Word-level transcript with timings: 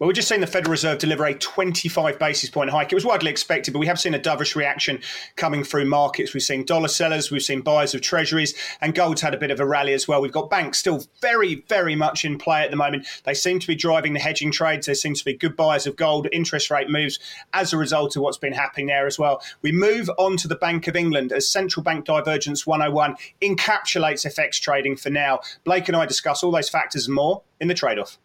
Well, 0.00 0.06
we've 0.06 0.16
just 0.16 0.28
seen 0.28 0.40
the 0.40 0.46
Federal 0.46 0.70
Reserve 0.70 0.96
deliver 0.96 1.26
a 1.26 1.34
25 1.34 2.18
basis 2.18 2.48
point 2.48 2.70
hike. 2.70 2.90
It 2.90 2.94
was 2.94 3.04
widely 3.04 3.30
expected, 3.30 3.72
but 3.72 3.80
we 3.80 3.86
have 3.86 4.00
seen 4.00 4.14
a 4.14 4.18
dovish 4.18 4.56
reaction 4.56 4.98
coming 5.36 5.62
through 5.62 5.84
markets. 5.84 6.32
We've 6.32 6.42
seen 6.42 6.64
dollar 6.64 6.88
sellers, 6.88 7.30
we've 7.30 7.42
seen 7.42 7.60
buyers 7.60 7.94
of 7.94 8.00
treasuries, 8.00 8.54
and 8.80 8.94
gold's 8.94 9.20
had 9.20 9.34
a 9.34 9.36
bit 9.36 9.50
of 9.50 9.60
a 9.60 9.66
rally 9.66 9.92
as 9.92 10.08
well. 10.08 10.22
We've 10.22 10.32
got 10.32 10.48
banks 10.48 10.78
still 10.78 11.04
very, 11.20 11.66
very 11.68 11.96
much 11.96 12.24
in 12.24 12.38
play 12.38 12.62
at 12.62 12.70
the 12.70 12.78
moment. 12.78 13.06
They 13.24 13.34
seem 13.34 13.58
to 13.58 13.66
be 13.66 13.74
driving 13.74 14.14
the 14.14 14.20
hedging 14.20 14.50
trades. 14.50 14.86
There 14.86 14.94
seems 14.94 15.18
to 15.18 15.24
be 15.26 15.34
good 15.34 15.54
buyers 15.54 15.86
of 15.86 15.96
gold, 15.96 16.28
interest 16.32 16.70
rate 16.70 16.88
moves 16.88 17.18
as 17.52 17.74
a 17.74 17.76
result 17.76 18.16
of 18.16 18.22
what's 18.22 18.38
been 18.38 18.54
happening 18.54 18.86
there 18.86 19.06
as 19.06 19.18
well. 19.18 19.42
We 19.60 19.70
move 19.70 20.08
on 20.16 20.38
to 20.38 20.48
the 20.48 20.56
Bank 20.56 20.88
of 20.88 20.96
England 20.96 21.30
as 21.30 21.46
central 21.46 21.84
bank 21.84 22.06
divergence 22.06 22.66
101 22.66 23.16
encapsulates 23.42 24.24
FX 24.24 24.62
trading 24.62 24.96
for 24.96 25.10
now. 25.10 25.40
Blake 25.64 25.88
and 25.88 25.96
I 25.96 26.06
discuss 26.06 26.42
all 26.42 26.52
those 26.52 26.70
factors 26.70 27.06
and 27.06 27.14
more 27.14 27.42
in 27.60 27.68
the 27.68 27.74
trade 27.74 27.98
off. 27.98 28.16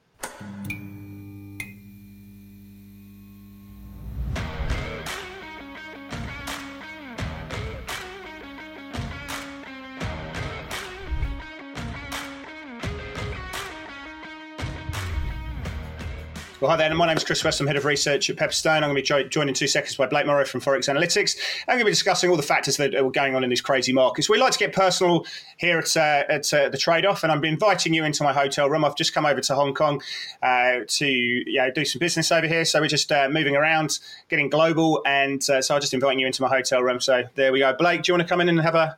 Well, 16.66 16.72
hi 16.72 16.78
there. 16.78 16.96
My 16.96 17.06
name 17.06 17.16
is 17.16 17.24
Chris 17.24 17.44
Weston. 17.44 17.66
I'm 17.66 17.68
head 17.68 17.76
of 17.76 17.86
research 17.86 18.28
at 18.28 18.38
Pepperstone. 18.38 18.78
I'm 18.78 18.90
going 18.90 18.96
to 18.96 19.02
be 19.04 19.04
jo- 19.04 19.28
joined 19.28 19.50
in 19.50 19.54
two 19.54 19.68
seconds 19.68 19.98
by 19.98 20.08
Blake 20.08 20.26
Morrow 20.26 20.44
from 20.46 20.62
Forex 20.62 20.92
Analytix. 20.92 21.38
I'm 21.68 21.74
going 21.74 21.82
to 21.82 21.86
be 21.86 21.92
discussing 21.92 22.32
all 22.32 22.38
the 22.38 22.42
factors 22.42 22.78
that 22.78 22.96
are 22.96 23.08
going 23.12 23.36
on 23.36 23.44
in 23.44 23.52
these 23.52 23.62
crazy 23.62 23.94
markets. 23.94 24.30
We 24.30 24.40
like 24.40 24.54
to 24.54 24.58
get 24.58 24.74
personal 24.74 25.28
here 25.58 25.78
at, 25.78 25.96
uh, 25.96 26.24
at 26.28 26.52
uh, 26.52 26.70
the 26.70 26.78
trade 26.80 27.06
off, 27.06 27.22
and 27.22 27.32
I'm 27.32 27.46
inviting 27.46 27.94
you 27.94 28.04
into 28.04 28.24
my 28.24 28.34
hotel 28.34 28.68
room. 28.68 28.84
I've 28.84 28.96
just 28.96 29.14
come 29.14 29.28
over 29.28 29.42
to 29.42 29.54
Hong 29.54 29.76
Kong 29.76 30.02
uh, 30.42 30.80
to 30.88 31.06
you 31.08 31.58
know, 31.60 31.70
do 31.70 31.86
some 31.86 32.00
business 32.00 32.32
over 32.32 32.48
here. 32.48 32.66
So 32.66 32.82
we're 32.82 32.88
just 32.88 33.12
uh, 33.12 33.30
moving 33.30 33.56
around, 33.56 34.00
getting 34.30 34.50
global, 34.50 35.04
and 35.06 35.48
uh, 35.48 35.62
so 35.62 35.76
I'm 35.76 35.82
just 35.82 35.94
inviting 35.94 36.18
you 36.18 36.26
into 36.26 36.42
my 36.42 36.50
hotel 36.50 36.82
room. 36.82 37.00
So 37.00 37.26
there 37.36 37.52
we 37.52 37.60
go. 37.60 37.76
Blake, 37.78 38.02
do 38.02 38.12
you 38.12 38.18
want 38.18 38.28
to 38.28 38.32
come 38.32 38.42
in 38.42 38.50
and 38.50 38.60
have 38.60 38.74
a 38.74 38.98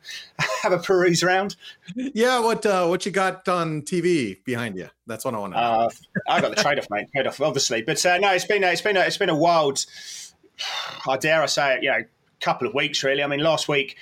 have 0.62 0.72
a 0.72 0.78
peruse 0.78 1.22
round. 1.22 1.56
Yeah. 1.94 2.40
What 2.40 2.64
uh, 2.66 2.86
what 2.86 3.04
you 3.06 3.12
got 3.12 3.48
on 3.48 3.82
TV 3.82 4.42
behind 4.44 4.76
you? 4.76 4.88
That's 5.06 5.24
what 5.24 5.34
I 5.34 5.38
want 5.38 5.54
to 5.54 5.60
know. 5.60 5.66
Uh, 5.66 5.88
I 6.28 6.40
got 6.40 6.54
the 6.54 6.62
trade 6.62 6.78
off, 6.78 6.88
mate. 6.90 7.08
Trade 7.14 7.26
off, 7.26 7.40
obviously, 7.40 7.82
but 7.82 8.04
uh, 8.04 8.18
no, 8.18 8.32
it's 8.32 8.44
been 8.44 8.64
a, 8.64 8.68
it's 8.68 8.82
been 8.82 8.96
a, 8.96 9.00
it's 9.00 9.18
been 9.18 9.30
a 9.30 9.36
wild. 9.36 9.84
I 11.08 11.16
dare 11.16 11.42
I 11.42 11.46
say 11.46 11.76
it, 11.76 11.82
you 11.82 11.90
know, 11.90 12.02
couple 12.40 12.68
of 12.68 12.74
weeks 12.74 13.02
really. 13.02 13.22
I 13.22 13.26
mean, 13.26 13.40
last 13.40 13.68
week. 13.68 13.96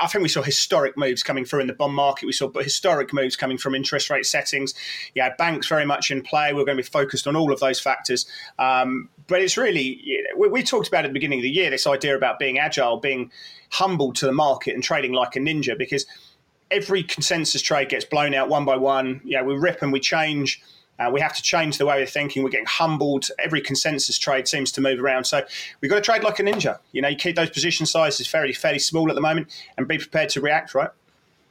I 0.00 0.06
think 0.06 0.22
we 0.22 0.28
saw 0.28 0.42
historic 0.42 0.96
moves 0.96 1.22
coming 1.22 1.44
through 1.44 1.60
in 1.60 1.66
the 1.66 1.72
bond 1.72 1.94
market. 1.94 2.26
We 2.26 2.32
saw 2.32 2.50
historic 2.50 3.12
moves 3.12 3.36
coming 3.36 3.58
from 3.58 3.74
interest 3.74 4.10
rate 4.10 4.26
settings. 4.26 4.74
Yeah, 5.14 5.34
banks 5.36 5.68
very 5.68 5.84
much 5.86 6.10
in 6.10 6.22
play. 6.22 6.52
We're 6.52 6.64
going 6.64 6.76
to 6.76 6.82
be 6.82 6.88
focused 6.88 7.26
on 7.26 7.36
all 7.36 7.52
of 7.52 7.60
those 7.60 7.80
factors. 7.80 8.26
Um, 8.58 9.08
but 9.26 9.40
it's 9.40 9.56
really, 9.56 10.20
we, 10.36 10.48
we, 10.48 10.62
talked 10.62 10.88
about 10.88 11.04
at 11.04 11.08
the 11.08 11.14
beginning 11.14 11.38
of 11.38 11.44
the 11.44 11.50
year 11.50 11.70
this 11.70 11.86
idea 11.86 12.16
about 12.16 12.38
being 12.38 12.58
agile, 12.58 12.98
being 12.98 13.30
humble 13.70 14.12
to 14.14 14.26
the 14.26 14.32
market, 14.32 14.74
and 14.74 14.82
trading 14.82 15.12
like 15.12 15.36
a 15.36 15.38
ninja 15.38 15.76
because 15.76 16.06
every 16.70 17.02
consensus 17.02 17.62
trade 17.62 17.88
gets 17.88 18.04
blown 18.04 18.34
out 18.34 18.48
one 18.48 18.64
by 18.64 18.76
one. 18.76 19.20
Yeah, 19.24 19.42
we 19.42 19.54
rip 19.54 19.82
and 19.82 19.92
we 19.92 20.00
change. 20.00 20.62
Uh, 20.98 21.10
we 21.12 21.20
have 21.20 21.34
to 21.34 21.42
change 21.42 21.78
the 21.78 21.86
way 21.86 21.98
we're 21.98 22.06
thinking. 22.06 22.42
We're 22.42 22.50
getting 22.50 22.66
humbled. 22.66 23.28
Every 23.38 23.60
consensus 23.60 24.18
trade 24.18 24.46
seems 24.46 24.70
to 24.72 24.80
move 24.80 25.00
around. 25.00 25.24
So 25.24 25.42
we've 25.80 25.90
got 25.90 25.96
to 25.96 26.00
trade 26.00 26.22
like 26.22 26.38
a 26.38 26.42
ninja. 26.42 26.78
You 26.92 27.02
know, 27.02 27.08
you 27.08 27.16
keep 27.16 27.36
those 27.36 27.50
position 27.50 27.86
sizes 27.86 28.26
fairly 28.26 28.52
fairly 28.52 28.78
small 28.78 29.08
at 29.08 29.14
the 29.14 29.20
moment, 29.20 29.48
and 29.76 29.88
be 29.88 29.98
prepared 29.98 30.28
to 30.30 30.40
react. 30.40 30.74
Right? 30.74 30.90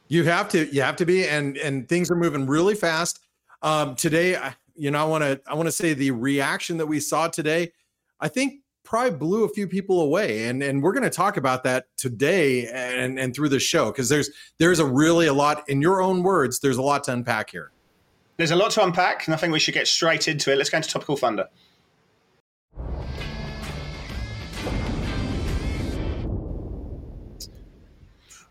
You 0.08 0.24
have 0.24 0.48
to. 0.50 0.66
You 0.74 0.82
have 0.82 0.96
to 0.96 1.06
be, 1.06 1.28
and 1.28 1.56
and 1.58 1.88
things 1.88 2.10
are 2.10 2.16
moving 2.16 2.46
really 2.46 2.74
fast. 2.74 3.20
Um, 3.62 3.94
today, 3.96 4.38
you 4.76 4.90
know, 4.90 5.00
I 5.00 5.04
want 5.04 5.24
to 5.24 5.40
I 5.46 5.54
want 5.54 5.66
to 5.66 5.72
say 5.72 5.94
the 5.94 6.10
reaction 6.10 6.78
that 6.78 6.86
we 6.86 7.00
saw 7.00 7.28
today. 7.28 7.72
I 8.20 8.28
think 8.28 8.60
probably 8.84 9.10
blew 9.12 9.44
a 9.44 9.48
few 9.48 9.66
people 9.66 10.02
away 10.02 10.46
and 10.46 10.62
and 10.62 10.82
we're 10.82 10.92
going 10.92 11.02
to 11.02 11.10
talk 11.10 11.38
about 11.38 11.64
that 11.64 11.86
today 11.96 12.66
and 12.68 13.18
and 13.18 13.34
through 13.34 13.48
the 13.48 13.58
show 13.58 13.86
because 13.86 14.10
there's 14.10 14.30
there's 14.58 14.78
a 14.78 14.84
really 14.84 15.26
a 15.26 15.32
lot 15.32 15.66
in 15.68 15.80
your 15.80 16.02
own 16.02 16.22
words 16.22 16.60
there's 16.60 16.76
a 16.76 16.82
lot 16.82 17.02
to 17.02 17.10
unpack 17.10 17.50
here 17.50 17.72
there's 18.36 18.50
a 18.50 18.56
lot 18.56 18.70
to 18.70 18.82
unpack 18.82 19.26
and 19.26 19.34
i 19.34 19.36
think 19.36 19.52
we 19.52 19.58
should 19.58 19.74
get 19.74 19.86
straight 19.86 20.28
into 20.28 20.52
it 20.52 20.56
let's 20.56 20.70
go 20.70 20.76
into 20.76 20.88
topical 20.88 21.16
thunder 21.16 21.48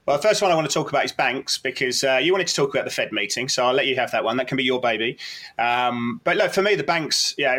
Well, 0.06 0.18
the 0.18 0.22
first 0.22 0.42
one 0.42 0.52
I 0.52 0.56
want 0.56 0.68
to 0.68 0.74
talk 0.74 0.90
about 0.90 1.06
is 1.06 1.14
banks 1.14 1.58
because 1.58 2.04
uh, 2.04 2.20
you 2.22 2.34
wanted 2.34 2.48
to 2.48 2.54
talk 2.54 2.72
about 2.72 2.84
the 2.84 2.92
Fed 2.92 3.14
meeting, 3.14 3.48
so 3.48 3.66
I'll 3.66 3.74
let 3.74 3.88
you 3.88 3.96
have 3.96 4.12
that 4.12 4.26
one. 4.26 4.36
That 4.36 4.50
can 4.50 4.58
be 4.58 4.64
your 4.64 4.82
baby. 4.82 5.18
Um, 5.58 6.20
but 6.26 6.36
look, 6.36 6.52
for 6.52 6.62
me, 6.62 6.76
the 6.76 6.84
banks, 6.84 7.34
yeah, 7.38 7.58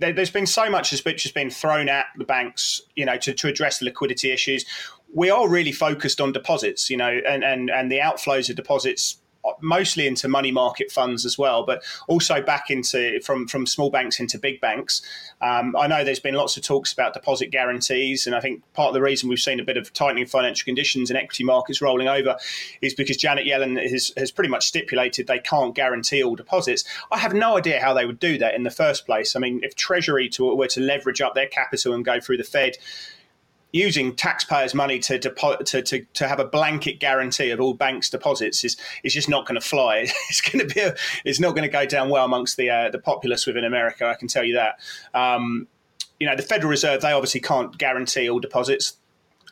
there, 0.00 0.12
has 0.12 0.30
been 0.30 0.46
so 0.46 0.68
much 0.68 0.90
which 1.04 1.22
has 1.22 1.30
been 1.30 1.48
thrown 1.48 1.88
at 1.88 2.06
the 2.16 2.24
banks, 2.24 2.82
you 2.96 3.04
know, 3.04 3.16
to, 3.18 3.32
to 3.32 3.46
address 3.46 3.78
the 3.78 3.84
liquidity 3.84 4.32
issues. 4.32 4.64
We 5.14 5.30
are 5.30 5.48
really 5.48 5.70
focused 5.70 6.20
on 6.20 6.32
deposits, 6.32 6.90
you 6.90 6.96
know, 6.96 7.20
and, 7.26 7.44
and, 7.44 7.70
and 7.70 7.90
the 7.90 7.98
outflows 7.98 8.50
of 8.50 8.56
deposits 8.56 9.18
mostly 9.60 10.06
into 10.06 10.28
money 10.28 10.52
market 10.52 10.90
funds 10.90 11.24
as 11.24 11.38
well, 11.38 11.64
but 11.64 11.82
also 12.08 12.42
back 12.42 12.70
into 12.70 13.20
from 13.20 13.46
from 13.46 13.66
small 13.66 13.90
banks 13.90 14.20
into 14.20 14.38
big 14.38 14.60
banks. 14.60 15.02
Um, 15.40 15.76
I 15.76 15.86
know 15.86 16.04
there's 16.04 16.20
been 16.20 16.34
lots 16.34 16.56
of 16.56 16.62
talks 16.62 16.92
about 16.92 17.14
deposit 17.14 17.50
guarantees, 17.50 18.26
and 18.26 18.34
I 18.34 18.40
think 18.40 18.62
part 18.72 18.88
of 18.88 18.94
the 18.94 19.02
reason 19.02 19.28
we've 19.28 19.38
seen 19.38 19.60
a 19.60 19.64
bit 19.64 19.76
of 19.76 19.92
tightening 19.92 20.26
financial 20.26 20.64
conditions 20.64 21.10
and 21.10 21.18
equity 21.18 21.44
markets 21.44 21.82
rolling 21.82 22.08
over 22.08 22.36
is 22.80 22.94
because 22.94 23.16
Janet 23.16 23.46
Yellen 23.46 23.80
has, 23.90 24.12
has 24.16 24.30
pretty 24.30 24.50
much 24.50 24.66
stipulated 24.66 25.26
they 25.26 25.38
can't 25.38 25.74
guarantee 25.74 26.22
all 26.22 26.34
deposits. 26.34 26.84
I 27.10 27.18
have 27.18 27.34
no 27.34 27.56
idea 27.56 27.80
how 27.80 27.94
they 27.94 28.06
would 28.06 28.18
do 28.18 28.38
that 28.38 28.54
in 28.54 28.62
the 28.62 28.70
first 28.70 29.06
place. 29.06 29.36
I 29.36 29.40
mean, 29.40 29.60
if 29.62 29.74
Treasury 29.74 30.28
to, 30.30 30.54
were 30.54 30.68
to 30.68 30.80
leverage 30.80 31.20
up 31.20 31.34
their 31.34 31.46
capital 31.46 31.94
and 31.94 32.04
go 32.04 32.20
through 32.20 32.38
the 32.38 32.44
Fed 32.44 32.76
using 33.76 34.14
taxpayers' 34.14 34.74
money 34.74 34.98
to, 35.00 35.18
depo- 35.18 35.58
to, 35.64 35.82
to, 35.82 36.04
to 36.14 36.26
have 36.26 36.40
a 36.40 36.44
blanket 36.44 36.98
guarantee 36.98 37.50
of 37.50 37.60
all 37.60 37.74
banks' 37.74 38.10
deposits 38.10 38.64
is, 38.64 38.76
is 39.04 39.12
just 39.12 39.28
not 39.28 39.46
going 39.46 39.60
to 39.60 39.66
fly. 39.66 40.08
It's 40.28 40.40
going 40.40 40.66
to 40.66 40.74
be 40.74 40.80
a, 40.80 40.94
it's 41.24 41.38
not 41.38 41.50
going 41.50 41.62
to 41.62 41.68
go 41.68 41.86
down 41.86 42.08
well 42.08 42.24
amongst 42.24 42.56
the 42.56 42.68
uh, 42.68 42.90
the 42.90 42.98
populace 42.98 43.46
within 43.46 43.64
America. 43.64 44.06
I 44.06 44.14
can 44.14 44.28
tell 44.28 44.44
you 44.44 44.54
that. 44.54 44.80
Um, 45.14 45.68
you 46.18 46.26
know, 46.26 46.34
the 46.34 46.42
Federal 46.42 46.70
Reserve 46.70 47.00
they 47.00 47.12
obviously 47.12 47.40
can't 47.40 47.76
guarantee 47.78 48.28
all 48.28 48.40
deposits 48.40 48.96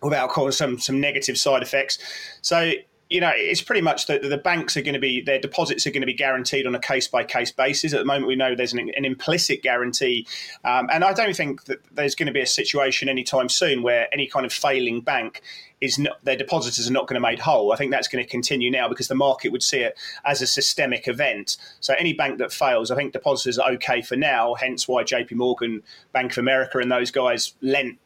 without 0.02 0.30
causing 0.30 0.52
some 0.52 0.78
some 0.78 1.00
negative 1.00 1.38
side 1.38 1.62
effects. 1.62 1.98
So 2.42 2.72
you 3.10 3.20
know, 3.20 3.30
it's 3.34 3.60
pretty 3.60 3.82
much 3.82 4.06
that 4.06 4.22
the 4.22 4.38
banks 4.38 4.76
are 4.76 4.82
going 4.82 4.94
to 4.94 5.00
be 5.00 5.20
their 5.20 5.38
deposits 5.38 5.86
are 5.86 5.90
going 5.90 6.02
to 6.02 6.06
be 6.06 6.14
guaranteed 6.14 6.66
on 6.66 6.74
a 6.74 6.80
case 6.80 7.06
by 7.06 7.22
case 7.22 7.52
basis. 7.52 7.92
At 7.92 7.98
the 7.98 8.04
moment, 8.04 8.26
we 8.26 8.36
know 8.36 8.54
there's 8.54 8.72
an, 8.72 8.90
an 8.96 9.04
implicit 9.04 9.62
guarantee, 9.62 10.26
um, 10.64 10.88
and 10.92 11.04
I 11.04 11.12
don't 11.12 11.36
think 11.36 11.64
that 11.64 11.78
there's 11.92 12.14
going 12.14 12.26
to 12.26 12.32
be 12.32 12.40
a 12.40 12.46
situation 12.46 13.08
anytime 13.08 13.48
soon 13.48 13.82
where 13.82 14.08
any 14.12 14.26
kind 14.26 14.46
of 14.46 14.52
failing 14.52 15.02
bank 15.02 15.42
is 15.80 15.98
not, 15.98 16.24
their 16.24 16.36
depositors 16.36 16.88
are 16.88 16.92
not 16.92 17.06
going 17.06 17.14
to 17.14 17.20
made 17.20 17.40
whole. 17.40 17.72
I 17.72 17.76
think 17.76 17.90
that's 17.90 18.08
going 18.08 18.24
to 18.24 18.30
continue 18.30 18.70
now 18.70 18.88
because 18.88 19.08
the 19.08 19.14
market 19.14 19.52
would 19.52 19.62
see 19.62 19.80
it 19.80 19.98
as 20.24 20.40
a 20.40 20.46
systemic 20.46 21.06
event. 21.06 21.58
So 21.80 21.94
any 21.98 22.14
bank 22.14 22.38
that 22.38 22.52
fails, 22.52 22.90
I 22.90 22.96
think 22.96 23.12
depositors 23.12 23.58
are 23.58 23.70
okay 23.72 24.00
for 24.00 24.16
now. 24.16 24.54
Hence 24.54 24.88
why 24.88 25.04
J.P. 25.04 25.34
Morgan, 25.34 25.82
Bank 26.12 26.32
of 26.32 26.38
America, 26.38 26.78
and 26.78 26.90
those 26.90 27.10
guys 27.10 27.52
lent 27.60 27.98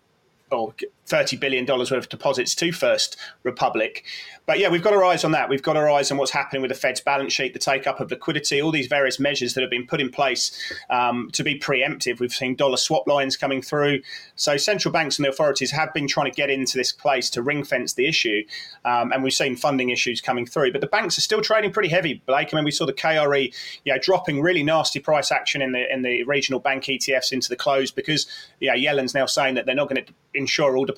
or 0.50 0.74
$30 1.08 1.38
billion 1.38 1.66
worth 1.66 1.90
of 1.90 2.08
deposits 2.08 2.54
to 2.56 2.72
First 2.72 3.16
Republic. 3.42 4.04
But 4.46 4.58
yeah, 4.58 4.70
we've 4.70 4.82
got 4.82 4.94
our 4.94 5.04
eyes 5.04 5.24
on 5.24 5.32
that. 5.32 5.50
We've 5.50 5.62
got 5.62 5.76
our 5.76 5.90
eyes 5.90 6.10
on 6.10 6.16
what's 6.16 6.30
happening 6.30 6.62
with 6.62 6.70
the 6.70 6.74
Fed's 6.74 7.02
balance 7.02 7.34
sheet, 7.34 7.52
the 7.52 7.58
take 7.58 7.86
up 7.86 8.00
of 8.00 8.10
liquidity, 8.10 8.62
all 8.62 8.70
these 8.70 8.86
various 8.86 9.20
measures 9.20 9.52
that 9.52 9.60
have 9.60 9.70
been 9.70 9.86
put 9.86 10.00
in 10.00 10.08
place 10.10 10.52
um, 10.88 11.28
to 11.34 11.44
be 11.44 11.58
preemptive. 11.58 12.18
We've 12.18 12.32
seen 12.32 12.54
dollar 12.54 12.78
swap 12.78 13.06
lines 13.06 13.36
coming 13.36 13.60
through. 13.60 14.00
So 14.36 14.56
central 14.56 14.90
banks 14.90 15.18
and 15.18 15.26
the 15.26 15.28
authorities 15.28 15.70
have 15.72 15.92
been 15.92 16.08
trying 16.08 16.30
to 16.30 16.34
get 16.34 16.48
into 16.48 16.78
this 16.78 16.92
place 16.92 17.28
to 17.30 17.42
ring 17.42 17.62
fence 17.62 17.92
the 17.92 18.06
issue. 18.06 18.42
Um, 18.86 19.12
and 19.12 19.22
we've 19.22 19.34
seen 19.34 19.54
funding 19.54 19.90
issues 19.90 20.22
coming 20.22 20.46
through. 20.46 20.72
But 20.72 20.80
the 20.80 20.86
banks 20.86 21.18
are 21.18 21.22
still 21.22 21.42
trading 21.42 21.70
pretty 21.70 21.90
heavy, 21.90 22.22
Blake. 22.24 22.54
I 22.54 22.56
mean, 22.56 22.64
we 22.64 22.70
saw 22.70 22.86
the 22.86 22.94
KRE 22.94 23.52
you 23.84 23.92
know, 23.92 23.98
dropping 23.98 24.40
really 24.40 24.62
nasty 24.62 25.00
price 25.00 25.30
action 25.30 25.60
in 25.60 25.72
the 25.72 25.92
in 25.92 26.00
the 26.00 26.22
regional 26.24 26.60
bank 26.60 26.84
ETFs 26.84 27.32
into 27.32 27.50
the 27.50 27.56
close 27.56 27.90
because 27.90 28.26
yeah, 28.60 28.74
Yellen's 28.74 29.14
now 29.14 29.26
saying 29.26 29.56
that 29.56 29.66
they're 29.66 29.74
not 29.74 29.90
going 29.90 30.04
to 30.04 30.12
insure 30.34 30.76
all 30.76 30.84
deposits. 30.84 30.97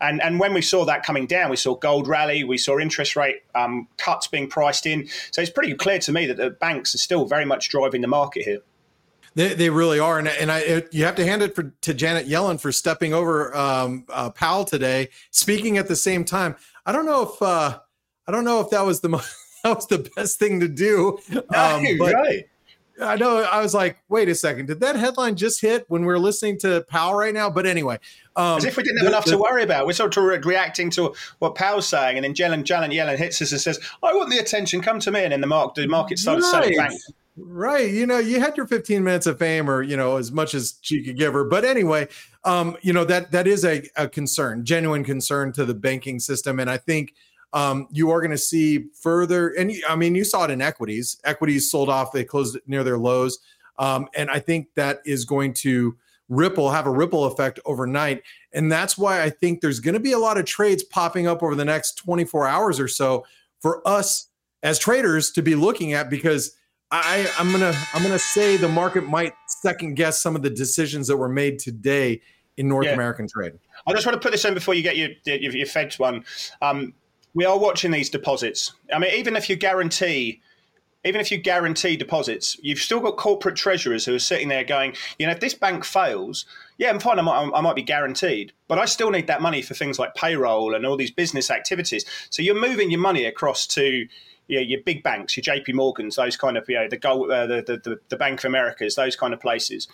And, 0.00 0.22
and 0.22 0.40
when 0.40 0.54
we 0.54 0.62
saw 0.62 0.84
that 0.86 1.04
coming 1.04 1.26
down, 1.26 1.50
we 1.50 1.56
saw 1.56 1.74
gold 1.74 2.08
rally, 2.08 2.44
we 2.44 2.56
saw 2.56 2.78
interest 2.78 3.16
rate 3.16 3.42
um, 3.54 3.86
cuts 3.98 4.26
being 4.26 4.48
priced 4.48 4.86
in. 4.86 5.06
So 5.30 5.42
it's 5.42 5.50
pretty 5.50 5.74
clear 5.74 5.98
to 5.98 6.12
me 6.12 6.26
that 6.26 6.38
the 6.38 6.50
banks 6.50 6.94
are 6.94 6.98
still 6.98 7.26
very 7.26 7.44
much 7.44 7.68
driving 7.68 8.00
the 8.00 8.08
market 8.08 8.44
here. 8.44 8.60
They, 9.34 9.54
they 9.54 9.70
really 9.70 10.00
are, 10.00 10.18
and, 10.18 10.26
and 10.26 10.50
I 10.50 10.58
it, 10.58 10.88
you 10.92 11.04
have 11.04 11.14
to 11.16 11.24
hand 11.24 11.42
it 11.42 11.54
for, 11.54 11.72
to 11.82 11.94
Janet 11.94 12.26
Yellen 12.26 12.58
for 12.58 12.72
stepping 12.72 13.14
over 13.14 13.56
um, 13.56 14.04
uh, 14.08 14.30
Powell 14.30 14.64
today, 14.64 15.10
speaking 15.30 15.78
at 15.78 15.86
the 15.86 15.94
same 15.94 16.24
time. 16.24 16.56
I 16.84 16.90
don't 16.90 17.06
know 17.06 17.22
if 17.22 17.40
uh, 17.40 17.78
I 18.26 18.32
don't 18.32 18.44
know 18.44 18.60
if 18.60 18.70
that 18.70 18.84
was 18.84 19.00
the 19.00 19.08
most, 19.08 19.32
that 19.62 19.76
was 19.76 19.86
the 19.86 20.10
best 20.16 20.40
thing 20.40 20.58
to 20.60 20.68
do. 20.68 21.18
Um, 21.54 21.84
but, 21.98 22.14
right. 22.14 22.49
I 23.00 23.16
know. 23.16 23.38
I 23.38 23.60
was 23.60 23.74
like, 23.74 23.98
wait 24.08 24.28
a 24.28 24.34
second. 24.34 24.66
Did 24.66 24.80
that 24.80 24.96
headline 24.96 25.36
just 25.36 25.60
hit 25.60 25.84
when 25.88 26.04
we 26.04 26.12
are 26.12 26.18
listening 26.18 26.58
to 26.58 26.84
Powell 26.88 27.14
right 27.14 27.34
now? 27.34 27.50
But 27.50 27.66
anyway, 27.66 27.98
um, 28.36 28.58
as 28.58 28.64
if 28.64 28.76
we 28.76 28.82
didn't 28.82 28.98
have 28.98 29.04
the, 29.04 29.10
enough 29.10 29.24
the, 29.24 29.32
to 29.32 29.38
worry 29.38 29.62
about. 29.62 29.86
We're 29.86 29.92
sort 29.92 30.16
of 30.16 30.24
re- 30.24 30.38
reacting 30.38 30.90
to 30.90 31.14
what 31.38 31.54
Powell's 31.54 31.88
saying, 31.88 32.16
and 32.16 32.24
then 32.24 32.34
Jalen 32.34 32.64
Jalen 32.64 32.94
Yellen 32.94 33.16
hits 33.16 33.40
us 33.42 33.52
and 33.52 33.60
says, 33.60 33.78
"I 34.02 34.12
want 34.14 34.30
the 34.30 34.38
attention. 34.38 34.80
Come 34.80 35.00
to 35.00 35.10
me." 35.10 35.22
And 35.24 35.32
then 35.32 35.40
the 35.40 35.46
market, 35.46 35.82
the 35.82 35.88
market 35.88 36.18
started 36.18 36.42
right. 36.42 36.50
selling 36.50 36.76
back. 36.76 36.92
Right. 37.36 37.90
You 37.90 38.06
know, 38.06 38.18
you 38.18 38.40
had 38.40 38.56
your 38.56 38.66
15 38.66 39.02
minutes 39.02 39.26
of 39.26 39.38
fame 39.38 39.70
or, 39.70 39.82
you 39.82 39.96
know, 39.96 40.16
as 40.16 40.30
much 40.30 40.54
as 40.54 40.78
she 40.82 41.02
could 41.02 41.16
give 41.16 41.32
her. 41.32 41.44
But 41.44 41.64
anyway, 41.64 42.08
um, 42.44 42.76
you 42.82 42.92
know, 42.92 43.04
that 43.04 43.30
that 43.30 43.46
is 43.46 43.64
a, 43.64 43.82
a 43.96 44.08
concern, 44.08 44.64
genuine 44.64 45.04
concern 45.04 45.52
to 45.52 45.64
the 45.64 45.72
banking 45.74 46.20
system. 46.20 46.60
And 46.60 46.68
I 46.68 46.76
think 46.76 47.14
um, 47.52 47.88
you 47.90 48.10
are 48.10 48.20
going 48.20 48.30
to 48.30 48.38
see 48.38 48.86
further, 48.94 49.48
and 49.48 49.72
I 49.88 49.96
mean, 49.96 50.14
you 50.14 50.24
saw 50.24 50.44
it 50.44 50.50
in 50.50 50.62
equities. 50.62 51.20
Equities 51.24 51.70
sold 51.70 51.88
off, 51.88 52.12
they 52.12 52.24
closed 52.24 52.58
near 52.66 52.84
their 52.84 52.98
lows. 52.98 53.38
Um, 53.78 54.08
and 54.14 54.30
I 54.30 54.38
think 54.38 54.68
that 54.76 55.00
is 55.04 55.24
going 55.24 55.54
to 55.54 55.96
ripple, 56.28 56.70
have 56.70 56.86
a 56.86 56.90
ripple 56.90 57.24
effect 57.24 57.58
overnight. 57.64 58.22
And 58.52 58.70
that's 58.70 58.96
why 58.96 59.22
I 59.22 59.30
think 59.30 59.60
there's 59.60 59.80
going 59.80 59.94
to 59.94 60.00
be 60.00 60.12
a 60.12 60.18
lot 60.18 60.38
of 60.38 60.44
trades 60.44 60.84
popping 60.84 61.26
up 61.26 61.42
over 61.42 61.54
the 61.54 61.64
next 61.64 61.94
24 61.96 62.46
hours 62.46 62.78
or 62.78 62.88
so 62.88 63.24
for 63.58 63.86
us 63.86 64.28
as 64.62 64.78
traders 64.78 65.30
to 65.32 65.42
be 65.42 65.54
looking 65.54 65.92
at 65.92 66.08
because 66.10 66.56
I, 66.90 67.30
I'm 67.38 67.52
gonna 67.52 67.72
I'm 67.94 68.02
gonna 68.02 68.18
say 68.18 68.56
the 68.56 68.68
market 68.68 69.08
might 69.08 69.32
second 69.46 69.94
guess 69.94 70.20
some 70.20 70.34
of 70.34 70.42
the 70.42 70.50
decisions 70.50 71.06
that 71.06 71.16
were 71.16 71.28
made 71.28 71.60
today 71.60 72.20
in 72.56 72.66
North 72.66 72.86
yeah. 72.86 72.94
American 72.94 73.28
trade. 73.28 73.52
I 73.86 73.92
just 73.92 74.04
want 74.04 74.14
to 74.14 74.20
put 74.20 74.32
this 74.32 74.44
in 74.44 74.54
before 74.54 74.74
you 74.74 74.82
get 74.82 74.96
your 74.96 75.10
your, 75.24 75.36
your 75.36 75.66
Fed's 75.66 76.00
one. 76.00 76.24
Um, 76.60 76.92
we 77.34 77.44
are 77.44 77.58
watching 77.58 77.90
these 77.90 78.10
deposits. 78.10 78.72
I 78.92 78.98
mean, 78.98 79.12
even 79.14 79.36
if 79.36 79.48
you 79.48 79.56
guarantee 79.56 80.40
even 81.04 81.20
if 81.20 81.30
you 81.30 81.38
guarantee 81.38 81.96
deposits, 81.96 82.58
you've 82.62 82.78
still 82.78 83.00
got 83.00 83.16
corporate 83.16 83.56
treasurers 83.56 84.04
who 84.04 84.14
are 84.14 84.18
sitting 84.18 84.48
there 84.48 84.64
going, 84.64 84.94
you 85.18 85.26
know, 85.26 85.32
if 85.32 85.40
this 85.40 85.54
bank 85.54 85.84
fails, 85.84 86.44
yeah, 86.76 86.90
I'm 86.90 87.00
fine, 87.00 87.18
I 87.18 87.22
might, 87.22 87.50
I 87.54 87.60
might 87.62 87.76
be 87.76 87.82
guaranteed, 87.82 88.52
but 88.68 88.78
I 88.78 88.84
still 88.84 89.10
need 89.10 89.26
that 89.28 89.40
money 89.40 89.62
for 89.62 89.72
things 89.72 89.98
like 89.98 90.14
payroll 90.14 90.74
and 90.74 90.84
all 90.84 90.98
these 90.98 91.10
business 91.10 91.50
activities. 91.50 92.04
So 92.28 92.42
you're 92.42 92.60
moving 92.60 92.90
your 92.90 93.00
money 93.00 93.24
across 93.24 93.66
to 93.68 94.06
you 94.48 94.56
know, 94.56 94.60
your 94.60 94.82
big 94.82 95.02
banks, 95.02 95.36
your 95.36 95.44
JP 95.44 95.74
Morgans, 95.74 96.16
those 96.16 96.36
kind 96.36 96.58
of, 96.58 96.68
you 96.68 96.74
know, 96.74 96.88
the, 96.88 97.08
uh, 97.08 97.46
the, 97.46 97.80
the, 97.82 97.98
the 98.10 98.16
Bank 98.16 98.40
of 98.40 98.44
Americas, 98.44 98.94
those 98.94 99.16
kind 99.16 99.32
of 99.32 99.40
places 99.40 99.88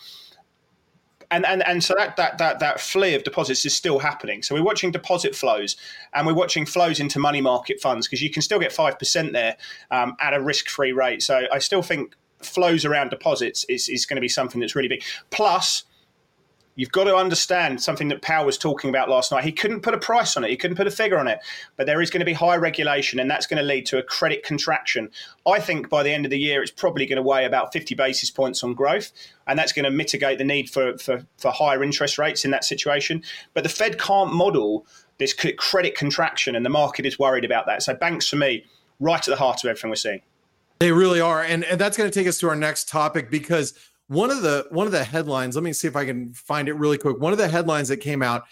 and 1.31 1.45
and 1.45 1.65
and 1.67 1.83
so 1.83 1.93
that 1.97 2.15
that 2.17 2.37
that 2.37 2.59
that 2.59 2.79
flee 2.79 3.15
of 3.15 3.23
deposits 3.23 3.65
is 3.65 3.75
still 3.75 3.99
happening. 3.99 4.43
So 4.43 4.55
we're 4.55 4.63
watching 4.63 4.91
deposit 4.91 5.35
flows, 5.35 5.75
and 6.13 6.25
we're 6.25 6.33
watching 6.33 6.65
flows 6.65 6.99
into 6.99 7.19
money 7.19 7.41
market 7.41 7.81
funds 7.81 8.07
because 8.07 8.21
you 8.21 8.29
can 8.29 8.41
still 8.41 8.59
get 8.59 8.71
five 8.71 8.97
percent 8.97 9.33
there 9.33 9.57
um, 9.91 10.15
at 10.19 10.33
a 10.33 10.41
risk 10.41 10.69
free 10.69 10.91
rate. 10.91 11.21
So 11.21 11.47
I 11.51 11.59
still 11.59 11.81
think 11.81 12.15
flows 12.41 12.85
around 12.85 13.09
deposits 13.09 13.65
is 13.67 13.89
is 13.89 14.05
going 14.05 14.15
to 14.15 14.21
be 14.21 14.29
something 14.29 14.61
that's 14.61 14.75
really 14.75 14.87
big. 14.87 15.03
Plus 15.31 15.83
You've 16.77 16.91
got 16.91 17.05
to 17.05 17.15
understand 17.15 17.81
something 17.81 18.07
that 18.09 18.21
Powell 18.21 18.45
was 18.45 18.57
talking 18.57 18.89
about 18.91 19.09
last 19.09 19.31
night. 19.31 19.43
He 19.43 19.51
couldn't 19.51 19.81
put 19.81 19.95
a 19.95 19.97
price 19.97 20.37
on 20.37 20.43
it, 20.43 20.51
he 20.51 20.55
couldn't 20.55 20.77
put 20.77 20.87
a 20.87 20.91
figure 20.91 21.17
on 21.17 21.27
it, 21.27 21.39
but 21.75 21.87
there 21.87 22.01
is 22.01 22.09
going 22.11 22.19
to 22.19 22.25
be 22.25 22.33
high 22.33 22.55
regulation, 22.55 23.19
and 23.19 23.29
that's 23.29 23.47
going 23.47 23.57
to 23.57 23.63
lead 23.63 23.87
to 23.87 23.97
a 23.97 24.03
credit 24.03 24.43
contraction. 24.43 25.09
I 25.47 25.59
think 25.59 25.89
by 25.89 26.03
the 26.03 26.11
end 26.11 26.25
of 26.25 26.31
the 26.31 26.37
year, 26.37 26.61
it's 26.61 26.71
probably 26.71 27.07
going 27.07 27.17
to 27.17 27.23
weigh 27.23 27.45
about 27.45 27.73
50 27.73 27.95
basis 27.95 28.29
points 28.29 28.63
on 28.63 28.75
growth, 28.75 29.11
and 29.47 29.57
that's 29.57 29.73
going 29.73 29.85
to 29.85 29.91
mitigate 29.91 30.37
the 30.37 30.43
need 30.43 30.69
for, 30.69 30.97
for, 30.99 31.25
for 31.37 31.51
higher 31.51 31.83
interest 31.83 32.19
rates 32.19 32.45
in 32.45 32.51
that 32.51 32.63
situation. 32.63 33.23
But 33.55 33.63
the 33.63 33.69
Fed 33.69 33.99
can't 33.99 34.31
model 34.31 34.85
this 35.17 35.33
credit 35.33 35.95
contraction, 35.95 36.55
and 36.55 36.63
the 36.63 36.69
market 36.69 37.07
is 37.07 37.17
worried 37.17 37.43
about 37.43 37.65
that. 37.65 37.81
So, 37.81 37.95
banks 37.95 38.29
for 38.29 38.35
me, 38.35 38.65
right 38.99 39.19
at 39.19 39.31
the 39.31 39.35
heart 39.35 39.63
of 39.63 39.69
everything 39.69 39.89
we're 39.89 39.95
seeing. 39.95 40.21
They 40.79 40.91
really 40.91 41.19
are. 41.19 41.41
And, 41.41 41.63
and 41.63 41.81
that's 41.81 41.97
going 41.97 42.09
to 42.09 42.13
take 42.13 42.27
us 42.27 42.37
to 42.39 42.49
our 42.49 42.55
next 42.55 42.87
topic 42.87 43.31
because 43.31 43.73
one 44.07 44.31
of 44.31 44.41
the 44.41 44.65
one 44.69 44.85
of 44.85 44.91
the 44.91 45.03
headlines. 45.03 45.55
Let 45.55 45.63
me 45.63 45.73
see 45.73 45.87
if 45.87 45.95
I 45.95 46.05
can 46.05 46.33
find 46.33 46.67
it 46.67 46.73
really 46.73 46.97
quick. 46.97 47.19
One 47.19 47.31
of 47.31 47.37
the 47.37 47.47
headlines 47.47 47.87
that 47.89 47.97
came 47.97 48.21
out 48.21 48.43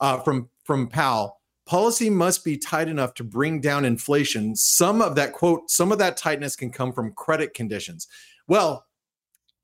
uh, 0.00 0.18
from 0.20 0.48
from 0.64 0.88
Powell: 0.88 1.40
policy 1.66 2.10
must 2.10 2.44
be 2.44 2.56
tight 2.56 2.88
enough 2.88 3.14
to 3.14 3.24
bring 3.24 3.60
down 3.60 3.84
inflation. 3.84 4.54
Some 4.54 5.02
of 5.02 5.14
that 5.16 5.32
quote, 5.32 5.70
some 5.70 5.92
of 5.92 5.98
that 5.98 6.16
tightness 6.16 6.56
can 6.56 6.70
come 6.70 6.92
from 6.92 7.12
credit 7.12 7.54
conditions. 7.54 8.06
Well, 8.46 8.86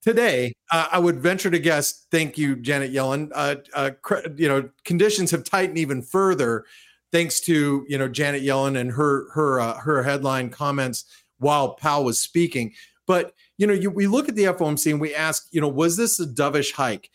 today 0.03 0.53
uh, 0.71 0.89
I 0.93 0.99
would 0.99 1.21
venture 1.21 1.51
to 1.51 1.59
guess. 1.59 2.07
Thank 2.11 2.39
you, 2.39 2.57
Janet 2.57 2.93
Yellen. 2.93 3.31
Uh, 3.35 3.57
uh, 3.75 3.91
cre- 4.03 4.27
you 4.37 4.49
know, 4.49 4.69
conditions 4.85 5.31
have 5.31 5.45
tightened 5.45 5.79
even 5.79 6.03
further 6.03 6.65
thanks 7.13 7.39
to 7.39 7.87
you 7.89 7.97
know 7.97 8.09
Janet 8.09 8.43
Yellen 8.43 8.79
and 8.79 8.91
her 8.91 9.31
her 9.31 9.61
uh, 9.61 9.79
her 9.79 10.03
headline 10.03 10.51
comments 10.51 11.05
while 11.39 11.75
Powell 11.75 12.05
was 12.05 12.19
speaking. 12.19 12.73
But 13.07 13.35
you 13.57 13.67
know, 13.67 13.73
you, 13.73 13.91
we 13.91 14.07
look 14.07 14.29
at 14.29 14.35
the 14.35 14.45
FOMC 14.45 14.91
and 14.91 15.01
we 15.01 15.15
ask, 15.15 15.47
you 15.51 15.61
know, 15.61 15.69
was 15.69 15.97
this 15.97 16.19
a 16.21 16.27
dovish 16.27 16.73
hike? 16.73 17.11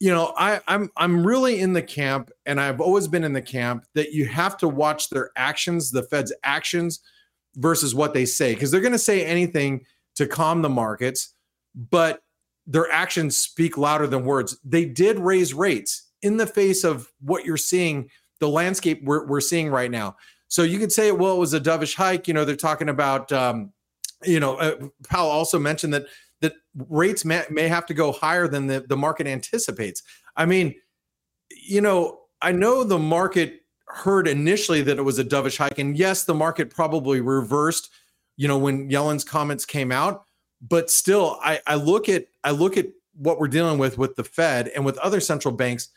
You 0.00 0.12
know, 0.12 0.34
I, 0.36 0.60
I'm 0.66 0.90
I'm 0.96 1.24
really 1.24 1.60
in 1.60 1.72
the 1.72 1.82
camp, 1.82 2.30
and 2.46 2.60
I've 2.60 2.80
always 2.80 3.06
been 3.06 3.24
in 3.24 3.32
the 3.32 3.40
camp 3.40 3.84
that 3.94 4.12
you 4.12 4.26
have 4.26 4.56
to 4.58 4.68
watch 4.68 5.08
their 5.08 5.30
actions, 5.36 5.90
the 5.90 6.02
Fed's 6.02 6.32
actions, 6.42 7.00
versus 7.56 7.94
what 7.94 8.12
they 8.12 8.24
say, 8.24 8.54
because 8.54 8.70
they're 8.70 8.80
going 8.80 8.92
to 8.92 8.98
say 8.98 9.24
anything 9.24 9.84
to 10.16 10.26
calm 10.26 10.62
the 10.62 10.68
markets, 10.68 11.34
but 11.74 12.22
their 12.66 12.90
actions 12.90 13.36
speak 13.36 13.76
louder 13.76 14.06
than 14.06 14.24
words. 14.24 14.56
They 14.64 14.84
did 14.84 15.18
raise 15.18 15.54
rates 15.54 16.10
in 16.22 16.38
the 16.38 16.46
face 16.46 16.84
of 16.84 17.12
what 17.20 17.44
you're 17.44 17.56
seeing, 17.56 18.10
the 18.40 18.48
landscape 18.48 19.02
we're, 19.04 19.26
we're 19.26 19.40
seeing 19.40 19.68
right 19.68 19.90
now. 19.90 20.16
So 20.48 20.62
you 20.62 20.78
could 20.78 20.92
say, 20.92 21.12
well, 21.12 21.36
it 21.36 21.40
was 21.40 21.54
a 21.54 21.60
dovish 21.60 21.94
hike. 21.94 22.26
You 22.26 22.34
know, 22.34 22.44
they're 22.44 22.56
talking 22.56 22.88
about 22.88 23.30
um, 23.32 23.72
you 24.26 24.40
know, 24.40 24.56
uh, 24.56 24.88
Powell 25.08 25.30
also 25.30 25.58
mentioned 25.58 25.94
that 25.94 26.06
that 26.40 26.54
rates 26.88 27.24
may, 27.24 27.42
may 27.50 27.68
have 27.68 27.86
to 27.86 27.94
go 27.94 28.12
higher 28.12 28.46
than 28.46 28.66
the, 28.66 28.84
the 28.88 28.96
market 28.96 29.26
anticipates. 29.26 30.02
I 30.36 30.44
mean, 30.44 30.74
you 31.50 31.80
know, 31.80 32.20
I 32.42 32.52
know 32.52 32.84
the 32.84 32.98
market 32.98 33.62
heard 33.86 34.28
initially 34.28 34.82
that 34.82 34.98
it 34.98 35.02
was 35.02 35.18
a 35.18 35.24
dovish 35.24 35.56
hike, 35.56 35.78
and 35.78 35.96
yes, 35.96 36.24
the 36.24 36.34
market 36.34 36.70
probably 36.70 37.20
reversed, 37.20 37.90
you 38.36 38.48
know, 38.48 38.58
when 38.58 38.90
Yellen's 38.90 39.24
comments 39.24 39.64
came 39.64 39.90
out. 39.92 40.24
But 40.60 40.90
still, 40.90 41.38
I, 41.42 41.60
I 41.66 41.74
look 41.76 42.08
at 42.08 42.26
I 42.42 42.50
look 42.50 42.76
at 42.76 42.86
what 43.14 43.38
we're 43.38 43.48
dealing 43.48 43.78
with 43.78 43.98
with 43.98 44.16
the 44.16 44.24
Fed 44.24 44.68
and 44.68 44.84
with 44.84 44.98
other 44.98 45.20
central 45.20 45.54
banks. 45.54 45.88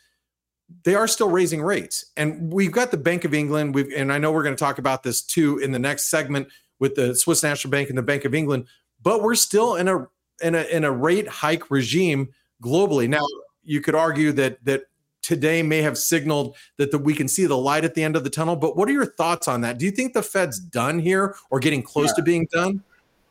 They 0.84 0.96
are 0.96 1.08
still 1.08 1.30
raising 1.30 1.62
rates, 1.62 2.06
and 2.18 2.52
we've 2.52 2.72
got 2.72 2.92
the 2.92 2.98
Bank 2.98 3.24
of 3.24 3.34
England. 3.34 3.74
We've 3.74 3.92
and 3.96 4.12
I 4.12 4.18
know 4.18 4.32
we're 4.32 4.44
going 4.44 4.56
to 4.56 4.60
talk 4.60 4.78
about 4.78 5.04
this 5.04 5.22
too 5.22 5.58
in 5.60 5.72
the 5.72 5.80
next 5.80 6.10
segment 6.10 6.50
with 6.80 6.96
the 6.96 7.16
Swiss 7.16 7.44
National 7.44 7.72
Bank 7.72 7.90
and 7.90 7.98
the 7.98 8.04
Bank 8.04 8.26
of 8.26 8.34
England, 8.34 8.68
but 9.02 9.22
we're 9.22 9.36
still 9.36 9.76
in 9.76 9.88
a 9.88 10.08
in 10.42 10.56
a 10.56 10.64
in 10.64 10.84
a 10.84 10.92
rate 10.92 11.28
hike 11.28 11.70
regime 11.72 12.30
globally. 12.64 13.08
Now, 13.08 13.26
you 13.64 13.82
could 13.82 13.96
argue 13.96 14.32
that 14.34 14.64
that 14.66 14.84
today 15.22 15.62
may 15.62 15.82
have 15.82 15.98
signaled 15.98 16.56
that 16.78 16.92
the, 16.92 16.98
we 16.98 17.14
can 17.14 17.28
see 17.28 17.46
the 17.46 17.58
light 17.58 17.84
at 17.84 17.96
the 17.96 18.04
end 18.04 18.16
of 18.16 18.24
the 18.24 18.30
tunnel. 18.30 18.56
But 18.56 18.78
what 18.78 18.88
are 18.88 18.94
your 18.94 19.06
thoughts 19.06 19.48
on 19.48 19.62
that? 19.62 19.78
Do 19.78 19.86
you 19.86 19.92
think 19.92 20.14
the 20.14 20.24
Fed's 20.24 20.60
done 20.60 21.00
here 21.00 21.36
or 21.50 21.60
getting 21.60 21.84
close 21.84 22.10
yeah. 22.10 22.16
to 22.16 22.22
being 22.22 22.48
done? 22.52 22.84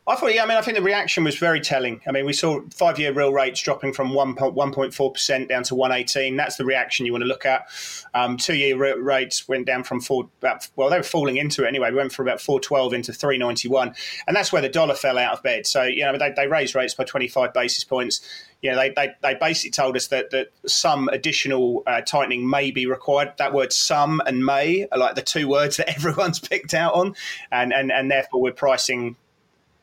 I 0.08 0.14
thought, 0.14 0.32
yeah, 0.32 0.44
I 0.44 0.46
mean, 0.46 0.56
I 0.56 0.60
think 0.60 0.76
the 0.76 0.84
reaction 0.84 1.24
was 1.24 1.36
very 1.36 1.60
telling. 1.60 2.00
I 2.06 2.12
mean, 2.12 2.26
we 2.26 2.32
saw 2.32 2.60
five 2.70 2.96
year 2.96 3.12
real 3.12 3.32
rates 3.32 3.60
dropping 3.60 3.92
from 3.92 4.10
1.4% 4.10 5.48
down 5.48 5.62
to 5.64 5.74
118. 5.74 6.36
That's 6.36 6.54
the 6.54 6.64
reaction 6.64 7.06
you 7.06 7.12
want 7.12 7.22
to 7.22 7.28
look 7.28 7.44
at. 7.44 7.66
Um, 8.14 8.36
two 8.36 8.54
year 8.54 8.76
rates 9.02 9.48
went 9.48 9.66
down 9.66 9.82
from 9.82 10.00
four, 10.00 10.28
about, 10.40 10.68
well, 10.76 10.90
they 10.90 10.96
were 10.96 11.02
falling 11.02 11.38
into 11.38 11.64
it 11.64 11.68
anyway. 11.68 11.90
We 11.90 11.96
went 11.96 12.12
from 12.12 12.28
about 12.28 12.40
412 12.40 12.94
into 12.94 13.12
391. 13.12 13.96
And 14.28 14.36
that's 14.36 14.52
where 14.52 14.62
the 14.62 14.68
dollar 14.68 14.94
fell 14.94 15.18
out 15.18 15.32
of 15.32 15.42
bed. 15.42 15.66
So, 15.66 15.82
you 15.82 16.04
know, 16.04 16.16
they, 16.16 16.30
they 16.30 16.46
raised 16.46 16.76
rates 16.76 16.94
by 16.94 17.02
25 17.02 17.52
basis 17.52 17.82
points. 17.82 18.20
You 18.62 18.70
know, 18.70 18.76
they, 18.76 18.90
they, 18.90 19.10
they 19.22 19.34
basically 19.34 19.72
told 19.72 19.96
us 19.96 20.06
that, 20.08 20.30
that 20.30 20.50
some 20.66 21.08
additional 21.08 21.82
uh, 21.84 22.02
tightening 22.02 22.48
may 22.48 22.70
be 22.70 22.86
required. 22.86 23.32
That 23.38 23.52
word 23.52 23.72
some 23.72 24.22
and 24.24 24.46
may 24.46 24.86
are 24.92 24.98
like 24.98 25.16
the 25.16 25.22
two 25.22 25.48
words 25.48 25.78
that 25.78 25.88
everyone's 25.96 26.38
picked 26.38 26.74
out 26.74 26.94
on. 26.94 27.16
And, 27.50 27.72
and, 27.72 27.90
and 27.90 28.08
therefore, 28.08 28.40
we're 28.40 28.52
pricing 28.52 29.16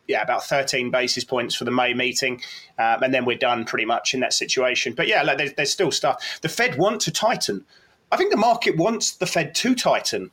yeah, 0.07 0.22
about 0.22 0.43
13 0.43 0.91
basis 0.91 1.24
points 1.24 1.55
for 1.55 1.63
the 1.63 1.72
May 1.72 1.93
meeting, 1.93 2.41
um, 2.77 3.03
and 3.03 3.13
then 3.13 3.25
we're 3.25 3.38
done 3.38 3.65
pretty 3.65 3.86
much 3.86 4.13
in 4.13 4.19
that 4.19 4.33
situation. 4.33 4.93
But 4.93 5.07
yeah, 5.07 5.24
like, 5.24 5.38
there's, 5.38 5.53
there's 5.53 5.72
still 5.72 5.91
stuff. 5.91 6.39
The 6.41 6.50
Fed 6.50 6.77
want 6.77 7.01
to 7.01 7.12
tighten. 7.12 7.65
I 8.12 8.17
think 8.17 8.31
the 8.31 8.38
market 8.38 8.77
wants 8.77 9.15
the 9.15 9.25
Fed 9.25 9.55
to 9.55 9.74
tighten. 9.74 10.31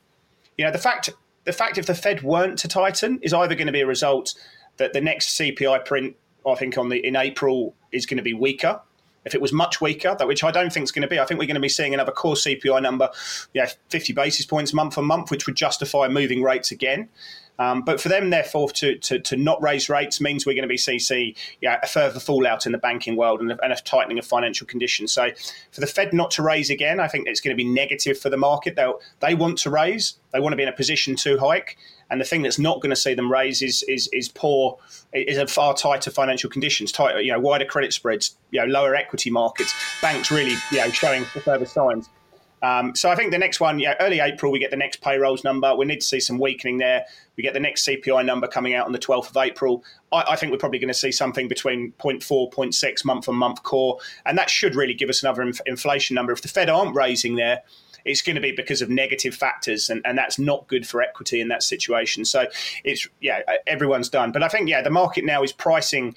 You 0.59 0.65
know, 0.67 0.73
the 0.73 0.79
fact 0.79 1.11
the 1.45 1.53
fact 1.53 1.79
if 1.79 1.87
the 1.87 1.95
Fed 1.95 2.23
weren't 2.23 2.59
to 2.59 2.69
tighten 2.69 3.19
is 3.23 3.33
either 3.33 3.55
going 3.55 3.67
to 3.67 3.73
be 3.73 3.81
a 3.81 3.87
result 3.87 4.35
that 4.77 4.93
the 4.93 5.01
next 5.01 5.39
CPI 5.39 5.85
print, 5.85 6.17
I 6.47 6.55
think, 6.55 6.77
on 6.77 6.89
the 6.89 7.05
in 7.05 7.17
April 7.17 7.75
is 7.93 8.07
going 8.07 8.19
to 8.19 8.23
be 8.23 8.35
weaker. 8.35 8.81
If 9.25 9.35
it 9.35 9.41
was 9.41 9.53
much 9.53 9.81
weaker, 9.81 10.17
that 10.19 10.27
which 10.27 10.43
I 10.43 10.51
don't 10.51 10.73
think 10.73 10.85
is 10.85 10.93
going 10.93 11.03
to 11.03 11.09
be, 11.09 11.19
I 11.19 11.25
think 11.25 11.39
we're 11.39 11.47
going 11.47 11.55
to 11.55 11.61
be 11.61 11.69
seeing 11.69 11.93
another 11.93 12.13
core 12.13 12.35
CPI 12.35 12.83
number, 12.83 13.11
yeah, 13.53 13.69
50 13.91 14.13
basis 14.13 14.47
points 14.47 14.73
month 14.73 14.97
on 14.97 15.05
month, 15.05 15.31
which 15.31 15.47
would 15.47 15.57
justify 15.57 16.09
moving 16.09 16.43
rates 16.43 16.71
again. 16.71 17.09
Um, 17.61 17.83
but 17.83 18.01
for 18.01 18.09
them, 18.09 18.31
therefore, 18.31 18.71
to, 18.71 18.97
to, 18.97 19.19
to 19.19 19.37
not 19.37 19.63
raise 19.63 19.91
rates 19.91 20.19
means 20.19 20.47
we're 20.47 20.55
going 20.55 20.63
to 20.63 20.69
be 20.69 20.79
CC 20.79 21.37
yeah, 21.61 21.79
a 21.83 21.87
further 21.87 22.19
fallout 22.19 22.65
in 22.65 22.73
the 22.73 22.79
banking 22.79 23.17
world 23.17 23.43
and 23.43 23.53
a, 23.53 23.63
and 23.63 23.71
a 23.71 23.77
tightening 23.77 24.19
of 24.19 24.25
financial 24.25 24.67
conditions. 24.67 25.13
So 25.13 25.29
for 25.71 25.83
the 25.83 25.87
Fed 25.87 26.15
not 26.15 26.31
to 26.33 26.43
raise 26.43 26.71
again, 26.71 27.01
I 27.01 27.07
think 27.07 27.29
it's 27.29 27.41
going 27.41 27.55
to 27.55 27.63
be 27.63 27.69
negative 27.69 28.19
for 28.19 28.31
the 28.31 28.39
market. 28.39 28.77
They 28.77 28.91
they 29.21 29.35
want 29.35 29.59
to 29.59 29.71
raise, 29.71 30.15
they 30.33 30.41
want 30.41 30.55
to 30.55 30.57
be 30.57 30.63
in 30.63 30.71
a 30.71 30.73
position 30.73 31.17
to 31.17 31.39
hike. 31.39 31.77
And 32.11 32.21
the 32.21 32.25
thing 32.25 32.43
that's 32.43 32.59
not 32.59 32.81
going 32.81 32.91
to 32.91 32.97
see 32.97 33.15
them 33.15 33.31
raise 33.31 33.63
is 33.63 33.83
is, 33.85 34.09
is 34.13 34.29
poor, 34.29 34.79
is 35.13 35.39
a 35.39 35.47
far 35.47 35.75
tighter 35.75 36.11
financial 36.11 36.51
conditions, 36.51 36.93
tighter, 36.93 37.21
you 37.21 37.33
know, 37.33 37.41
wider 37.41 37.65
credit 37.65 37.93
spreads, 37.93 38.37
you 38.51 38.61
know, 38.61 38.67
lower 38.67 38.95
equity 38.95 39.31
markets, 39.31 39.75
banks 40.03 40.31
really, 40.31 40.57
you 40.73 40.79
know, 40.79 40.91
showing 40.91 41.25
further 41.25 41.67
signs. 41.67 42.09
Um, 42.63 42.95
so 42.95 43.09
I 43.09 43.17
think 43.17 43.31
the 43.31 43.39
next 43.39 43.61
one, 43.61 43.79
yeah, 43.79 43.95
early 44.01 44.21
April, 44.21 44.53
we 44.53 44.59
get 44.59 44.71
the 44.71 44.77
next 44.77 45.01
payrolls 45.01 45.45
number. 45.45 45.75
We 45.75 45.87
need 45.87 46.01
to 46.01 46.07
see 46.07 46.21
some 46.21 46.39
weakening 46.39 46.79
there. 46.79 47.07
We 47.37 47.43
get 47.43 47.55
the 47.55 47.61
next 47.61 47.87
CPI 47.87 48.25
number 48.25 48.47
coming 48.47 48.75
out 48.75 48.87
on 48.87 48.93
the 48.93 48.99
12th 48.99 49.31
of 49.31 49.37
April. 49.39 49.83
I, 50.13 50.25
I 50.31 50.37
think 50.37 50.53
we're 50.53 50.59
probably 50.59 50.79
going 50.79 50.89
to 50.89 50.95
see 50.95 51.13
something 51.13 51.49
between 51.49 51.93
0.4, 51.93 52.53
0.6 52.53 53.05
month 53.05 53.29
on 53.29 53.37
month 53.37 53.63
core, 53.63 53.99
and 54.27 54.37
that 54.37 54.51
should 54.51 54.75
really 54.75 54.95
give 54.95 55.09
us 55.09 55.23
another 55.23 55.43
inf- 55.43 55.61
inflation 55.65 56.15
number. 56.15 56.33
If 56.33 56.43
the 56.43 56.49
Fed 56.49 56.69
aren't 56.69 56.95
raising 56.95 57.37
there, 57.37 57.63
it's 58.05 58.23
going 58.23 58.37
to 58.37 58.43
be 58.43 58.53
because 58.53 58.83
of 58.83 58.91
negative 58.91 59.35
factors, 59.35 59.91
and, 59.91 60.03
and 60.05 60.17
that's 60.17 60.39
not 60.39 60.67
good 60.69 60.87
for 60.87 61.03
equity 61.03 61.41
in 61.41 61.49
that 61.49 61.63
situation. 61.63 62.25
So 62.25 62.47
it's 62.85 63.09
yeah, 63.21 63.41
everyone's 63.67 64.09
done. 64.09 64.33
But 64.33 64.43
I 64.43 64.49
think 64.49 64.69
yeah, 64.69 64.83
the 64.83 64.91
market 64.91 65.25
now 65.25 65.43
is 65.43 65.53
pricing 65.53 66.15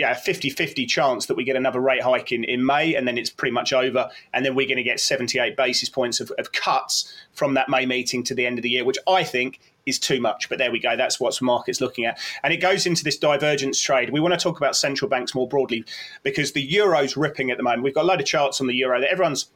yeah, 0.00 0.14
50-50 0.14 0.88
chance 0.88 1.26
that 1.26 1.34
we 1.34 1.44
get 1.44 1.56
another 1.56 1.78
rate 1.78 2.00
hike 2.02 2.32
in, 2.32 2.42
in 2.44 2.64
May 2.64 2.94
and 2.94 3.06
then 3.06 3.18
it's 3.18 3.28
pretty 3.28 3.52
much 3.52 3.74
over. 3.74 4.08
And 4.32 4.46
then 4.46 4.54
we're 4.54 4.66
going 4.66 4.78
to 4.78 4.82
get 4.82 4.98
78 4.98 5.58
basis 5.58 5.90
points 5.90 6.20
of, 6.20 6.32
of 6.38 6.52
cuts 6.52 7.12
from 7.34 7.52
that 7.52 7.68
May 7.68 7.84
meeting 7.84 8.24
to 8.24 8.34
the 8.34 8.46
end 8.46 8.58
of 8.58 8.62
the 8.62 8.70
year, 8.70 8.82
which 8.82 8.96
I 9.06 9.24
think 9.24 9.60
is 9.84 9.98
too 9.98 10.18
much. 10.18 10.48
But 10.48 10.56
there 10.56 10.72
we 10.72 10.80
go. 10.80 10.96
That's 10.96 11.20
what 11.20 11.40
market's 11.42 11.82
looking 11.82 12.06
at. 12.06 12.18
And 12.42 12.50
it 12.50 12.62
goes 12.62 12.86
into 12.86 13.04
this 13.04 13.18
divergence 13.18 13.78
trade. 13.78 14.08
We 14.08 14.20
want 14.20 14.32
to 14.32 14.40
talk 14.40 14.56
about 14.56 14.74
central 14.74 15.10
banks 15.10 15.34
more 15.34 15.46
broadly 15.46 15.84
because 16.22 16.52
the 16.52 16.62
euro's 16.62 17.14
ripping 17.14 17.50
at 17.50 17.58
the 17.58 17.62
moment. 17.62 17.82
We've 17.82 17.94
got 17.94 18.04
a 18.04 18.08
load 18.08 18.20
of 18.20 18.26
charts 18.26 18.58
on 18.62 18.68
the 18.68 18.74
euro 18.74 19.02
that 19.02 19.10
everyone's 19.10 19.50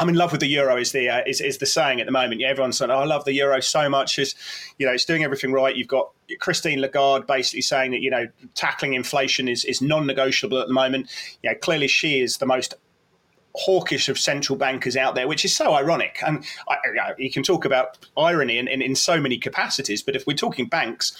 I'm 0.00 0.08
in 0.08 0.14
love 0.14 0.32
with 0.32 0.40
the 0.40 0.46
euro. 0.46 0.78
Is 0.78 0.92
the 0.92 1.10
uh, 1.10 1.22
is, 1.26 1.42
is 1.42 1.58
the 1.58 1.66
saying 1.66 2.00
at 2.00 2.06
the 2.06 2.12
moment? 2.12 2.40
Yeah, 2.40 2.48
everyone's 2.48 2.78
saying, 2.78 2.90
"Oh, 2.90 2.98
I 2.98 3.04
love 3.04 3.26
the 3.26 3.34
euro 3.34 3.60
so 3.60 3.88
much." 3.88 4.18
Is 4.18 4.34
you 4.78 4.86
know, 4.86 4.92
it's 4.92 5.04
doing 5.04 5.22
everything 5.22 5.52
right. 5.52 5.76
You've 5.76 5.88
got 5.88 6.10
Christine 6.40 6.80
Lagarde 6.80 7.26
basically 7.26 7.60
saying 7.60 7.90
that 7.90 8.00
you 8.00 8.10
know 8.10 8.26
tackling 8.54 8.94
inflation 8.94 9.46
is 9.46 9.64
is 9.66 9.82
non-negotiable 9.82 10.58
at 10.58 10.68
the 10.68 10.72
moment. 10.72 11.10
You 11.42 11.50
know, 11.50 11.56
clearly 11.60 11.86
she 11.86 12.20
is 12.22 12.38
the 12.38 12.46
most 12.46 12.74
hawkish 13.54 14.08
of 14.08 14.18
central 14.18 14.56
bankers 14.56 14.96
out 14.96 15.14
there, 15.14 15.28
which 15.28 15.44
is 15.44 15.54
so 15.54 15.74
ironic. 15.74 16.18
And 16.26 16.44
I, 16.68 17.12
you 17.18 17.30
can 17.30 17.42
talk 17.42 17.64
about 17.66 17.98
irony 18.16 18.58
in, 18.58 18.68
in, 18.68 18.80
in 18.80 18.94
so 18.94 19.20
many 19.20 19.38
capacities, 19.38 20.02
but 20.02 20.14
if 20.14 20.26
we're 20.26 20.36
talking 20.36 20.66
banks, 20.66 21.16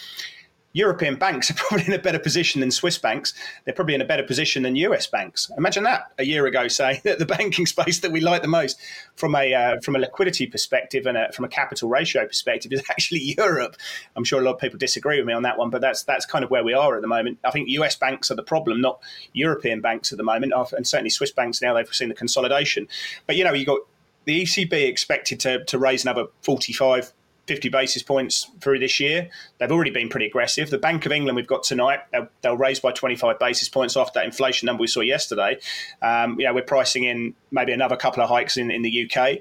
European 0.72 1.16
banks 1.16 1.50
are 1.50 1.54
probably 1.56 1.86
in 1.86 1.92
a 1.92 1.98
better 1.98 2.18
position 2.18 2.60
than 2.60 2.70
Swiss 2.70 2.98
banks. 2.98 3.34
They're 3.64 3.74
probably 3.74 3.94
in 3.94 4.00
a 4.00 4.04
better 4.04 4.22
position 4.22 4.62
than 4.62 4.76
US 4.76 5.06
banks. 5.06 5.50
Imagine 5.56 5.84
that 5.84 6.12
a 6.18 6.24
year 6.24 6.46
ago, 6.46 6.68
saying 6.68 7.00
that 7.04 7.18
the 7.18 7.26
banking 7.26 7.66
space 7.66 8.00
that 8.00 8.12
we 8.12 8.20
like 8.20 8.42
the 8.42 8.48
most 8.48 8.80
from 9.16 9.34
a 9.34 9.54
uh, 9.54 9.80
from 9.80 9.96
a 9.96 9.98
liquidity 9.98 10.46
perspective 10.46 11.06
and 11.06 11.16
a, 11.16 11.32
from 11.32 11.44
a 11.44 11.48
capital 11.48 11.88
ratio 11.88 12.26
perspective 12.26 12.72
is 12.72 12.82
actually 12.90 13.34
Europe. 13.36 13.76
I'm 14.16 14.24
sure 14.24 14.40
a 14.40 14.44
lot 14.44 14.54
of 14.54 14.60
people 14.60 14.78
disagree 14.78 15.18
with 15.18 15.26
me 15.26 15.32
on 15.32 15.42
that 15.42 15.58
one, 15.58 15.70
but 15.70 15.80
that's 15.80 16.04
that's 16.04 16.26
kind 16.26 16.44
of 16.44 16.50
where 16.50 16.64
we 16.64 16.74
are 16.74 16.96
at 16.96 17.02
the 17.02 17.08
moment. 17.08 17.38
I 17.44 17.50
think 17.50 17.68
US 17.70 17.96
banks 17.96 18.30
are 18.30 18.36
the 18.36 18.42
problem, 18.42 18.80
not 18.80 19.00
European 19.32 19.80
banks 19.80 20.12
at 20.12 20.18
the 20.18 20.24
moment, 20.24 20.52
and 20.72 20.86
certainly 20.86 21.10
Swiss 21.10 21.32
banks 21.32 21.60
now 21.62 21.74
they've 21.74 21.88
seen 21.94 22.08
the 22.08 22.14
consolidation. 22.14 22.88
But 23.26 23.36
you 23.36 23.44
know, 23.44 23.52
you 23.52 23.66
got 23.66 23.80
the 24.24 24.42
ECB 24.42 24.72
expected 24.72 25.40
to, 25.40 25.64
to 25.64 25.78
raise 25.78 26.04
another 26.04 26.26
45 26.42 27.12
50 27.50 27.68
basis 27.68 28.04
points 28.04 28.48
through 28.60 28.78
this 28.78 29.00
year. 29.00 29.28
They've 29.58 29.72
already 29.72 29.90
been 29.90 30.08
pretty 30.08 30.26
aggressive. 30.26 30.70
The 30.70 30.78
Bank 30.78 31.04
of 31.04 31.10
England 31.10 31.34
we've 31.34 31.48
got 31.48 31.64
tonight, 31.64 31.98
they'll, 32.12 32.28
they'll 32.42 32.56
raise 32.56 32.78
by 32.78 32.92
25 32.92 33.40
basis 33.40 33.68
points 33.68 33.96
after 33.96 34.20
that 34.20 34.24
inflation 34.24 34.66
number 34.66 34.82
we 34.82 34.86
saw 34.86 35.00
yesterday. 35.00 35.58
Um, 36.00 36.38
you 36.38 36.46
know, 36.46 36.54
we're 36.54 36.62
pricing 36.62 37.02
in 37.02 37.34
maybe 37.50 37.72
another 37.72 37.96
couple 37.96 38.22
of 38.22 38.28
hikes 38.28 38.56
in, 38.56 38.70
in 38.70 38.82
the 38.82 39.10
UK. 39.10 39.38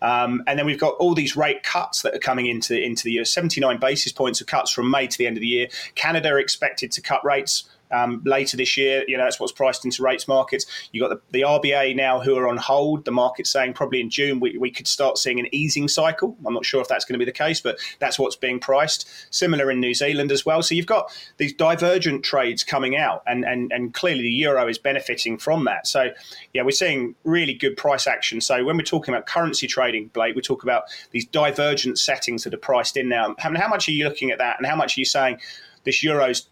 Um, 0.00 0.44
and 0.46 0.56
then 0.56 0.66
we've 0.66 0.78
got 0.78 0.94
all 1.00 1.16
these 1.16 1.36
rate 1.36 1.64
cuts 1.64 2.02
that 2.02 2.14
are 2.14 2.20
coming 2.20 2.46
into, 2.46 2.80
into 2.80 3.02
the 3.02 3.10
year 3.10 3.24
79 3.24 3.80
basis 3.80 4.12
points 4.12 4.40
of 4.40 4.46
cuts 4.46 4.70
from 4.70 4.88
May 4.88 5.08
to 5.08 5.18
the 5.18 5.26
end 5.26 5.36
of 5.36 5.40
the 5.40 5.48
year. 5.48 5.66
Canada 5.96 6.28
are 6.28 6.38
expected 6.38 6.92
to 6.92 7.00
cut 7.00 7.24
rates 7.24 7.68
um, 7.90 8.22
later 8.24 8.56
this 8.56 8.76
year. 8.76 9.04
You 9.06 9.16
know, 9.16 9.24
that's 9.24 9.40
what's 9.40 9.52
priced 9.52 9.84
into 9.84 10.02
rates 10.02 10.28
markets. 10.28 10.66
You've 10.92 11.08
got 11.08 11.16
the, 11.16 11.38
the 11.38 11.44
RBA 11.44 11.96
now 11.96 12.20
who 12.20 12.36
are 12.36 12.48
on 12.48 12.56
hold. 12.56 13.04
The 13.04 13.10
market's 13.10 13.50
saying 13.50 13.74
probably 13.74 14.00
in 14.00 14.10
June 14.10 14.40
we, 14.40 14.56
we 14.58 14.70
could 14.70 14.86
start 14.86 15.18
seeing 15.18 15.38
an 15.40 15.48
easing 15.52 15.88
cycle. 15.88 16.36
I'm 16.46 16.54
not 16.54 16.64
sure 16.64 16.80
if 16.80 16.88
that's 16.88 17.04
going 17.04 17.14
to 17.14 17.18
be 17.18 17.24
the 17.24 17.32
case, 17.32 17.60
but 17.60 17.78
that's 17.98 18.18
what's 18.18 18.36
being 18.36 18.60
priced. 18.60 19.08
Similar 19.30 19.70
in 19.70 19.80
New 19.80 19.94
Zealand 19.94 20.32
as 20.32 20.44
well. 20.44 20.62
So 20.62 20.74
you've 20.74 20.86
got 20.86 21.10
these 21.36 21.52
divergent 21.52 22.24
trades 22.24 22.64
coming 22.64 22.96
out, 22.96 23.22
and, 23.26 23.44
and, 23.44 23.72
and 23.72 23.94
clearly 23.94 24.22
the 24.22 24.30
euro 24.30 24.68
is 24.68 24.78
benefiting 24.78 25.38
from 25.38 25.64
that. 25.64 25.86
So, 25.86 26.10
yeah, 26.52 26.62
we're 26.62 26.70
seeing 26.70 27.14
really 27.24 27.54
good 27.54 27.76
price 27.76 28.06
action. 28.06 28.40
So 28.40 28.64
when 28.64 28.76
we're 28.76 28.82
talking 28.82 29.14
about 29.14 29.26
currency 29.26 29.66
trading, 29.66 30.08
Blake, 30.08 30.34
we 30.34 30.42
talk 30.42 30.62
about 30.62 30.84
these 31.10 31.26
divergent 31.26 31.98
settings 31.98 32.44
that 32.44 32.54
are 32.54 32.58
priced 32.58 32.96
in 32.96 33.08
now. 33.08 33.34
How, 33.38 33.54
how 33.56 33.68
much 33.68 33.88
are 33.88 33.92
you 33.92 34.04
looking 34.04 34.30
at 34.30 34.38
that, 34.38 34.56
and 34.58 34.66
how 34.66 34.76
much 34.76 34.96
are 34.96 35.00
you 35.00 35.04
saying 35.04 35.38
this 35.84 36.02
euro's 36.02 36.48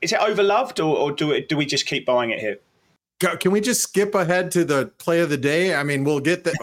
is 0.00 0.12
it 0.12 0.20
overloved, 0.20 0.78
or, 0.78 0.96
or 0.96 1.12
do 1.12 1.32
it? 1.32 1.48
Do 1.48 1.56
we 1.56 1.66
just 1.66 1.86
keep 1.86 2.06
buying 2.06 2.30
it 2.30 2.38
here? 2.38 2.58
Can 3.18 3.50
we 3.50 3.60
just 3.60 3.82
skip 3.82 4.14
ahead 4.14 4.52
to 4.52 4.64
the 4.64 4.92
play 4.98 5.18
of 5.20 5.28
the 5.28 5.36
day? 5.36 5.74
I 5.74 5.82
mean, 5.82 6.04
we'll 6.04 6.20
get 6.20 6.44
that. 6.44 6.54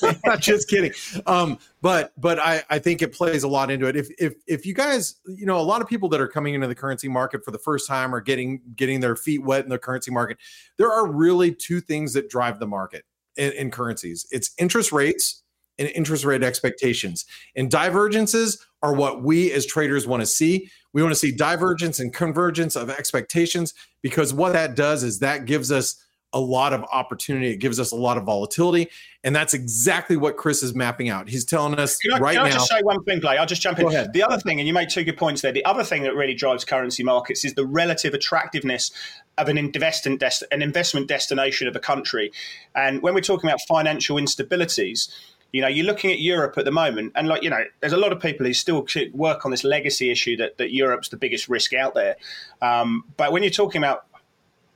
I'm 0.02 0.20
not 0.24 0.40
just 0.40 0.70
kidding. 0.70 0.92
Um, 1.26 1.58
but 1.82 2.12
but 2.16 2.38
I, 2.38 2.62
I 2.70 2.78
think 2.78 3.02
it 3.02 3.12
plays 3.12 3.42
a 3.42 3.48
lot 3.48 3.70
into 3.70 3.86
it. 3.86 3.94
If 3.94 4.08
if 4.18 4.34
if 4.46 4.64
you 4.64 4.72
guys, 4.72 5.16
you 5.26 5.44
know, 5.44 5.58
a 5.58 5.60
lot 5.60 5.82
of 5.82 5.88
people 5.88 6.08
that 6.10 6.20
are 6.20 6.28
coming 6.28 6.54
into 6.54 6.66
the 6.66 6.74
currency 6.74 7.08
market 7.08 7.44
for 7.44 7.50
the 7.50 7.58
first 7.58 7.86
time 7.86 8.14
or 8.14 8.22
getting 8.22 8.62
getting 8.74 9.00
their 9.00 9.16
feet 9.16 9.44
wet 9.44 9.64
in 9.64 9.68
the 9.68 9.78
currency 9.78 10.10
market, 10.10 10.38
there 10.78 10.90
are 10.90 11.06
really 11.06 11.54
two 11.54 11.82
things 11.82 12.14
that 12.14 12.30
drive 12.30 12.58
the 12.58 12.66
market 12.66 13.04
in, 13.36 13.52
in 13.52 13.70
currencies. 13.70 14.26
It's 14.30 14.52
interest 14.58 14.92
rates 14.92 15.42
and 15.78 15.88
interest 15.88 16.24
rate 16.24 16.42
expectations. 16.42 17.26
And 17.54 17.70
divergences 17.70 18.64
are 18.82 18.94
what 18.94 19.22
we 19.22 19.52
as 19.52 19.66
traders 19.66 20.06
want 20.06 20.22
to 20.22 20.26
see. 20.26 20.70
We 20.98 21.02
want 21.04 21.12
to 21.12 21.20
see 21.20 21.30
divergence 21.30 22.00
and 22.00 22.12
convergence 22.12 22.74
of 22.74 22.90
expectations 22.90 23.72
because 24.02 24.34
what 24.34 24.54
that 24.54 24.74
does 24.74 25.04
is 25.04 25.20
that 25.20 25.44
gives 25.44 25.70
us 25.70 26.04
a 26.32 26.40
lot 26.40 26.72
of 26.72 26.82
opportunity. 26.92 27.50
It 27.50 27.58
gives 27.58 27.78
us 27.78 27.92
a 27.92 27.94
lot 27.94 28.18
of 28.18 28.24
volatility. 28.24 28.88
And 29.22 29.32
that's 29.32 29.54
exactly 29.54 30.16
what 30.16 30.36
Chris 30.36 30.60
is 30.64 30.74
mapping 30.74 31.08
out. 31.08 31.28
He's 31.28 31.44
telling 31.44 31.78
us 31.78 31.98
can 31.98 32.14
I, 32.14 32.18
right 32.18 32.34
can 32.34 32.46
now. 32.46 32.50
I 32.50 32.52
just 32.54 32.68
say 32.68 32.80
one 32.82 33.04
thing, 33.04 33.20
Blake? 33.20 33.38
I'll 33.38 33.46
just 33.46 33.62
jump 33.62 33.78
in. 33.78 33.86
The 33.86 34.24
other 34.24 34.40
thing, 34.40 34.58
and 34.58 34.66
you 34.66 34.74
made 34.74 34.88
two 34.90 35.04
good 35.04 35.16
points 35.16 35.40
there. 35.40 35.52
The 35.52 35.64
other 35.64 35.84
thing 35.84 36.02
that 36.02 36.16
really 36.16 36.34
drives 36.34 36.64
currency 36.64 37.04
markets 37.04 37.44
is 37.44 37.54
the 37.54 37.64
relative 37.64 38.12
attractiveness 38.12 38.90
of 39.38 39.48
an 39.48 39.56
investment, 39.56 40.20
an 40.50 40.62
investment 40.62 41.06
destination 41.06 41.68
of 41.68 41.76
a 41.76 41.80
country. 41.80 42.32
And 42.74 43.02
when 43.02 43.14
we're 43.14 43.20
talking 43.20 43.48
about 43.48 43.60
financial 43.68 44.16
instabilities, 44.16 45.14
you 45.52 45.62
know, 45.62 45.68
you're 45.68 45.86
looking 45.86 46.10
at 46.10 46.20
Europe 46.20 46.58
at 46.58 46.64
the 46.64 46.70
moment, 46.70 47.12
and 47.14 47.28
like 47.28 47.42
you 47.42 47.50
know, 47.50 47.64
there's 47.80 47.92
a 47.92 47.98
lot 47.98 48.12
of 48.12 48.20
people 48.20 48.46
who 48.46 48.52
still 48.52 48.86
work 49.12 49.44
on 49.44 49.50
this 49.50 49.64
legacy 49.64 50.10
issue 50.10 50.36
that 50.36 50.58
that 50.58 50.72
Europe's 50.72 51.08
the 51.08 51.16
biggest 51.16 51.48
risk 51.48 51.72
out 51.74 51.94
there. 51.94 52.16
Um, 52.60 53.04
but 53.16 53.32
when 53.32 53.42
you're 53.42 53.50
talking 53.50 53.82
about 53.82 54.06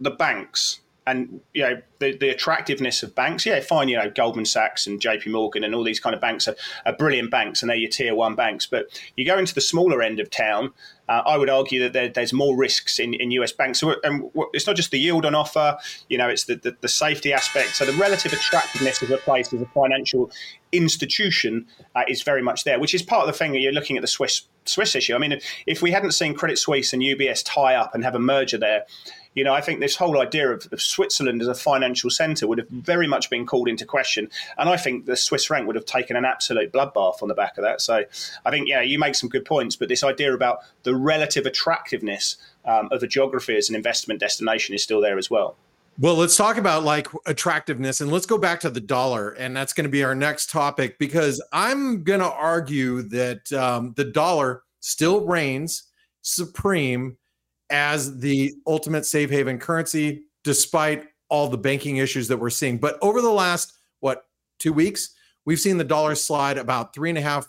the 0.01 0.11
banks 0.11 0.81
and 1.07 1.41
you 1.53 1.63
know 1.63 1.83
the, 1.99 2.17
the 2.17 2.29
attractiveness 2.29 3.03
of 3.03 3.15
banks, 3.15 3.47
yeah, 3.47 3.61
fine. 3.61 3.89
You 3.89 3.97
know, 3.97 4.11
Goldman 4.11 4.45
Sachs 4.45 4.87
and 4.87 5.01
J.P. 5.01 5.31
Morgan 5.31 5.65
and 5.65 5.75
all 5.75 5.85
these 5.85 6.01
kind 6.01 6.15
of 6.15 6.21
banks 6.21 6.49
are, 6.49 6.57
are 6.87 6.97
brilliant 6.97 7.31
banks, 7.31 7.63
and 7.63 7.71
they're 7.71 7.77
your 7.77 7.91
tier 7.91 8.15
one 8.15 8.35
banks. 8.35 8.67
But 8.67 8.87
you 9.17 9.25
go 9.25 9.39
into 9.39 9.55
the 9.55 9.61
smaller 9.61 10.03
end 10.03 10.21
of 10.21 10.31
town, 10.31 10.73
uh, 11.09 11.23
I 11.27 11.37
would 11.37 11.51
argue 11.51 11.81
that 11.81 11.93
there, 11.93 12.09
there's 12.09 12.33
more 12.33 12.57
risks 12.57 12.99
in, 12.99 13.15
in 13.15 13.31
US 13.33 13.53
banks. 13.53 13.81
So, 13.81 13.97
and 14.03 14.31
it's 14.53 14.67
not 14.67 14.77
just 14.77 14.91
the 14.91 14.99
yield 14.99 15.27
on 15.27 15.35
offer, 15.35 15.77
you 16.09 16.17
know, 16.17 16.29
it's 16.29 16.45
the, 16.45 16.57
the, 16.57 16.77
the 16.81 16.89
safety 16.89 17.33
aspect. 17.33 17.75
So 17.75 17.85
the 17.85 17.93
relative 17.93 18.33
attractiveness 18.33 19.03
of 19.03 19.11
a 19.11 19.19
place 19.19 19.53
as 19.53 19.61
a 19.61 19.67
financial 19.67 20.31
institution 20.71 21.67
uh, 21.95 22.05
is 22.09 22.23
very 22.23 22.43
much 22.43 22.65
there, 22.65 22.79
which 22.79 22.95
is 22.95 23.03
part 23.03 23.23
of 23.23 23.27
the 23.27 23.37
thing 23.37 23.53
that 23.53 23.59
you're 23.59 23.73
looking 23.73 23.97
at 23.97 24.01
the 24.01 24.09
Swiss 24.09 24.43
Swiss 24.65 24.95
issue. 24.95 25.15
I 25.15 25.19
mean, 25.19 25.33
if, 25.33 25.45
if 25.67 25.83
we 25.83 25.91
hadn't 25.91 26.13
seen 26.13 26.35
Credit 26.35 26.57
Suisse 26.57 26.93
and 26.93 27.03
UBS 27.03 27.43
tie 27.45 27.75
up 27.75 27.97
and 27.97 28.05
have 28.05 28.15
a 28.15 28.21
merger 28.21 28.59
there, 28.59 28.85
you 29.35 29.45
know, 29.45 29.55
I 29.55 29.61
think 29.61 29.81
this 29.81 29.97
whole 29.97 30.21
idea 30.21 30.51
of, 30.51 30.69
of 30.73 30.83
Switzerland 30.83 31.41
as 31.41 31.49
a 31.49 31.55
financial 31.55 32.11
centre 32.11 32.47
would 32.47 32.59
have 32.59 32.69
very 32.69 33.07
much 33.07 33.31
been 33.31 33.47
called 33.47 33.69
into 33.69 33.87
question. 33.87 34.29
And 34.59 34.69
I 34.69 34.77
think 34.77 35.07
the 35.07 35.17
Swiss 35.17 35.47
franc 35.47 35.67
would 35.67 35.77
have 35.77 35.87
taken 35.87 36.17
an 36.17 36.25
absolute 36.25 36.73
bloodbath 36.73 37.23
on 37.23 37.29
the 37.29 37.35
back 37.35 37.57
of 37.57 37.63
that. 37.63 37.81
So 37.81 38.05
I 38.45 38.51
think, 38.51 38.69
yeah, 38.69 38.83
you 38.83 38.99
make 38.99 39.15
some 39.15 39.29
good 39.29 39.45
points, 39.45 39.77
but 39.77 39.89
this 39.89 40.05
idea 40.05 40.35
about 40.35 40.59
the 40.83 40.95
relative 40.95 41.47
attractiveness 41.47 42.37
um, 42.65 42.89
of 42.93 43.03
a 43.03 43.07
geography 43.07 43.57
as 43.57 43.69
an 43.69 43.75
investment 43.75 44.21
destination 44.21 44.75
is 44.75 44.83
still 44.83 45.01
there 45.01 45.19
as 45.19 45.31
well. 45.31 45.57
Well, 45.99 46.15
let's 46.15 46.37
talk 46.37 46.57
about 46.57 46.85
like 46.85 47.07
attractiveness 47.27 48.01
and 48.01 48.11
let's 48.11 48.27
go 48.27 48.39
back 48.39 48.61
to 48.61 48.71
the 48.71 48.81
dollar. 48.81 49.31
And 49.31 49.55
that's 49.55 49.73
going 49.73 49.85
to 49.85 49.91
be 49.91 50.05
our 50.05 50.15
next 50.15 50.51
topic 50.51 50.99
because 50.99 51.43
I'm 51.53 52.03
going 52.03 52.21
to 52.21 52.31
argue 52.31 53.03
that 53.03 53.53
um, 53.53 53.93
the 53.97 54.05
dollar 54.05 54.63
still 54.81 55.25
reigns 55.25 55.85
supreme 56.23 57.17
as 57.73 58.19
the 58.21 58.55
ultimate 58.67 59.07
safe 59.07 59.31
haven 59.31 59.59
currency, 59.59 60.25
despite 60.45 61.09
all 61.29 61.49
the 61.49 61.59
banking 61.59 61.97
issues 61.97 62.29
that 62.29 62.37
we're 62.37 62.51
seeing. 62.51 62.79
But 62.79 62.99
over 63.01 63.23
the 63.23 63.31
last, 63.31 63.73
what, 64.01 64.27
two 64.59 64.73
weeks, 64.73 65.15
we've 65.45 65.59
seen 65.59 65.79
the 65.79 65.85
dollar 65.85 66.15
slide 66.15 66.59
about 66.59 66.95
three 66.95 67.09
and 67.09 67.19
a 67.19 67.23
half, 67.23 67.49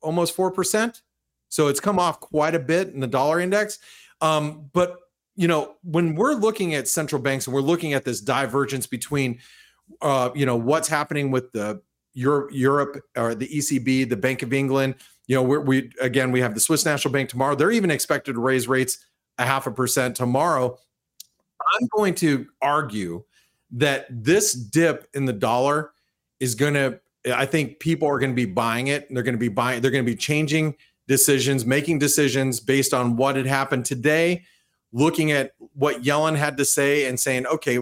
almost 0.00 0.36
4%. 0.36 1.02
So 1.48 1.68
it's 1.68 1.80
come 1.80 1.98
off 1.98 2.20
quite 2.20 2.54
a 2.54 2.58
bit 2.60 2.88
in 2.88 3.00
the 3.00 3.06
dollar 3.06 3.40
index. 3.40 3.80
Um, 4.20 4.70
but, 4.72 4.96
you 5.34 5.48
know, 5.48 5.74
when 5.82 6.14
we're 6.14 6.34
looking 6.34 6.74
at 6.74 6.86
central 6.88 7.20
banks 7.20 7.46
and 7.46 7.54
we're 7.54 7.60
looking 7.60 7.92
at 7.92 8.04
this 8.04 8.20
divergence 8.20 8.86
between, 8.86 9.40
uh, 10.00 10.30
you 10.34 10.46
know, 10.46 10.56
what's 10.56 10.88
happening 10.88 11.30
with 11.30 11.50
the 11.52 11.82
Europe, 12.14 12.50
Europe 12.52 13.04
or 13.16 13.34
the 13.34 13.48
ECB, 13.48 14.08
the 14.08 14.16
Bank 14.16 14.42
of 14.42 14.52
England, 14.52 14.94
you 15.26 15.34
know, 15.34 15.42
we 15.42 15.90
again 16.00 16.30
we 16.30 16.40
have 16.40 16.54
the 16.54 16.60
Swiss 16.60 16.84
National 16.84 17.12
Bank 17.12 17.28
tomorrow. 17.28 17.56
They're 17.56 17.72
even 17.72 17.90
expected 17.90 18.34
to 18.34 18.40
raise 18.40 18.68
rates 18.68 19.04
a 19.38 19.44
half 19.44 19.66
a 19.66 19.70
percent 19.70 20.16
tomorrow. 20.16 20.78
I'm 21.80 21.88
going 21.96 22.14
to 22.16 22.46
argue 22.62 23.24
that 23.72 24.06
this 24.10 24.52
dip 24.52 25.08
in 25.14 25.24
the 25.24 25.32
dollar 25.32 25.92
is 26.38 26.54
going 26.54 26.74
to 26.74 27.00
I 27.34 27.46
think 27.46 27.80
people 27.80 28.08
are 28.08 28.18
going 28.18 28.30
to 28.30 28.36
be 28.36 28.44
buying 28.44 28.86
it. 28.88 29.12
They're 29.12 29.22
going 29.22 29.34
to 29.34 29.38
be 29.38 29.48
buying. 29.48 29.82
They're 29.82 29.90
going 29.90 30.04
to 30.04 30.10
be 30.10 30.16
changing 30.16 30.76
decisions, 31.08 31.64
making 31.64 31.98
decisions 31.98 32.60
based 32.60 32.92
on 32.92 33.16
what 33.16 33.36
had 33.36 33.46
happened 33.46 33.84
today, 33.84 34.44
looking 34.92 35.32
at 35.32 35.52
what 35.74 36.02
Yellen 36.02 36.36
had 36.36 36.56
to 36.58 36.64
say, 36.64 37.06
and 37.06 37.18
saying, 37.18 37.46
okay, 37.46 37.78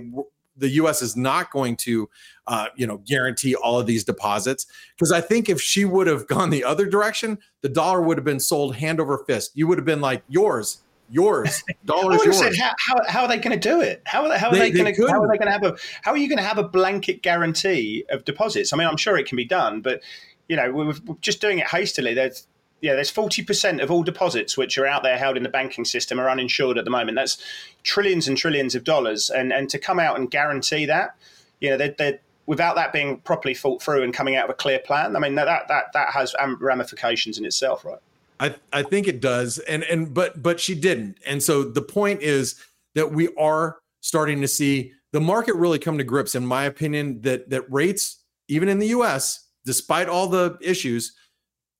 the 0.56 0.68
U.S. 0.70 1.02
is 1.02 1.16
not 1.16 1.50
going 1.50 1.76
to, 1.78 2.08
uh, 2.46 2.68
you 2.76 2.86
know, 2.86 2.98
guarantee 3.06 3.54
all 3.54 3.78
of 3.78 3.86
these 3.86 4.04
deposits. 4.04 4.66
Because 4.96 5.12
I 5.12 5.20
think 5.20 5.48
if 5.48 5.60
she 5.60 5.84
would 5.84 6.06
have 6.06 6.26
gone 6.26 6.50
the 6.50 6.64
other 6.64 6.86
direction, 6.86 7.38
the 7.62 7.68
dollar 7.68 8.00
would 8.00 8.16
have 8.16 8.24
been 8.24 8.40
sold 8.40 8.76
hand 8.76 9.00
over 9.00 9.18
fist. 9.26 9.52
You 9.54 9.66
would 9.66 9.78
have 9.78 9.84
been 9.84 10.00
like, 10.00 10.22
yours, 10.28 10.78
yours, 11.10 11.62
dollars 11.84 12.24
yours. 12.24 12.38
Said, 12.38 12.56
how, 12.56 12.72
how, 12.86 12.94
how, 13.08 13.22
are 13.22 13.28
they 13.28 13.38
going 13.38 13.58
to 13.58 13.68
do 13.68 13.80
it? 13.80 14.02
How, 14.06 14.30
how 14.36 14.48
are 14.48 14.52
they, 14.52 14.70
they 14.70 14.78
going 14.78 14.94
to? 14.94 15.06
How 15.06 15.22
are 15.22 15.28
they 15.28 15.38
going 15.38 15.46
to 15.46 15.52
have 15.52 15.64
a? 15.64 15.76
How 16.02 16.12
are 16.12 16.16
you 16.16 16.28
going 16.28 16.38
to 16.38 16.44
have 16.44 16.58
a 16.58 16.68
blanket 16.68 17.22
guarantee 17.22 18.04
of 18.10 18.24
deposits? 18.24 18.72
I 18.72 18.76
mean, 18.76 18.88
I'm 18.88 18.96
sure 18.96 19.16
it 19.16 19.26
can 19.26 19.36
be 19.36 19.44
done, 19.44 19.80
but 19.80 20.02
you 20.48 20.56
know, 20.56 20.70
we're 20.72 20.94
just 21.20 21.40
doing 21.40 21.58
it 21.58 21.68
hastily. 21.68 22.14
There's 22.14 22.46
yeah, 22.80 22.94
there's 22.94 23.10
40% 23.10 23.82
of 23.82 23.90
all 23.90 24.02
deposits 24.02 24.58
which 24.58 24.76
are 24.76 24.86
out 24.86 25.02
there 25.02 25.16
held 25.16 25.38
in 25.38 25.42
the 25.42 25.48
banking 25.48 25.86
system 25.86 26.20
are 26.20 26.28
uninsured 26.28 26.76
at 26.76 26.84
the 26.84 26.90
moment. 26.90 27.16
That's 27.16 27.42
trillions 27.82 28.28
and 28.28 28.36
trillions 28.36 28.74
of 28.74 28.84
dollars. 28.84 29.30
And 29.30 29.52
and 29.52 29.70
to 29.70 29.78
come 29.78 29.98
out 29.98 30.18
and 30.18 30.30
guarantee 30.30 30.84
that, 30.86 31.16
you 31.60 31.70
know, 31.70 31.78
they're, 31.78 31.94
they're 31.96 32.18
without 32.46 32.76
that 32.76 32.92
being 32.92 33.20
properly 33.20 33.54
thought 33.54 33.82
through 33.82 34.02
and 34.02 34.12
coming 34.12 34.36
out 34.36 34.44
of 34.44 34.50
a 34.50 34.54
clear 34.54 34.78
plan, 34.78 35.16
I 35.16 35.18
mean, 35.18 35.34
that 35.36 35.46
that 35.68 35.92
that 35.94 36.10
has 36.12 36.34
ramifications 36.60 37.38
in 37.38 37.44
itself, 37.44 37.84
right? 37.84 38.00
I, 38.40 38.54
I 38.72 38.82
think 38.82 39.06
it 39.06 39.20
does. 39.20 39.58
And 39.60 39.84
and 39.84 40.12
but 40.12 40.42
but 40.42 40.60
she 40.60 40.74
didn't. 40.74 41.18
And 41.26 41.42
so 41.42 41.64
the 41.64 41.82
point 41.82 42.22
is 42.22 42.60
that 42.94 43.12
we 43.12 43.34
are 43.36 43.78
starting 44.00 44.40
to 44.40 44.48
see 44.48 44.92
the 45.12 45.20
market 45.20 45.54
really 45.54 45.78
come 45.78 45.98
to 45.98 46.04
grips, 46.04 46.34
in 46.34 46.46
my 46.46 46.64
opinion, 46.64 47.20
that 47.22 47.50
that 47.50 47.70
rates, 47.72 48.24
even 48.48 48.68
in 48.68 48.78
the 48.78 48.88
US, 48.88 49.48
despite 49.64 50.08
all 50.08 50.26
the 50.26 50.58
issues, 50.60 51.14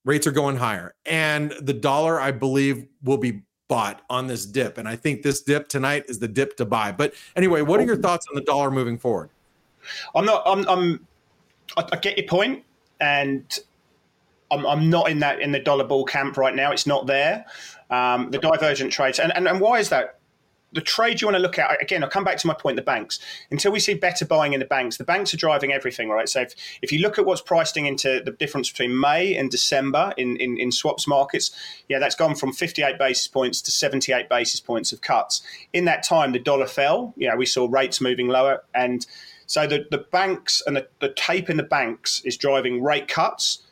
rates 0.05 0.27
are 0.27 0.33
going 0.33 0.57
higher. 0.57 0.95
And 1.07 1.53
the 1.61 1.73
dollar, 1.73 2.21
I 2.21 2.31
believe, 2.31 2.87
will 3.03 3.19
be 3.19 3.43
bought 3.69 4.03
on 4.11 4.27
this 4.27 4.47
dip. 4.47 4.79
And 4.79 4.89
I 4.89 4.97
think 4.97 5.23
this 5.23 5.43
dip 5.43 5.69
tonight 5.69 6.05
is 6.09 6.19
the 6.19 6.29
dip 6.29 6.57
to 6.59 6.65
buy. 6.65 6.93
But 6.93 7.15
anyway, 7.35 7.63
what 7.63 7.81
are 7.81 7.85
your 7.85 7.99
oh. 7.99 8.03
thoughts 8.03 8.27
on 8.29 8.35
the 8.35 8.43
dollar 8.43 8.71
moving 8.71 8.99
forward? 8.99 9.31
I'm 10.15 10.25
not 10.25 10.43
I'm, 10.47 10.67
I'm 10.69 11.07
I 11.77 11.97
get 11.97 12.17
your 12.17 12.27
point 12.27 12.65
and 13.01 13.59
I'm, 14.55 14.67
I'm 14.67 14.91
not 14.91 15.11
in 15.11 15.19
that 15.21 15.41
in 15.41 15.53
the 15.53 15.59
dollar 15.59 15.85
ball 15.85 16.05
camp 16.05 16.37
right 16.37 16.55
now. 16.55 16.71
It's 16.73 16.87
not 16.87 17.07
there. 17.07 17.45
Um, 17.91 18.31
the 18.31 18.39
divergent 18.39 18.93
trades, 18.93 19.19
and, 19.19 19.35
and 19.37 19.47
and 19.47 19.61
why 19.61 19.79
is 19.79 19.91
that? 19.91 20.19
The 20.73 20.81
trade 20.81 21.21
you 21.21 21.29
want 21.29 21.37
to 21.37 21.41
look 21.41 21.57
at 21.57 21.81
again. 21.81 22.03
I'll 22.03 22.11
come 22.11 22.25
back 22.25 22.37
to 22.39 22.47
my 22.49 22.55
point. 22.55 22.77
The 22.77 22.83
banks. 22.83 23.21
Until 23.51 23.71
we 23.71 23.79
see 23.79 23.95
better 23.95 24.25
buying 24.25 24.55
in 24.55 24.61
the 24.61 24.67
banks, 24.67 24.97
the 24.97 25.05
banks 25.05 25.33
are 25.33 25.37
driving 25.37 25.73
everything, 25.73 26.09
right? 26.09 26.29
So 26.29 26.41
if, 26.41 26.55
if 26.83 26.91
you 26.91 26.99
look 26.99 27.17
at 27.17 27.27
what's 27.27 27.41
priced 27.41 27.77
into 27.77 28.21
the 28.25 28.33
difference 28.33 28.71
between 28.71 28.99
May 28.99 29.37
and 29.37 29.51
December 29.51 30.13
in, 30.17 30.37
in 30.39 30.59
in 30.59 30.73
swaps 30.73 31.07
markets, 31.07 31.53
yeah, 31.89 31.99
that's 32.01 32.17
gone 32.17 32.35
from 32.35 32.53
58 32.53 32.99
basis 32.99 33.29
points 33.29 33.63
to 33.63 33.71
78 33.71 34.29
basis 34.29 34.61
points 34.61 34.93
of 34.93 35.01
cuts. 35.01 35.43
In 35.73 35.85
that 35.85 36.03
time, 36.03 36.33
the 36.33 36.41
dollar 36.41 36.67
fell. 36.67 37.15
Yeah, 37.17 37.37
we 37.37 37.47
saw 37.47 37.69
rates 37.71 38.01
moving 38.01 38.29
lower, 38.29 38.65
and 38.75 39.07
so 39.47 39.67
the 39.67 39.87
the 39.91 39.99
banks 39.99 40.63
and 40.67 40.77
the, 40.77 40.89
the 41.01 41.11
tape 41.11 41.51
in 41.51 41.57
the 41.57 41.63
banks 41.63 42.21
is 42.25 42.37
driving 42.37 42.83
rate 42.83 43.07
cuts 43.07 43.64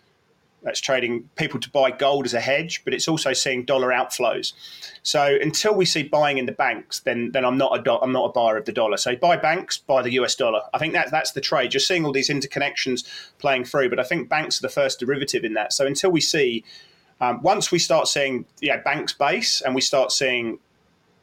that's 0.62 0.80
trading 0.80 1.28
people 1.36 1.60
to 1.60 1.70
buy 1.70 1.90
gold 1.90 2.24
as 2.24 2.34
a 2.34 2.40
hedge, 2.40 2.82
but 2.84 2.94
it's 2.94 3.08
also 3.08 3.32
seeing 3.32 3.64
dollar 3.64 3.88
outflows. 3.88 4.52
So 5.02 5.36
until 5.40 5.74
we 5.74 5.84
see 5.84 6.02
buying 6.02 6.38
in 6.38 6.46
the 6.46 6.52
banks, 6.52 7.00
then 7.00 7.32
then 7.32 7.44
I'm 7.44 7.58
not 7.58 7.78
a 7.78 7.82
do- 7.82 7.98
I'm 8.00 8.12
not 8.12 8.26
a 8.26 8.32
buyer 8.32 8.56
of 8.56 8.64
the 8.64 8.72
dollar. 8.72 8.96
So 8.96 9.16
buy 9.16 9.36
banks, 9.36 9.78
buy 9.78 10.02
the 10.02 10.12
US 10.12 10.34
dollar. 10.34 10.62
I 10.72 10.78
think 10.78 10.92
that 10.94 11.10
that's 11.10 11.32
the 11.32 11.40
trade. 11.40 11.74
You're 11.74 11.80
seeing 11.80 12.04
all 12.04 12.12
these 12.12 12.30
interconnections 12.30 13.04
playing 13.38 13.64
through, 13.64 13.90
but 13.90 13.98
I 13.98 14.04
think 14.04 14.28
banks 14.28 14.58
are 14.58 14.62
the 14.62 14.72
first 14.72 15.00
derivative 15.00 15.44
in 15.44 15.54
that. 15.54 15.72
So 15.72 15.86
until 15.86 16.10
we 16.10 16.20
see 16.20 16.64
um, 17.20 17.40
once 17.42 17.70
we 17.70 17.78
start 17.78 18.08
seeing 18.08 18.46
yeah, 18.60 18.78
banks 18.78 19.12
base 19.12 19.60
and 19.60 19.74
we 19.74 19.80
start 19.80 20.10
seeing 20.10 20.58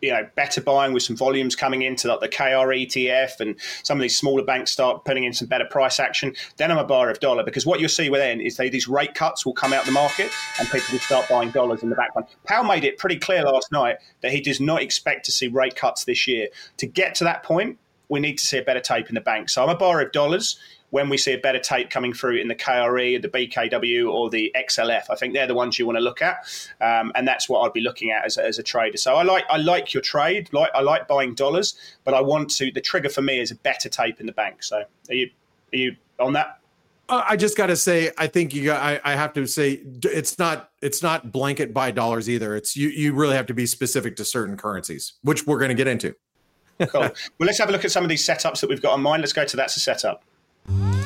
you 0.02 0.12
know 0.12 0.28
better 0.36 0.62
buying 0.62 0.94
with 0.94 1.04
some 1.04 1.16
volumes 1.16 1.56
coming 1.56 1.82
into 1.82 2.08
like 2.08 2.20
the 2.20 2.28
KR 2.28 2.70
ETF 2.72 3.40
and 3.40 3.56
some 3.84 3.98
of 3.98 4.02
these 4.02 4.18
smaller 4.18 4.44
banks 4.44 4.72
start 4.72 5.06
putting 5.06 5.24
in 5.24 5.34
some 5.34 5.48
better 5.48 5.66
price 5.66 6.00
action, 6.00 6.34
then 6.58 6.72
I'm 6.72 6.78
a 6.78 6.84
buyer 6.84 7.10
of 7.10 7.20
dollar 7.20 7.44
because 7.44 7.66
what 7.66 7.80
you'll 7.80 7.90
see 7.90 8.10
then 8.10 8.42
is 8.42 8.58
they, 8.58 8.70
these 8.70 8.88
rate 8.88 9.14
cuts 9.14 9.46
will 9.46 9.54
come 9.54 9.74
out 9.74 9.86
the 9.86 9.92
market 9.92 10.32
and 10.60 10.68
people 10.70 10.88
will 10.92 11.00
start 11.00 11.28
buying 11.30 11.52
dollars 11.52 11.84
in 11.84 11.90
the 11.90 11.96
background. 11.96 12.28
Powell 12.46 12.64
made 12.64 12.84
it 12.84 12.98
pretty 12.98 13.18
clear 13.18 13.44
last 13.44 13.72
night 13.72 13.98
that 14.22 14.32
he 14.32 14.42
does 14.42 14.60
not 14.60 14.82
expect 14.82 15.26
to 15.26 15.32
see 15.32 15.48
rate 15.48 15.76
cuts 15.76 16.06
this 16.06 16.28
year. 16.28 16.48
To 16.78 16.88
get 16.88 17.16
to 17.16 17.24
that 17.26 17.44
point, 17.44 17.78
we 18.10 18.20
need 18.20 18.38
to 18.38 18.44
see 18.46 18.58
a 18.58 18.64
better 18.64 18.80
tape 18.80 19.08
in 19.10 19.16
the 19.16 19.22
bank. 19.22 19.50
So 19.50 19.64
I'm 19.64 19.70
a 19.70 19.78
buyer 19.78 20.02
of 20.02 20.12
dollars 20.12 20.60
when 20.92 21.10
we 21.10 21.18
see 21.18 21.34
a 21.34 21.38
better 21.38 21.60
tape 21.60 21.90
coming 21.90 22.14
through 22.14 22.38
in 22.38 22.48
the 22.48 22.56
KRE, 22.56 23.22
the 23.22 23.30
BKW, 23.30 24.12
or 24.12 24.30
the 24.30 24.54
XLF. 24.56 25.04
I 25.10 25.16
think 25.16 25.34
they're 25.34 25.48
the 25.48 25.56
ones 25.56 25.78
you 25.78 25.86
want 25.86 25.98
to 25.98 26.04
look 26.04 26.22
at, 26.22 26.38
um, 26.82 27.12
and 27.16 27.28
that's 27.28 27.48
what 27.48 27.62
I'd 27.62 27.74
be 27.74 27.82
looking 27.82 28.12
at 28.12 28.26
as, 28.26 28.38
as 28.38 28.60
a 28.60 28.64
trader. 28.64 28.98
So 28.98 29.16
I 29.16 29.24
like 29.24 29.46
I 29.50 29.58
like 29.58 29.94
your 29.94 30.02
trade. 30.02 30.50
Like 30.54 30.72
I 30.74 30.82
like 30.82 31.08
buying 31.08 31.36
dollars, 31.36 31.76
but 32.04 32.14
I 32.14 32.22
want 32.22 32.50
to. 32.52 32.72
The 32.72 32.82
trigger 32.82 33.10
for 33.10 33.22
me 33.22 33.40
is 33.40 33.52
a 33.52 33.56
better 33.56 33.90
tape 33.90 34.20
in 34.20 34.26
the 34.26 34.34
bank. 34.34 34.64
So 34.64 34.84
are 35.10 35.14
you 35.14 35.30
are 35.74 35.78
you 35.78 35.96
on 36.20 36.34
that? 36.34 36.60
I 37.12 37.38
just 37.38 37.58
got 37.58 37.68
to 37.68 37.76
say, 37.76 38.12
I 38.18 38.28
think 38.28 38.54
you 38.54 38.64
got. 38.66 38.82
I, 38.82 39.00
I, 39.04 39.16
have 39.16 39.34
to 39.34 39.48
say, 39.48 39.82
it's 40.04 40.38
not. 40.38 40.70
It's 40.82 41.02
not 41.02 41.32
blanket 41.32 41.74
buy 41.74 41.92
dollars 41.92 42.30
either. 42.30 42.56
It's 42.56 42.76
you. 42.76 42.90
You 42.90 43.14
really 43.14 43.36
have 43.36 43.48
to 43.48 43.54
be 43.54 43.66
specific 43.66 44.16
to 44.18 44.26
certain 44.26 44.58
currencies, 44.58 45.14
which 45.24 45.48
we're 45.48 45.58
going 45.58 45.70
to 45.70 45.76
get 45.76 45.88
into. 45.88 46.16
cool. 46.80 47.02
Well, 47.40 47.48
let's 47.48 47.58
have 47.58 47.70
a 47.70 47.72
look 47.72 47.84
at 47.84 47.92
some 47.92 48.04
of 48.04 48.10
these 48.10 48.26
setups 48.26 48.62
that 48.62 48.70
we've 48.70 48.82
got 48.82 48.94
on 48.94 49.02
mind. 49.02 49.22
Let's 49.22 49.34
go 49.34 49.44
to 49.44 49.58
that's 49.58 49.76
a 49.76 49.80
setup. 49.80 50.24
Mm. 50.72 50.99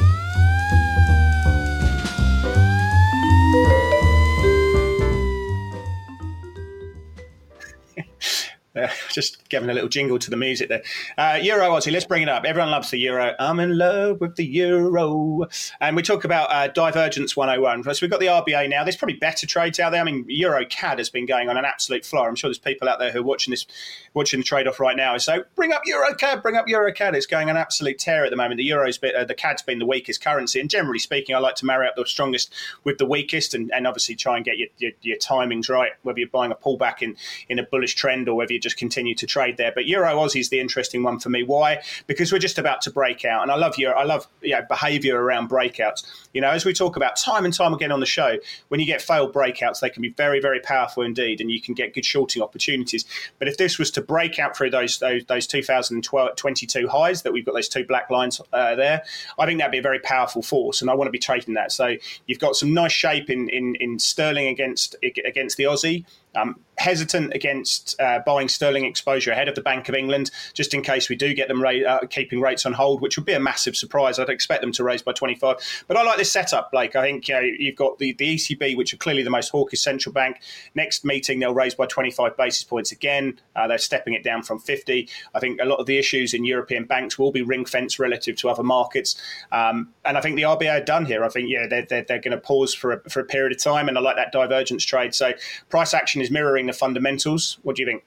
Uh, 8.75 8.87
just 9.11 9.47
giving 9.49 9.69
a 9.69 9.73
little 9.73 9.89
jingle 9.89 10.17
to 10.19 10.29
the 10.29 10.37
music 10.37 10.69
there. 10.69 10.83
Uh, 11.17 11.39
Euro 11.41 11.69
Aussie, 11.69 11.91
let's 11.91 12.05
bring 12.05 12.23
it 12.23 12.29
up. 12.29 12.43
Everyone 12.45 12.71
loves 12.71 12.89
the 12.89 12.97
Euro. 12.99 13.35
I'm 13.39 13.59
in 13.59 13.77
love 13.77 14.19
with 14.19 14.35
the 14.35 14.45
Euro. 14.45 15.45
And 15.79 15.95
we 15.95 16.01
talk 16.01 16.23
about 16.23 16.51
uh, 16.51 16.67
Divergence 16.67 17.35
101. 17.35 17.83
So 17.83 17.99
we've 18.01 18.11
got 18.11 18.19
the 18.19 18.27
RBA 18.27 18.69
now. 18.69 18.83
There's 18.83 18.95
probably 18.95 19.17
better 19.17 19.45
trades 19.45 19.79
out 19.79 19.91
there. 19.91 20.01
I 20.01 20.03
mean, 20.03 20.25
Euro 20.27 20.65
CAD 20.65 20.97
has 20.97 21.09
been 21.09 21.25
going 21.25 21.49
on 21.49 21.57
an 21.57 21.65
absolute 21.65 22.05
floor. 22.05 22.27
I'm 22.27 22.35
sure 22.35 22.49
there's 22.49 22.57
people 22.57 22.89
out 22.89 22.99
there 22.99 23.11
who 23.11 23.19
are 23.19 23.23
watching 23.23 23.51
this, 23.51 23.65
watching 24.13 24.39
the 24.39 24.43
trade 24.43 24.67
off 24.67 24.79
right 24.79 24.97
now. 24.97 25.17
So 25.17 25.43
bring 25.55 25.71
up 25.71 25.83
Euro 25.85 26.15
CAD, 26.15 26.41
bring 26.41 26.55
up 26.55 26.67
Euro 26.67 26.91
CAD. 26.91 27.15
It's 27.15 27.25
going 27.25 27.49
an 27.49 27.57
absolute 27.57 27.99
tear 27.99 28.25
at 28.25 28.31
the 28.31 28.35
moment. 28.35 28.57
The 28.57 28.63
Euro's 28.63 28.97
been, 28.97 29.15
uh, 29.15 29.23
the 29.23 29.35
CAD's 29.35 29.61
been 29.61 29.79
the 29.79 29.85
weakest 29.85 30.23
currency. 30.23 30.59
And 30.59 30.69
generally 30.69 30.99
speaking, 30.99 31.35
I 31.35 31.39
like 31.39 31.55
to 31.55 31.65
marry 31.65 31.87
up 31.87 31.95
the 31.95 32.05
strongest 32.05 32.53
with 32.83 32.97
the 32.97 33.05
weakest 33.05 33.53
and, 33.53 33.71
and 33.71 33.85
obviously 33.85 34.15
try 34.15 34.35
and 34.37 34.45
get 34.45 34.57
your, 34.57 34.69
your, 34.77 34.91
your 35.01 35.17
timings 35.17 35.69
right, 35.69 35.91
whether 36.01 36.19
you're 36.19 36.29
buying 36.29 36.51
a 36.51 36.55
pullback 36.55 37.01
in, 37.01 37.15
in 37.49 37.59
a 37.59 37.63
bullish 37.63 37.95
trend 37.95 38.27
or 38.27 38.35
whether 38.35 38.51
you're 38.51 38.62
just 38.63 38.77
continue 38.77 39.13
to 39.15 39.27
trade 39.27 39.57
there. 39.57 39.71
But 39.73 39.85
Euro 39.85 40.15
Aussie 40.15 40.39
is 40.39 40.49
the 40.49 40.59
interesting 40.59 41.03
one 41.03 41.19
for 41.19 41.29
me. 41.29 41.43
Why? 41.43 41.81
Because 42.07 42.31
we're 42.31 42.39
just 42.39 42.57
about 42.57 42.81
to 42.81 42.91
break 42.91 43.25
out, 43.25 43.43
and 43.43 43.51
I 43.51 43.55
love 43.55 43.77
Euro. 43.77 43.95
I 43.95 44.03
love 44.03 44.27
you 44.41 44.51
know, 44.51 44.61
behaviour 44.67 45.21
around 45.21 45.49
breakouts. 45.49 46.03
You 46.33 46.41
know, 46.41 46.49
as 46.49 46.65
we 46.65 46.73
talk 46.73 46.95
about 46.95 47.15
time 47.15 47.45
and 47.45 47.53
time 47.53 47.73
again 47.73 47.91
on 47.91 47.99
the 47.99 48.05
show, 48.05 48.37
when 48.69 48.79
you 48.79 48.85
get 48.85 49.01
failed 49.01 49.33
breakouts, 49.33 49.81
they 49.81 49.89
can 49.89 50.01
be 50.01 50.09
very, 50.09 50.39
very 50.39 50.59
powerful 50.59 51.03
indeed, 51.03 51.41
and 51.41 51.51
you 51.51 51.61
can 51.61 51.73
get 51.73 51.93
good 51.93 52.05
shorting 52.05 52.41
opportunities. 52.41 53.05
But 53.37 53.47
if 53.47 53.57
this 53.57 53.77
was 53.77 53.91
to 53.91 54.01
break 54.01 54.39
out 54.39 54.57
through 54.57 54.71
those 54.71 54.99
those, 54.99 55.25
those 55.25 55.47
2022 55.47 56.87
highs 56.87 57.21
that 57.21 57.33
we've 57.33 57.45
got 57.45 57.53
those 57.53 57.69
two 57.69 57.85
black 57.85 58.09
lines 58.09 58.41
uh, 58.51 58.75
there, 58.75 59.03
I 59.37 59.45
think 59.45 59.59
that'd 59.59 59.71
be 59.71 59.79
a 59.79 59.83
very 59.83 59.99
powerful 59.99 60.41
force, 60.41 60.81
and 60.81 60.89
I 60.89 60.95
want 60.95 61.07
to 61.07 61.11
be 61.11 61.19
trading 61.19 61.53
that. 61.55 61.71
So 61.71 61.95
you've 62.25 62.39
got 62.39 62.55
some 62.55 62.73
nice 62.73 62.93
shape 62.93 63.29
in 63.29 63.49
in, 63.49 63.75
in 63.75 63.99
sterling 63.99 64.47
against 64.47 64.95
against 65.03 65.57
the 65.57 65.65
Aussie. 65.65 66.05
Um, 66.35 66.55
hesitant 66.77 67.33
against 67.33 67.99
uh, 68.01 68.19
buying 68.25 68.49
sterling 68.49 68.85
exposure 68.85 69.31
ahead 69.31 69.47
of 69.47 69.55
the 69.55 69.61
Bank 69.61 69.89
of 69.89 69.95
England, 69.95 70.31
just 70.53 70.73
in 70.73 70.81
case 70.81 71.09
we 71.09 71.15
do 71.15 71.33
get 71.33 71.47
them 71.47 71.61
ra- 71.61 71.71
uh, 71.71 72.05
keeping 72.07 72.41
rates 72.41 72.65
on 72.65 72.73
hold, 72.73 73.01
which 73.01 73.17
would 73.17 73.25
be 73.25 73.33
a 73.33 73.39
massive 73.39 73.75
surprise. 73.75 74.19
I'd 74.19 74.29
expect 74.29 74.61
them 74.61 74.71
to 74.73 74.83
raise 74.83 75.01
by 75.01 75.13
25. 75.13 75.83
But 75.87 75.97
I 75.97 76.03
like 76.03 76.17
this 76.17 76.31
setup, 76.31 76.71
Blake. 76.71 76.95
I 76.95 77.01
think 77.01 77.27
you 77.27 77.35
know, 77.35 77.41
you've 77.41 77.75
got 77.75 77.99
the, 77.99 78.13
the 78.13 78.35
ECB, 78.35 78.75
which 78.75 78.93
are 78.93 78.97
clearly 78.97 79.23
the 79.23 79.29
most 79.29 79.49
hawkish 79.49 79.81
central 79.81 80.13
bank. 80.13 80.41
Next 80.75 81.05
meeting, 81.05 81.39
they'll 81.39 81.53
raise 81.53 81.75
by 81.75 81.85
25 81.85 82.35
basis 82.37 82.63
points 82.63 82.91
again. 82.91 83.39
Uh, 83.55 83.67
they're 83.67 83.77
stepping 83.77 84.13
it 84.13 84.23
down 84.23 84.43
from 84.43 84.59
50. 84.59 85.07
I 85.33 85.39
think 85.39 85.59
a 85.61 85.65
lot 85.65 85.79
of 85.79 85.85
the 85.85 85.97
issues 85.97 86.33
in 86.33 86.43
European 86.43 86.85
banks 86.85 87.17
will 87.17 87.31
be 87.31 87.41
ring 87.41 87.65
fenced 87.65 87.99
relative 87.99 88.35
to 88.37 88.49
other 88.49 88.63
markets. 88.63 89.15
Um, 89.51 89.93
and 90.05 90.17
I 90.17 90.21
think 90.21 90.35
the 90.35 90.43
RBA 90.43 90.81
are 90.81 90.83
done 90.83 91.05
here. 91.05 91.23
I 91.23 91.29
think, 91.29 91.49
yeah, 91.49 91.67
they're, 91.67 91.85
they're, 91.85 92.03
they're 92.03 92.19
going 92.19 92.31
to 92.31 92.41
pause 92.41 92.73
for 92.73 92.93
a, 92.93 93.09
for 93.09 93.19
a 93.19 93.25
period 93.25 93.51
of 93.51 93.61
time. 93.61 93.87
And 93.87 93.97
I 93.97 94.01
like 94.01 94.15
that 94.15 94.31
divergence 94.31 94.83
trade. 94.83 95.13
So 95.13 95.33
price 95.69 95.93
action 95.93 96.22
is 96.23 96.31
mirroring 96.31 96.65
the 96.65 96.73
fundamentals. 96.73 97.59
What 97.63 97.75
do 97.75 97.81
you 97.81 97.87
think? 97.87 98.03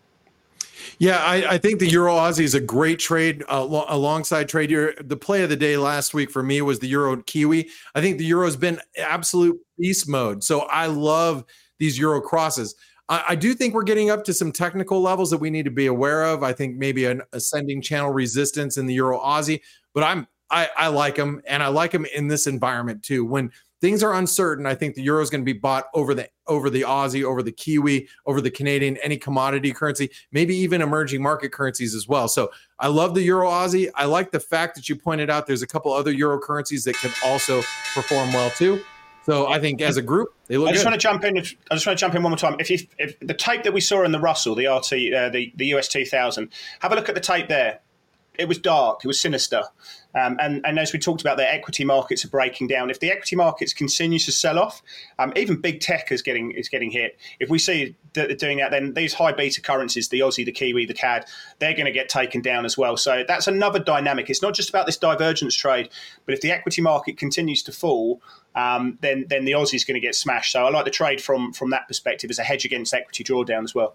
Yeah, 0.98 1.18
I, 1.18 1.55
I, 1.55 1.59
think 1.59 1.79
the 1.79 1.88
Euro 1.90 2.14
Aussie 2.14 2.44
is 2.44 2.55
a 2.55 2.61
great 2.61 2.98
trade 2.98 3.44
uh, 3.48 3.85
alongside 3.88 4.48
trade. 4.48 4.70
Your, 4.70 4.94
the 4.94 5.16
play 5.16 5.42
of 5.42 5.50
the 5.50 5.57
day 5.57 5.76
last 5.76 6.14
week 6.14 6.31
for 6.31 6.42
me 6.42 6.62
was 6.62 6.79
the 6.79 6.88
Euro 6.88 7.16
Kiwi. 7.22 7.68
I 7.94 8.00
think 8.00 8.18
the 8.18 8.24
Euro's 8.24 8.57
been 8.57 8.81
absolute 8.98 9.59
beast 9.79 10.09
mode. 10.09 10.42
So 10.42 10.61
I 10.61 10.87
love 10.87 11.44
these 11.79 11.98
Euro 11.98 12.20
crosses. 12.20 12.74
I, 13.09 13.24
I, 13.31 13.35
do 13.35 13.52
think 13.52 13.74
we're 13.74 13.83
getting 13.83 14.11
up 14.11 14.24
to 14.24 14.33
some 14.33 14.52
technical 14.52 15.02
levels 15.02 15.31
that 15.31 15.38
we 15.38 15.50
need 15.50 15.64
to 15.64 15.70
be 15.70 15.87
aware 15.87 16.24
of. 16.24 16.42
I 16.42 16.52
think 16.52 16.76
maybe 16.76 17.05
an 17.05 17.22
ascending 17.33 17.83
channel 17.83 18.11
resistance 18.11 18.79
in 18.79 18.87
the 18.87 18.94
Euro 18.94 19.18
Aussie, 19.18 19.61
but 19.92 20.02
I'm 20.02 20.26
I, 20.50 20.68
I 20.76 20.88
like 20.88 21.16
them, 21.16 21.42
and 21.46 21.62
I 21.62 21.68
like 21.68 21.90
them 21.90 22.07
in 22.14 22.29
this 22.29 22.46
environment 22.46 23.02
too. 23.02 23.24
When 23.24 23.50
things 23.80 24.02
are 24.02 24.14
uncertain, 24.14 24.66
I 24.66 24.74
think 24.74 24.94
the 24.94 25.02
euro 25.02 25.22
is 25.22 25.30
going 25.30 25.42
to 25.42 25.44
be 25.44 25.58
bought 25.58 25.86
over 25.94 26.14
the 26.14 26.28
over 26.46 26.70
the 26.70 26.82
Aussie, 26.82 27.24
over 27.24 27.42
the 27.42 27.52
Kiwi, 27.52 28.08
over 28.24 28.40
the 28.40 28.50
Canadian, 28.50 28.96
any 29.02 29.16
commodity 29.16 29.72
currency, 29.72 30.10
maybe 30.32 30.54
even 30.56 30.80
emerging 30.80 31.22
market 31.22 31.52
currencies 31.52 31.94
as 31.94 32.06
well. 32.06 32.28
So 32.28 32.50
I 32.78 32.88
love 32.88 33.14
the 33.14 33.22
euro 33.22 33.48
Aussie. 33.48 33.90
I 33.94 34.04
like 34.04 34.30
the 34.30 34.40
fact 34.40 34.76
that 34.76 34.88
you 34.88 34.96
pointed 34.96 35.30
out 35.30 35.46
there's 35.46 35.62
a 35.62 35.66
couple 35.66 35.92
other 35.92 36.12
euro 36.12 36.38
currencies 36.38 36.84
that 36.84 36.96
could 36.96 37.12
also 37.24 37.62
perform 37.94 38.32
well 38.32 38.50
too. 38.50 38.82
So 39.24 39.48
I 39.48 39.58
think 39.58 39.82
as 39.82 39.96
a 39.96 40.02
group, 40.02 40.28
they 40.46 40.56
look. 40.56 40.68
I 40.68 40.72
just 40.72 40.84
good. 40.84 40.90
want 40.90 41.00
to 41.00 41.04
jump 41.04 41.24
in. 41.24 41.36
I 41.36 41.40
just 41.74 41.84
want 41.84 41.98
to 41.98 42.00
jump 42.00 42.14
in 42.14 42.22
one 42.22 42.30
more 42.30 42.38
time. 42.38 42.56
If 42.60 42.70
you 42.70 42.78
if 42.96 43.18
the 43.18 43.34
tape 43.34 43.64
that 43.64 43.72
we 43.72 43.80
saw 43.80 44.04
in 44.04 44.12
the 44.12 44.20
Russell, 44.20 44.54
the 44.54 44.66
RT, 44.66 45.12
uh, 45.12 45.30
the 45.30 45.52
the 45.56 45.66
US 45.74 45.88
2000, 45.88 46.48
have 46.80 46.92
a 46.92 46.94
look 46.94 47.08
at 47.08 47.16
the 47.16 47.20
tape 47.20 47.48
there. 47.48 47.80
It 48.38 48.49
was 48.49 48.59
dark. 48.59 49.01
It 49.05 49.09
was 49.09 49.20
sinister. 49.20 49.62
Um, 50.14 50.38
and, 50.40 50.64
and 50.64 50.79
as 50.79 50.92
we 50.94 50.99
talked 50.99 51.20
about, 51.20 51.37
the 51.37 51.53
equity 51.53 51.85
markets 51.85 52.25
are 52.25 52.29
breaking 52.29 52.68
down. 52.68 52.88
If 52.88 53.01
the 53.01 53.11
equity 53.11 53.37
markets 53.37 53.75
continue 53.75 54.18
to 54.20 54.33
sell 54.33 54.59
off, 54.59 54.83
um, 55.18 55.33
even 55.37 55.61
big 55.61 55.81
tech 55.81 56.11
is 56.11 56.22
getting 56.22 56.53
is 56.53 56.70
getting 56.70 56.90
hit. 56.90 57.18
If 57.38 57.51
we 57.51 57.59
see 57.59 57.94
that 58.14 58.29
they're 58.29 58.37
doing 58.37 58.59
that, 58.59 58.70
then 58.70 58.94
these 58.94 59.12
high 59.12 59.33
beta 59.33 59.61
currencies, 59.61 60.09
the 60.09 60.20
Aussie, 60.20 60.44
the 60.44 60.53
Kiwi, 60.53 60.87
the 60.87 60.94
CAD, 60.94 61.27
they're 61.59 61.75
going 61.75 61.85
to 61.85 61.92
get 61.92 62.09
taken 62.09 62.40
down 62.40 62.64
as 62.64 62.79
well. 62.79 62.96
So 62.96 63.25
that's 63.29 63.46
another 63.46 63.79
dynamic. 63.79 64.31
It's 64.31 64.40
not 64.40 64.55
just 64.55 64.70
about 64.70 64.87
this 64.87 64.96
divergence 64.96 65.55
trade, 65.55 65.90
but 66.25 66.35
if 66.35 66.40
the 66.40 66.51
equity 66.51 66.81
market 66.81 67.18
continues 67.18 67.62
to 67.64 67.72
fall, 67.72 68.22
um, 68.55 68.96
then 69.03 69.27
then 69.29 69.44
the 69.44 69.53
Aussie 69.53 69.75
is 69.75 69.85
going 69.85 70.01
to 70.01 70.07
get 70.07 70.14
smashed. 70.14 70.53
So 70.53 70.64
I 70.64 70.70
like 70.70 70.87
the 70.87 70.90
trade 70.90 71.20
from 71.20 71.53
from 71.53 71.70
that 71.70 71.88
perspective 71.88 72.31
as 72.31 72.38
a 72.38 72.42
hedge 72.42 72.64
against 72.64 72.94
equity 72.94 73.22
drawdown 73.22 73.64
as 73.64 73.75
well. 73.75 73.94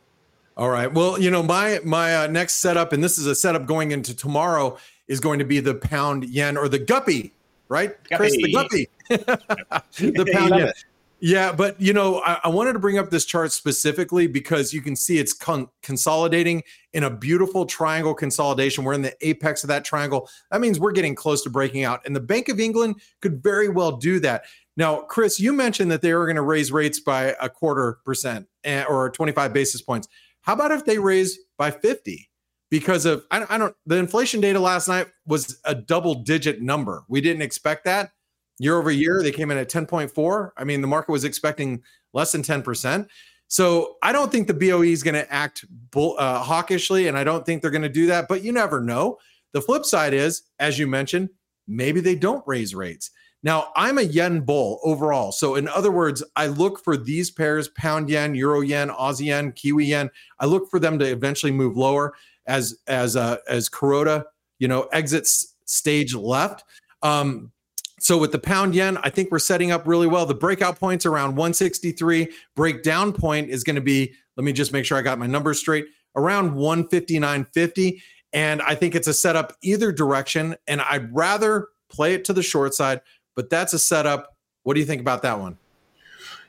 All 0.57 0.69
right. 0.69 0.91
Well, 0.91 1.19
you 1.19 1.31
know, 1.31 1.41
my 1.41 1.79
my 1.83 2.15
uh, 2.15 2.27
next 2.27 2.55
setup, 2.55 2.93
and 2.93 3.03
this 3.03 3.17
is 3.17 3.25
a 3.25 3.35
setup 3.35 3.65
going 3.65 3.91
into 3.91 4.15
tomorrow, 4.15 4.77
is 5.07 5.19
going 5.19 5.39
to 5.39 5.45
be 5.45 5.59
the 5.59 5.75
pound 5.75 6.25
yen 6.25 6.57
or 6.57 6.67
the 6.67 6.79
guppy, 6.79 7.33
right, 7.69 7.91
guppy. 8.09 8.15
Chris? 8.17 8.37
The 8.37 8.53
guppy, 8.53 8.89
the 9.09 10.29
pound 10.31 10.49
yen. 10.51 10.67
It. 10.67 10.85
Yeah, 11.23 11.51
but 11.51 11.79
you 11.79 11.93
know, 11.93 12.19
I, 12.25 12.39
I, 12.45 12.49
wanted 12.49 12.73
to 12.73 12.79
bring 12.79 12.97
up 12.97 13.11
this 13.11 13.25
chart 13.25 13.51
specifically 13.51 14.25
because 14.25 14.73
you 14.73 14.81
can 14.81 14.95
see 14.95 15.19
it's 15.19 15.33
con- 15.33 15.69
consolidating 15.83 16.63
in 16.93 17.03
a 17.03 17.11
beautiful 17.11 17.67
triangle 17.67 18.15
consolidation. 18.15 18.83
We're 18.83 18.93
in 18.93 19.03
the 19.03 19.15
apex 19.21 19.63
of 19.63 19.67
that 19.67 19.85
triangle. 19.85 20.27
That 20.49 20.61
means 20.61 20.79
we're 20.79 20.93
getting 20.93 21.13
close 21.13 21.43
to 21.43 21.51
breaking 21.51 21.83
out, 21.83 22.01
and 22.07 22.15
the 22.15 22.21
Bank 22.21 22.49
of 22.49 22.59
England 22.59 23.01
could 23.21 23.43
very 23.43 23.69
well 23.69 23.97
do 23.97 24.19
that. 24.21 24.45
Now, 24.77 25.01
Chris, 25.01 25.39
you 25.39 25.53
mentioned 25.53 25.91
that 25.91 26.01
they 26.01 26.13
were 26.15 26.25
going 26.25 26.37
to 26.37 26.41
raise 26.41 26.71
rates 26.71 26.99
by 26.99 27.35
a 27.39 27.49
quarter 27.49 27.99
percent 28.03 28.47
eh, 28.63 28.83
or 28.85 29.11
25 29.11 29.53
basis 29.53 29.81
points. 29.81 30.07
How 30.41 30.53
about 30.53 30.71
if 30.71 30.85
they 30.85 30.97
raise 30.97 31.39
by 31.57 31.71
50? 31.71 32.29
Because 32.69 33.05
of 33.05 33.25
I, 33.31 33.45
I 33.49 33.57
don't 33.57 33.75
the 33.85 33.97
inflation 33.97 34.39
data 34.39 34.59
last 34.59 34.87
night 34.87 35.07
was 35.25 35.59
a 35.65 35.75
double 35.75 36.15
digit 36.15 36.61
number. 36.61 37.03
We 37.09 37.19
didn't 37.19 37.41
expect 37.41 37.85
that 37.85 38.11
year 38.59 38.77
over 38.77 38.91
year. 38.91 39.21
They 39.23 39.31
came 39.31 39.51
in 39.51 39.57
at 39.57 39.69
10.4. 39.69 40.51
I 40.55 40.63
mean, 40.63 40.81
the 40.81 40.87
market 40.87 41.11
was 41.11 41.23
expecting 41.23 41.81
less 42.13 42.31
than 42.31 42.43
10%. 42.43 43.07
So 43.47 43.95
I 44.01 44.13
don't 44.13 44.31
think 44.31 44.47
the 44.47 44.53
BOE 44.53 44.83
is 44.83 45.03
going 45.03 45.15
to 45.15 45.29
act 45.33 45.65
bull, 45.91 46.15
uh, 46.17 46.39
hawkishly, 46.39 47.07
and 47.07 47.17
I 47.17 47.23
don't 47.25 47.45
think 47.45 47.61
they're 47.61 47.71
going 47.71 47.81
to 47.81 47.89
do 47.89 48.05
that. 48.05 48.27
But 48.29 48.43
you 48.43 48.51
never 48.53 48.79
know. 48.79 49.17
The 49.51 49.61
flip 49.61 49.83
side 49.83 50.13
is, 50.13 50.43
as 50.59 50.79
you 50.79 50.87
mentioned, 50.87 51.29
maybe 51.67 51.99
they 51.99 52.15
don't 52.15 52.43
raise 52.47 52.73
rates. 52.73 53.11
Now, 53.43 53.71
I'm 53.75 53.97
a 53.97 54.03
yen 54.03 54.41
bull 54.41 54.79
overall. 54.83 55.31
So, 55.31 55.55
in 55.55 55.67
other 55.67 55.91
words, 55.91 56.23
I 56.35 56.47
look 56.47 56.83
for 56.83 56.95
these 56.95 57.31
pairs 57.31 57.69
pound 57.69 58.09
yen, 58.09 58.35
euro 58.35 58.61
yen, 58.61 58.89
Aussie 58.89 59.25
yen, 59.25 59.51
Kiwi 59.51 59.85
yen. 59.85 60.11
I 60.39 60.45
look 60.45 60.69
for 60.69 60.79
them 60.79 60.99
to 60.99 61.05
eventually 61.05 61.51
move 61.51 61.75
lower 61.75 62.13
as 62.45 62.77
as 62.87 63.15
uh, 63.15 63.37
as 63.47 63.69
Kuroda, 63.69 64.25
you 64.59 64.67
know, 64.67 64.83
exits 64.91 65.55
stage 65.65 66.13
left. 66.13 66.63
Um, 67.01 67.51
so 67.99 68.17
with 68.17 68.31
the 68.31 68.39
pound 68.39 68.73
yen, 68.73 68.97
I 69.03 69.09
think 69.09 69.31
we're 69.31 69.39
setting 69.39 69.71
up 69.71 69.87
really 69.87 70.07
well. 70.07 70.25
The 70.25 70.33
breakout 70.33 70.79
points 70.79 71.05
around 71.05 71.35
163. 71.35 72.29
Breakdown 72.55 73.13
point 73.13 73.49
is 73.49 73.63
going 73.63 73.75
to 73.75 73.81
be, 73.81 74.13
let 74.37 74.43
me 74.43 74.53
just 74.53 74.73
make 74.73 74.85
sure 74.85 74.97
I 74.97 75.03
got 75.03 75.19
my 75.19 75.27
numbers 75.27 75.59
straight, 75.59 75.85
around 76.15 76.53
159.50. 76.53 78.01
And 78.33 78.61
I 78.63 78.73
think 78.73 78.95
it's 78.95 79.07
a 79.07 79.13
setup 79.13 79.53
either 79.61 79.91
direction. 79.91 80.55
And 80.67 80.81
I'd 80.81 81.13
rather 81.13 81.67
play 81.89 82.15
it 82.15 82.25
to 82.25 82.33
the 82.33 82.41
short 82.41 82.73
side 82.73 83.01
but 83.35 83.49
that's 83.49 83.73
a 83.73 83.79
setup. 83.79 84.35
What 84.63 84.75
do 84.75 84.79
you 84.79 84.85
think 84.85 85.01
about 85.01 85.21
that 85.23 85.39
one? 85.39 85.57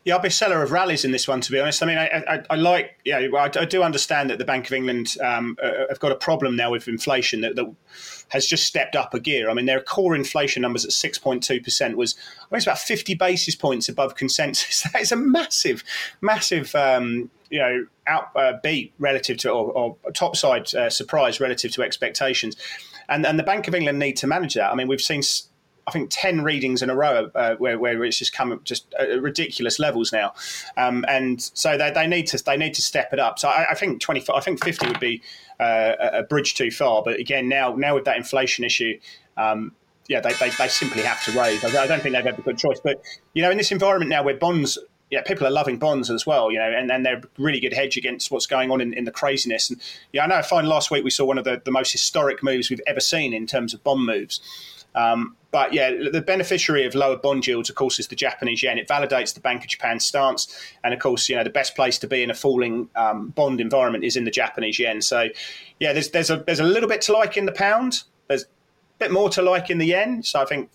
Yeah, 0.04 0.16
I'll 0.16 0.20
be 0.20 0.28
a 0.28 0.32
seller 0.32 0.62
of 0.64 0.72
rallies 0.72 1.04
in 1.04 1.12
this 1.12 1.28
one, 1.28 1.40
to 1.40 1.52
be 1.52 1.60
honest. 1.60 1.80
I 1.80 1.86
mean, 1.86 1.96
I, 1.96 2.06
I, 2.06 2.42
I 2.50 2.56
like, 2.56 2.98
yeah, 3.04 3.18
I, 3.18 3.44
I, 3.44 3.64
do 3.64 3.84
understand 3.84 4.30
that 4.30 4.38
the 4.38 4.44
Bank 4.44 4.66
of 4.66 4.72
England 4.72 5.14
um, 5.22 5.56
uh, 5.62 5.86
have 5.88 6.00
got 6.00 6.10
a 6.10 6.16
problem 6.16 6.56
now 6.56 6.72
with 6.72 6.88
inflation 6.88 7.40
that, 7.42 7.54
that, 7.54 7.72
has 8.30 8.46
just 8.46 8.66
stepped 8.66 8.96
up 8.96 9.14
a 9.14 9.20
gear. 9.20 9.48
I 9.48 9.54
mean, 9.54 9.66
their 9.66 9.80
core 9.80 10.16
inflation 10.16 10.62
numbers 10.62 10.84
at 10.84 10.90
6.2% 10.90 11.94
was, 11.94 12.16
I 12.50 12.56
it's 12.56 12.66
about 12.66 12.78
50 12.78 13.14
basis 13.14 13.54
points 13.54 13.88
above 13.88 14.16
consensus. 14.16 14.82
that 14.92 15.02
is 15.02 15.12
a 15.12 15.16
massive, 15.16 15.84
massive, 16.20 16.74
um, 16.74 17.30
you 17.50 17.60
know, 17.60 17.86
out 18.08 18.34
uh, 18.34 18.54
relative 18.98 19.36
to, 19.38 19.50
or, 19.50 19.70
or 19.72 19.96
topside 20.14 20.74
uh, 20.74 20.90
surprise 20.90 21.38
relative 21.38 21.70
to 21.72 21.82
expectations. 21.82 22.56
And, 23.08 23.24
and 23.24 23.38
the 23.38 23.44
Bank 23.44 23.68
of 23.68 23.74
England 23.74 24.00
need 24.00 24.16
to 24.16 24.26
manage 24.26 24.54
that. 24.54 24.72
I 24.72 24.74
mean, 24.74 24.88
we've 24.88 25.00
seen 25.00 25.22
I 25.86 25.90
think 25.90 26.10
ten 26.10 26.42
readings 26.42 26.82
in 26.82 26.90
a 26.90 26.94
row 26.94 27.30
uh, 27.34 27.56
where, 27.56 27.78
where 27.78 28.04
it's 28.04 28.18
just 28.18 28.32
come 28.32 28.60
just 28.64 28.94
uh, 28.98 29.20
ridiculous 29.20 29.78
levels 29.78 30.12
now, 30.12 30.34
um, 30.76 31.04
and 31.08 31.40
so 31.54 31.76
they, 31.76 31.90
they 31.90 32.06
need 32.06 32.26
to 32.28 32.44
they 32.44 32.56
need 32.56 32.74
to 32.74 32.82
step 32.82 33.12
it 33.12 33.18
up. 33.18 33.38
So 33.38 33.48
I, 33.48 33.70
I 33.70 33.74
think 33.74 34.00
twenty 34.00 34.24
I 34.34 34.40
think 34.40 34.62
fifty 34.62 34.86
would 34.86 35.00
be 35.00 35.22
uh, 35.58 35.94
a 36.00 36.22
bridge 36.22 36.54
too 36.54 36.70
far. 36.70 37.02
But 37.02 37.18
again, 37.18 37.48
now 37.48 37.74
now 37.74 37.94
with 37.94 38.04
that 38.04 38.16
inflation 38.16 38.64
issue. 38.64 38.98
Um, 39.36 39.72
yeah, 40.08 40.20
they, 40.20 40.32
they, 40.34 40.50
they 40.50 40.68
simply 40.68 41.02
have 41.02 41.24
to 41.24 41.30
raise. 41.30 41.64
I 41.64 41.86
don't 41.86 42.02
think 42.02 42.14
they've 42.14 42.24
had 42.24 42.38
a 42.38 42.42
good 42.42 42.58
choice. 42.58 42.80
But, 42.82 43.00
you 43.34 43.42
know, 43.42 43.52
in 43.52 43.56
this 43.56 43.70
environment 43.70 44.10
now 44.10 44.24
where 44.24 44.36
bonds 44.36 44.76
yeah, 45.12 45.20
people 45.20 45.46
are 45.46 45.50
loving 45.50 45.78
bonds 45.78 46.10
as 46.10 46.26
well, 46.26 46.50
you 46.50 46.58
know, 46.58 46.72
and, 46.72 46.90
and 46.90 47.04
they're 47.04 47.20
really 47.36 47.60
good 47.60 47.74
hedge 47.74 47.98
against 47.98 48.30
what's 48.30 48.46
going 48.46 48.70
on 48.70 48.80
in, 48.80 48.94
in 48.94 49.04
the 49.04 49.10
craziness. 49.10 49.68
And 49.68 49.78
yeah, 50.10 50.24
I 50.24 50.26
know 50.26 50.36
I 50.36 50.42
find 50.42 50.66
last 50.66 50.90
week 50.90 51.04
we 51.04 51.10
saw 51.10 51.26
one 51.26 51.36
of 51.36 51.44
the, 51.44 51.60
the 51.62 51.70
most 51.70 51.92
historic 51.92 52.42
moves 52.42 52.70
we've 52.70 52.80
ever 52.86 52.98
seen 52.98 53.34
in 53.34 53.46
terms 53.46 53.74
of 53.74 53.84
bond 53.84 54.06
moves. 54.06 54.40
Um, 54.94 55.36
but 55.52 55.74
yeah, 55.74 55.90
the 56.10 56.22
beneficiary 56.22 56.86
of 56.86 56.94
lower 56.94 57.16
bond 57.16 57.46
yields, 57.46 57.68
of 57.68 57.76
course, 57.76 57.98
is 57.98 58.08
the 58.08 58.16
Japanese 58.16 58.62
yen. 58.62 58.78
It 58.78 58.88
validates 58.88 59.34
the 59.34 59.40
Bank 59.40 59.62
of 59.62 59.68
Japan's 59.68 60.04
stance, 60.04 60.48
and 60.82 60.94
of 60.94 61.00
course, 61.00 61.28
you 61.28 61.36
know 61.36 61.44
the 61.44 61.50
best 61.50 61.76
place 61.76 61.98
to 61.98 62.06
be 62.06 62.22
in 62.22 62.30
a 62.30 62.34
falling 62.34 62.88
um, 62.96 63.28
bond 63.28 63.60
environment 63.60 64.02
is 64.02 64.16
in 64.16 64.24
the 64.24 64.30
Japanese 64.30 64.78
yen. 64.78 65.02
So, 65.02 65.28
yeah, 65.78 65.92
there's 65.92 66.10
there's 66.10 66.30
a 66.30 66.38
there's 66.38 66.60
a 66.60 66.64
little 66.64 66.88
bit 66.88 67.02
to 67.02 67.12
like 67.12 67.36
in 67.36 67.44
the 67.44 67.52
pound. 67.52 68.02
There's 68.28 68.44
a 68.44 68.46
bit 68.98 69.12
more 69.12 69.28
to 69.30 69.42
like 69.42 69.68
in 69.68 69.76
the 69.76 69.86
yen. 69.86 70.22
So 70.22 70.40
I 70.40 70.46
think 70.46 70.70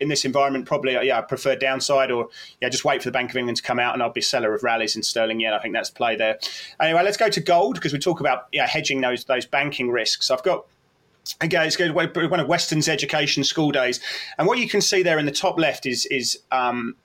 in 0.00 0.08
this 0.08 0.24
environment, 0.26 0.66
probably 0.66 0.92
yeah, 1.06 1.18
I 1.18 1.22
prefer 1.22 1.56
downside 1.56 2.10
or 2.10 2.28
yeah, 2.60 2.68
just 2.68 2.84
wait 2.84 3.02
for 3.02 3.08
the 3.08 3.12
Bank 3.12 3.30
of 3.30 3.36
England 3.36 3.56
to 3.56 3.62
come 3.62 3.78
out, 3.78 3.94
and 3.94 4.02
I'll 4.02 4.12
be 4.12 4.20
seller 4.20 4.54
of 4.54 4.62
rallies 4.62 4.96
in 4.96 5.02
sterling 5.02 5.40
yen. 5.40 5.54
I 5.54 5.58
think 5.60 5.74
that's 5.74 5.90
play 5.90 6.14
there. 6.14 6.38
Anyway, 6.78 7.02
let's 7.02 7.16
go 7.16 7.30
to 7.30 7.40
gold 7.40 7.76
because 7.76 7.94
we 7.94 7.98
talk 7.98 8.20
about 8.20 8.48
yeah 8.52 8.66
hedging 8.66 9.00
those 9.00 9.24
those 9.24 9.46
banking 9.46 9.90
risks. 9.90 10.30
I've 10.30 10.42
got 10.42 10.66
Again, 11.40 11.66
it's 11.66 11.76
good, 11.76 11.94
one 11.94 12.40
of 12.40 12.48
Weston's 12.48 12.88
education 12.88 13.44
school 13.44 13.70
days, 13.70 14.00
and 14.38 14.46
what 14.46 14.58
you 14.58 14.68
can 14.68 14.80
see 14.80 15.02
there 15.02 15.18
in 15.18 15.26
the 15.26 15.32
top 15.32 15.58
left 15.58 15.86
is 15.86 16.06
is 16.06 16.38
um, 16.50 16.96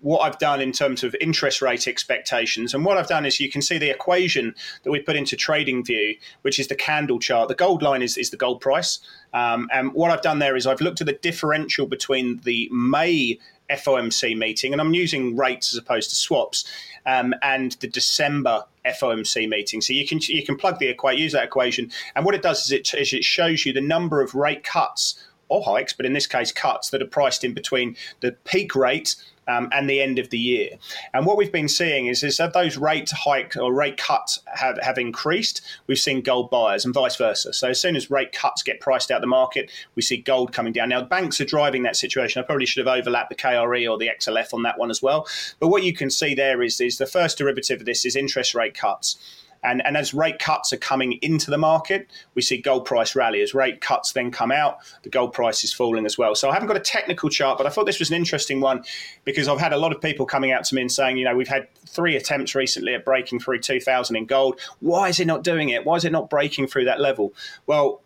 what 0.00 0.20
I've 0.20 0.38
done 0.38 0.60
in 0.60 0.72
terms 0.72 1.02
of 1.02 1.14
interest 1.20 1.60
rate 1.60 1.88
expectations. 1.88 2.74
And 2.74 2.84
what 2.84 2.96
I've 2.96 3.08
done 3.08 3.26
is 3.26 3.40
you 3.40 3.50
can 3.50 3.62
see 3.62 3.78
the 3.78 3.90
equation 3.90 4.54
that 4.84 4.90
we 4.90 5.00
put 5.00 5.16
into 5.16 5.36
TradingView, 5.36 6.18
which 6.42 6.58
is 6.58 6.68
the 6.68 6.76
candle 6.76 7.18
chart. 7.18 7.48
The 7.48 7.54
gold 7.54 7.82
line 7.82 8.02
is, 8.02 8.16
is 8.16 8.30
the 8.30 8.36
gold 8.36 8.60
price. 8.60 9.00
Um, 9.34 9.68
and 9.72 9.92
what 9.92 10.10
I've 10.10 10.22
done 10.22 10.38
there 10.38 10.56
is 10.56 10.66
I've 10.66 10.80
looked 10.80 11.00
at 11.00 11.06
the 11.06 11.14
differential 11.14 11.86
between 11.86 12.40
the 12.44 12.68
May 12.70 13.38
FOMC 13.70 14.36
meeting, 14.36 14.72
and 14.72 14.80
I'm 14.80 14.94
using 14.94 15.36
rates 15.36 15.72
as 15.72 15.78
opposed 15.78 16.10
to 16.10 16.16
swaps, 16.16 16.64
um, 17.06 17.34
and 17.42 17.72
the 17.80 17.88
December 17.88 18.64
FOMC 18.86 19.48
meeting. 19.48 19.80
So 19.80 19.92
you 19.92 20.06
can 20.06 20.20
you 20.22 20.44
can 20.44 20.56
plug 20.56 20.78
the 20.78 20.88
equation, 20.88 21.22
use 21.22 21.32
that 21.32 21.44
equation, 21.44 21.90
and 22.14 22.24
what 22.24 22.34
it 22.34 22.42
does 22.42 22.64
is 22.64 22.72
it, 22.72 22.94
is 22.94 23.12
it 23.12 23.24
shows 23.24 23.64
you 23.66 23.72
the 23.72 23.80
number 23.80 24.20
of 24.20 24.34
rate 24.34 24.64
cuts 24.64 25.22
or 25.48 25.62
hikes, 25.62 25.92
but 25.92 26.06
in 26.06 26.12
this 26.12 26.26
case 26.26 26.52
cuts 26.52 26.90
that 26.90 27.02
are 27.02 27.06
priced 27.06 27.44
in 27.44 27.54
between 27.54 27.96
the 28.20 28.32
peak 28.44 28.74
rate 28.74 29.16
um, 29.48 29.68
and 29.72 29.88
the 29.88 30.00
end 30.00 30.18
of 30.18 30.30
the 30.30 30.38
year. 30.38 30.70
And 31.14 31.26
what 31.26 31.36
we've 31.36 31.50
been 31.50 31.68
seeing 31.68 32.06
is, 32.06 32.22
is 32.22 32.36
that 32.36 32.52
those 32.52 32.76
rate 32.76 33.10
hike 33.10 33.56
or 33.56 33.72
rate 33.72 33.96
cuts 33.96 34.40
have, 34.54 34.78
have 34.82 34.98
increased, 34.98 35.62
we've 35.86 35.98
seen 35.98 36.20
gold 36.20 36.50
buyers 36.50 36.84
and 36.84 36.94
vice 36.94 37.16
versa. 37.16 37.52
So 37.52 37.68
as 37.68 37.80
soon 37.80 37.96
as 37.96 38.10
rate 38.10 38.32
cuts 38.32 38.62
get 38.62 38.80
priced 38.80 39.10
out 39.10 39.20
the 39.22 39.26
market, 39.26 39.70
we 39.94 40.02
see 40.02 40.18
gold 40.18 40.52
coming 40.52 40.72
down. 40.72 40.90
Now, 40.90 41.02
banks 41.02 41.40
are 41.40 41.46
driving 41.46 41.82
that 41.84 41.96
situation. 41.96 42.42
I 42.42 42.46
probably 42.46 42.66
should 42.66 42.86
have 42.86 42.94
overlapped 42.94 43.30
the 43.30 43.36
KRE 43.36 43.90
or 43.90 43.98
the 43.98 44.10
XLF 44.18 44.52
on 44.52 44.62
that 44.64 44.78
one 44.78 44.90
as 44.90 45.02
well. 45.02 45.26
But 45.58 45.68
what 45.68 45.82
you 45.82 45.94
can 45.94 46.10
see 46.10 46.34
there 46.34 46.62
is, 46.62 46.80
is 46.80 46.98
the 46.98 47.06
first 47.06 47.38
derivative 47.38 47.80
of 47.80 47.86
this 47.86 48.04
is 48.04 48.16
interest 48.16 48.54
rate 48.54 48.74
cuts. 48.74 49.18
And, 49.62 49.84
and 49.84 49.96
as 49.96 50.14
rate 50.14 50.38
cuts 50.38 50.72
are 50.72 50.78
coming 50.78 51.18
into 51.22 51.50
the 51.50 51.58
market, 51.58 52.08
we 52.34 52.42
see 52.42 52.58
gold 52.58 52.84
price 52.84 53.16
rally. 53.16 53.42
As 53.42 53.54
rate 53.54 53.80
cuts 53.80 54.12
then 54.12 54.30
come 54.30 54.52
out, 54.52 54.78
the 55.02 55.08
gold 55.08 55.32
price 55.32 55.64
is 55.64 55.72
falling 55.72 56.06
as 56.06 56.16
well. 56.16 56.34
So 56.34 56.48
I 56.48 56.54
haven't 56.54 56.68
got 56.68 56.76
a 56.76 56.80
technical 56.80 57.28
chart, 57.28 57.58
but 57.58 57.66
I 57.66 57.70
thought 57.70 57.86
this 57.86 57.98
was 57.98 58.10
an 58.10 58.16
interesting 58.16 58.60
one 58.60 58.84
because 59.24 59.48
I've 59.48 59.60
had 59.60 59.72
a 59.72 59.78
lot 59.78 59.92
of 59.92 60.00
people 60.00 60.26
coming 60.26 60.52
out 60.52 60.64
to 60.64 60.74
me 60.74 60.82
and 60.82 60.92
saying, 60.92 61.16
you 61.16 61.24
know, 61.24 61.34
we've 61.34 61.48
had 61.48 61.68
three 61.86 62.16
attempts 62.16 62.54
recently 62.54 62.94
at 62.94 63.04
breaking 63.04 63.40
through 63.40 63.60
2000 63.60 64.16
in 64.16 64.26
gold. 64.26 64.60
Why 64.80 65.08
is 65.08 65.20
it 65.20 65.26
not 65.26 65.42
doing 65.42 65.70
it? 65.70 65.84
Why 65.84 65.96
is 65.96 66.04
it 66.04 66.12
not 66.12 66.30
breaking 66.30 66.68
through 66.68 66.84
that 66.84 67.00
level? 67.00 67.34
Well, 67.66 68.02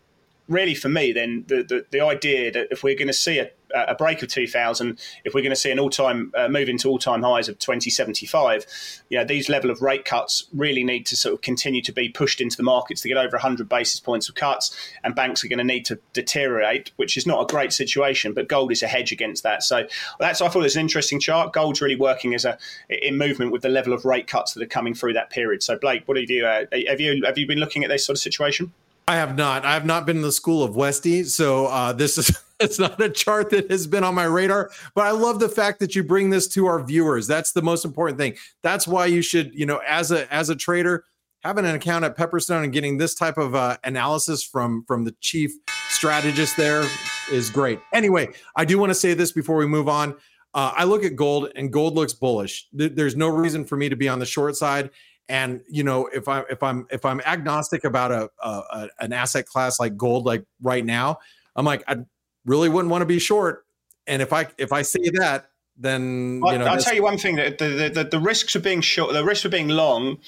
really, 0.48 0.74
for 0.74 0.88
me, 0.88 1.12
then 1.12 1.44
the, 1.48 1.62
the, 1.62 1.86
the 1.90 2.00
idea 2.00 2.50
that 2.52 2.68
if 2.70 2.82
we're 2.82 2.96
going 2.96 3.08
to 3.08 3.12
see 3.12 3.38
a, 3.38 3.50
a 3.74 3.94
break 3.94 4.22
of 4.22 4.28
2000, 4.28 4.98
if 5.24 5.35
we're 5.35 5.40
going 5.40 5.50
to 5.50 5.56
see 5.56 5.70
an 5.70 5.78
all-time 5.78 6.32
uh, 6.37 6.48
move 6.48 6.68
into 6.68 6.88
all-time 6.88 7.22
highs 7.22 7.48
of 7.48 7.58
2075, 7.58 8.66
you 9.08 9.18
know, 9.18 9.24
these 9.24 9.48
level 9.48 9.70
of 9.70 9.82
rate 9.82 10.04
cuts 10.04 10.46
really 10.54 10.85
need 10.85 11.06
to 11.06 11.16
sort 11.16 11.35
of 11.35 11.40
continue 11.40 11.82
to 11.82 11.92
be 11.92 12.08
pushed 12.08 12.40
into 12.40 12.56
the 12.56 12.62
markets 12.62 13.00
to 13.02 13.08
get 13.08 13.16
over 13.16 13.37
100 13.37 13.68
basis 13.68 14.00
points 14.00 14.28
of 14.28 14.35
cuts, 14.35 14.76
and 15.04 15.14
banks 15.14 15.44
are 15.44 15.48
going 15.48 15.58
to 15.58 15.64
need 15.64 15.85
to 15.85 15.98
deteriorate, 16.12 16.92
which 16.96 17.16
is 17.16 17.26
not 17.26 17.42
a 17.42 17.46
great 17.52 17.72
situation, 17.72 18.32
but 18.32 18.48
gold 18.48 18.72
is 18.72 18.82
a 18.82 18.87
hedge 18.87 19.12
against 19.12 19.42
that. 19.42 19.62
So 19.62 19.87
that's 20.18 20.40
I 20.40 20.48
thought 20.48 20.61
it 20.61 20.62
was 20.62 20.76
an 20.76 20.80
interesting 20.80 21.20
chart. 21.20 21.52
Gold's 21.52 21.80
really 21.80 21.96
working 21.96 22.35
as 22.35 22.44
a 22.44 22.58
in 22.88 23.16
movement 23.16 23.52
with 23.52 23.62
the 23.62 23.68
level 23.68 23.92
of 23.92 24.04
rate 24.04 24.26
cuts 24.26 24.54
that 24.54 24.62
are 24.62 24.66
coming 24.66 24.94
through 24.94 25.14
that 25.14 25.30
period. 25.30 25.62
So 25.62 25.76
Blake, 25.76 26.06
what 26.06 26.16
do 26.16 26.22
you? 26.22 26.46
Uh, 26.46 26.64
have 26.88 27.00
you 27.00 27.22
have 27.24 27.38
you 27.38 27.46
been 27.46 27.58
looking 27.58 27.85
at 27.85 27.90
this 27.90 28.04
sort 28.06 28.16
of 28.16 28.22
situation? 28.22 28.72
I 29.08 29.16
have 29.16 29.36
not. 29.36 29.64
I 29.64 29.74
have 29.74 29.84
not 29.84 30.06
been 30.06 30.16
in 30.16 30.22
the 30.22 30.32
school 30.32 30.62
of 30.62 30.76
Westy, 30.76 31.24
so 31.24 31.66
uh, 31.66 31.92
this 31.92 32.18
is 32.18 32.36
it's 32.60 32.78
not 32.78 33.00
a 33.00 33.10
chart 33.10 33.50
that 33.50 33.70
has 33.70 33.86
been 33.86 34.04
on 34.04 34.14
my 34.14 34.24
radar. 34.24 34.70
But 34.94 35.06
I 35.06 35.10
love 35.10 35.40
the 35.40 35.48
fact 35.48 35.80
that 35.80 35.94
you 35.94 36.04
bring 36.04 36.30
this 36.30 36.46
to 36.48 36.66
our 36.66 36.82
viewers. 36.82 37.26
That's 37.26 37.52
the 37.52 37.62
most 37.62 37.84
important 37.84 38.18
thing. 38.18 38.36
That's 38.62 38.86
why 38.86 39.06
you 39.06 39.22
should, 39.22 39.54
you 39.54 39.66
know, 39.66 39.80
as 39.86 40.12
a 40.12 40.32
as 40.32 40.50
a 40.50 40.56
trader, 40.56 41.04
having 41.42 41.64
an 41.64 41.74
account 41.74 42.04
at 42.04 42.16
Pepperstone 42.16 42.64
and 42.64 42.72
getting 42.72 42.98
this 42.98 43.14
type 43.14 43.38
of 43.38 43.54
uh, 43.54 43.76
analysis 43.84 44.44
from 44.44 44.84
from 44.86 45.04
the 45.04 45.14
chief 45.20 45.52
strategist 45.90 46.56
there 46.56 46.84
is 47.30 47.50
great. 47.50 47.80
Anyway, 47.92 48.28
I 48.56 48.64
do 48.64 48.78
want 48.78 48.90
to 48.90 48.94
say 48.94 49.14
this 49.14 49.32
before 49.32 49.56
we 49.56 49.66
move 49.66 49.88
on. 49.88 50.14
Uh, 50.54 50.72
I 50.76 50.84
look 50.84 51.02
at 51.02 51.16
gold, 51.16 51.50
and 51.56 51.72
gold 51.72 51.94
looks 51.94 52.12
bullish. 52.12 52.68
There's 52.72 53.16
no 53.16 53.28
reason 53.28 53.64
for 53.64 53.76
me 53.76 53.88
to 53.88 53.96
be 53.96 54.08
on 54.08 54.18
the 54.18 54.26
short 54.26 54.54
side. 54.54 54.90
And 55.28 55.62
you 55.68 55.85
know, 55.85 56.08
if 56.12 56.28
I 56.28 56.40
if 56.50 56.62
I'm 56.62 56.87
if 56.90 57.04
I'm 57.04 57.20
agnostic 57.20 57.85
about 57.85 58.11
a, 58.11 58.30
a 58.42 58.88
an 58.98 59.12
asset 59.12 59.46
class 59.46 59.80
like 59.80 59.96
gold, 59.96 60.26
like 60.26 60.44
right 60.61 60.85
now, 60.85 61.18
I'm 61.56 61.64
like 61.64 61.85
I 61.87 61.98
really 62.44 62.68
wouldn't 62.68 62.90
want 62.90 63.02
to 63.02 63.06
be 63.06 63.18
short. 63.18 63.64
And 64.06 64.20
if 64.20 64.32
I 64.32 64.48
if 64.58 64.72
I 64.72 64.82
say 64.82 65.11
that, 65.14 65.46
then 65.76 66.42
you 66.44 66.58
know, 66.58 66.66
I'll 66.66 66.80
tell 66.80 66.94
you 66.94 67.02
one 67.02 67.18
thing: 67.18 67.37
that 67.37 67.58
the, 67.58 67.90
the 67.92 68.04
the 68.04 68.20
risks 68.20 68.54
of 68.54 68.62
being 68.62 68.80
short, 68.80 69.12
the 69.12 69.24
risks 69.24 69.44
of 69.44 69.50
being 69.50 69.68
long, 69.68 70.18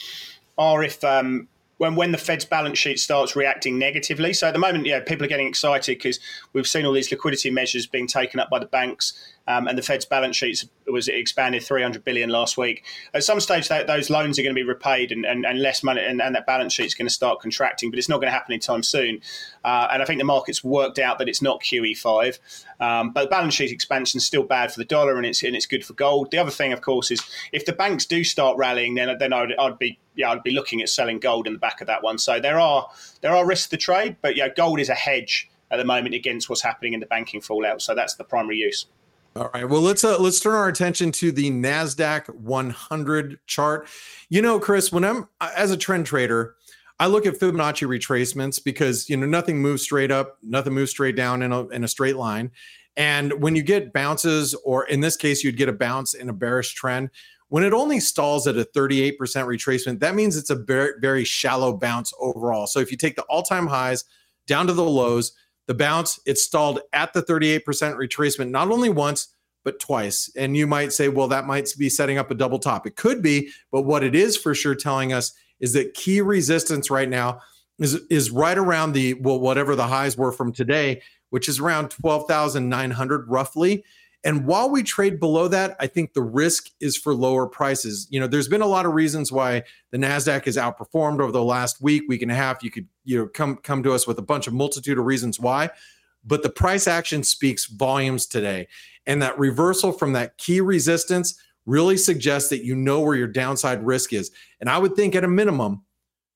are 0.56 0.82
if 0.82 1.02
um, 1.04 1.48
when 1.78 1.96
when 1.96 2.12
the 2.12 2.18
Fed's 2.18 2.44
balance 2.44 2.78
sheet 2.78 2.98
starts 2.98 3.36
reacting 3.36 3.78
negatively. 3.78 4.32
So 4.32 4.46
at 4.46 4.52
the 4.52 4.58
moment, 4.58 4.86
yeah, 4.86 5.00
people 5.00 5.24
are 5.24 5.28
getting 5.28 5.48
excited 5.48 5.98
because 5.98 6.20
we've 6.52 6.66
seen 6.66 6.86
all 6.86 6.92
these 6.92 7.10
liquidity 7.10 7.50
measures 7.50 7.86
being 7.86 8.06
taken 8.06 8.40
up 8.40 8.50
by 8.50 8.58
the 8.58 8.66
banks, 8.66 9.12
um, 9.46 9.68
and 9.68 9.76
the 9.76 9.82
Fed's 9.82 10.04
balance 10.04 10.36
sheets 10.36 10.66
was 10.86 11.08
expanded 11.08 11.62
300 11.62 12.04
billion 12.04 12.30
last 12.30 12.56
week. 12.56 12.84
At 13.12 13.24
some 13.24 13.40
stage, 13.40 13.68
that, 13.68 13.86
those 13.86 14.08
loans 14.08 14.38
are 14.38 14.42
going 14.42 14.54
to 14.54 14.58
be 14.58 14.66
repaid, 14.66 15.12
and, 15.12 15.24
and, 15.26 15.44
and 15.44 15.60
less 15.60 15.82
money, 15.82 16.02
and, 16.02 16.22
and 16.22 16.34
that 16.34 16.46
balance 16.46 16.72
sheet 16.72 16.86
is 16.86 16.94
going 16.94 17.06
to 17.06 17.12
start 17.12 17.40
contracting. 17.40 17.90
But 17.90 17.98
it's 17.98 18.08
not 18.08 18.16
going 18.16 18.28
to 18.28 18.32
happen 18.32 18.52
anytime 18.52 18.82
soon. 18.82 19.20
Uh, 19.64 19.88
and 19.92 20.02
I 20.02 20.06
think 20.06 20.18
the 20.18 20.24
market's 20.24 20.64
worked 20.64 20.98
out 20.98 21.18
that 21.18 21.28
it's 21.28 21.42
not 21.42 21.60
QE5. 21.62 22.38
Um, 22.80 23.10
but 23.10 23.30
balance 23.30 23.54
sheet 23.54 23.70
expansion 23.70 24.18
is 24.18 24.24
still 24.24 24.44
bad 24.44 24.72
for 24.72 24.78
the 24.78 24.84
dollar, 24.84 25.16
and 25.16 25.26
it's 25.26 25.42
and 25.42 25.54
it's 25.54 25.66
good 25.66 25.84
for 25.84 25.92
gold. 25.92 26.30
The 26.30 26.38
other 26.38 26.50
thing, 26.50 26.72
of 26.72 26.80
course, 26.80 27.10
is 27.10 27.22
if 27.52 27.66
the 27.66 27.72
banks 27.72 28.06
do 28.06 28.24
start 28.24 28.56
rallying, 28.56 28.94
then 28.94 29.14
then 29.18 29.32
I'd, 29.32 29.52
I'd 29.58 29.78
be 29.78 29.98
yeah, 30.16 30.30
I'd 30.30 30.42
be 30.42 30.52
looking 30.52 30.80
at 30.80 30.88
selling 30.88 31.18
gold 31.18 31.46
in 31.46 31.52
the 31.52 31.58
back 31.58 31.80
of 31.80 31.86
that 31.86 32.02
one. 32.02 32.18
So 32.18 32.40
there 32.40 32.58
are 32.58 32.88
there 33.20 33.34
are 33.34 33.46
risks 33.46 33.68
to 33.68 33.76
trade, 33.76 34.16
but 34.22 34.36
yeah, 34.36 34.48
gold 34.48 34.80
is 34.80 34.88
a 34.88 34.94
hedge 34.94 35.50
at 35.70 35.76
the 35.76 35.84
moment 35.84 36.14
against 36.14 36.48
what's 36.48 36.62
happening 36.62 36.94
in 36.94 37.00
the 37.00 37.06
banking 37.06 37.40
fallout. 37.40 37.82
So 37.82 37.94
that's 37.94 38.14
the 38.14 38.24
primary 38.24 38.56
use. 38.56 38.86
All 39.36 39.50
right. 39.52 39.68
Well, 39.68 39.80
let's 39.80 40.04
uh, 40.04 40.16
let's 40.20 40.38
turn 40.38 40.54
our 40.54 40.68
attention 40.68 41.10
to 41.12 41.32
the 41.32 41.50
Nasdaq 41.50 42.32
100 42.36 43.38
chart. 43.48 43.88
You 44.28 44.40
know, 44.40 44.60
Chris, 44.60 44.92
when 44.92 45.04
I'm 45.04 45.28
as 45.40 45.72
a 45.72 45.76
trend 45.76 46.06
trader, 46.06 46.54
I 47.00 47.08
look 47.08 47.26
at 47.26 47.34
Fibonacci 47.34 47.88
retracements 47.88 48.62
because 48.62 49.10
you 49.10 49.16
know 49.16 49.26
nothing 49.26 49.60
moves 49.60 49.82
straight 49.82 50.12
up, 50.12 50.38
nothing 50.44 50.72
moves 50.72 50.92
straight 50.92 51.16
down 51.16 51.42
in 51.42 51.50
a 51.50 51.66
in 51.68 51.82
a 51.82 51.88
straight 51.88 52.14
line. 52.14 52.52
And 52.96 53.42
when 53.42 53.56
you 53.56 53.64
get 53.64 53.92
bounces, 53.92 54.54
or 54.64 54.86
in 54.86 55.00
this 55.00 55.16
case, 55.16 55.42
you'd 55.42 55.56
get 55.56 55.68
a 55.68 55.72
bounce 55.72 56.14
in 56.14 56.28
a 56.28 56.32
bearish 56.32 56.74
trend, 56.74 57.10
when 57.48 57.64
it 57.64 57.72
only 57.72 57.98
stalls 57.98 58.46
at 58.46 58.56
a 58.56 58.64
38% 58.64 59.16
retracement, 59.16 59.98
that 59.98 60.14
means 60.14 60.36
it's 60.36 60.50
a 60.50 60.54
very, 60.54 60.92
very 61.00 61.24
shallow 61.24 61.76
bounce 61.76 62.12
overall. 62.20 62.68
So 62.68 62.78
if 62.78 62.92
you 62.92 62.96
take 62.96 63.16
the 63.16 63.22
all 63.24 63.42
time 63.42 63.66
highs 63.66 64.04
down 64.46 64.68
to 64.68 64.72
the 64.72 64.84
lows, 64.84 65.32
the 65.66 65.74
bounce, 65.74 66.20
it 66.26 66.38
stalled 66.38 66.80
at 66.92 67.12
the 67.12 67.22
38% 67.22 67.62
retracement, 67.64 68.50
not 68.50 68.70
only 68.70 68.90
once, 68.90 69.28
but 69.64 69.80
twice. 69.80 70.30
And 70.36 70.56
you 70.56 70.66
might 70.66 70.92
say, 70.92 71.08
well, 71.08 71.28
that 71.28 71.46
might 71.46 71.72
be 71.78 71.88
setting 71.88 72.18
up 72.18 72.30
a 72.30 72.34
double 72.34 72.58
top. 72.58 72.86
It 72.86 72.96
could 72.96 73.22
be, 73.22 73.50
but 73.72 73.82
what 73.82 74.04
it 74.04 74.14
is 74.14 74.36
for 74.36 74.54
sure 74.54 74.74
telling 74.74 75.12
us 75.12 75.32
is 75.60 75.72
that 75.72 75.94
key 75.94 76.20
resistance 76.20 76.90
right 76.90 77.08
now 77.08 77.40
is, 77.78 77.94
is 78.10 78.30
right 78.30 78.58
around 78.58 78.92
the, 78.92 79.14
well, 79.14 79.40
whatever 79.40 79.74
the 79.74 79.86
highs 79.86 80.16
were 80.18 80.32
from 80.32 80.52
today, 80.52 81.00
which 81.30 81.48
is 81.48 81.58
around 81.58 81.88
12,900 81.90 83.28
roughly. 83.28 83.84
And 84.24 84.46
while 84.46 84.70
we 84.70 84.82
trade 84.82 85.20
below 85.20 85.48
that, 85.48 85.76
I 85.78 85.86
think 85.86 86.14
the 86.14 86.22
risk 86.22 86.70
is 86.80 86.96
for 86.96 87.14
lower 87.14 87.46
prices. 87.46 88.08
You 88.10 88.18
know, 88.18 88.26
there's 88.26 88.48
been 88.48 88.62
a 88.62 88.66
lot 88.66 88.86
of 88.86 88.94
reasons 88.94 89.30
why 89.30 89.64
the 89.90 89.98
Nasdaq 89.98 90.46
has 90.46 90.56
outperformed 90.56 91.20
over 91.20 91.30
the 91.30 91.44
last 91.44 91.82
week, 91.82 92.04
week 92.08 92.22
and 92.22 92.32
a 92.32 92.34
half. 92.34 92.62
You 92.62 92.70
could, 92.70 92.88
you 93.04 93.18
know, 93.18 93.26
come 93.26 93.56
come 93.56 93.82
to 93.82 93.92
us 93.92 94.06
with 94.06 94.18
a 94.18 94.22
bunch 94.22 94.46
of 94.46 94.54
multitude 94.54 94.98
of 94.98 95.04
reasons 95.04 95.38
why, 95.38 95.68
but 96.24 96.42
the 96.42 96.48
price 96.48 96.88
action 96.88 97.22
speaks 97.22 97.66
volumes 97.66 98.26
today. 98.26 98.66
And 99.06 99.20
that 99.20 99.38
reversal 99.38 99.92
from 99.92 100.14
that 100.14 100.38
key 100.38 100.62
resistance 100.62 101.38
really 101.66 101.98
suggests 101.98 102.48
that 102.48 102.64
you 102.64 102.74
know 102.74 103.00
where 103.00 103.16
your 103.16 103.28
downside 103.28 103.84
risk 103.84 104.14
is. 104.14 104.30
And 104.60 104.70
I 104.70 104.78
would 104.78 104.96
think 104.96 105.14
at 105.14 105.24
a 105.24 105.28
minimum, 105.28 105.84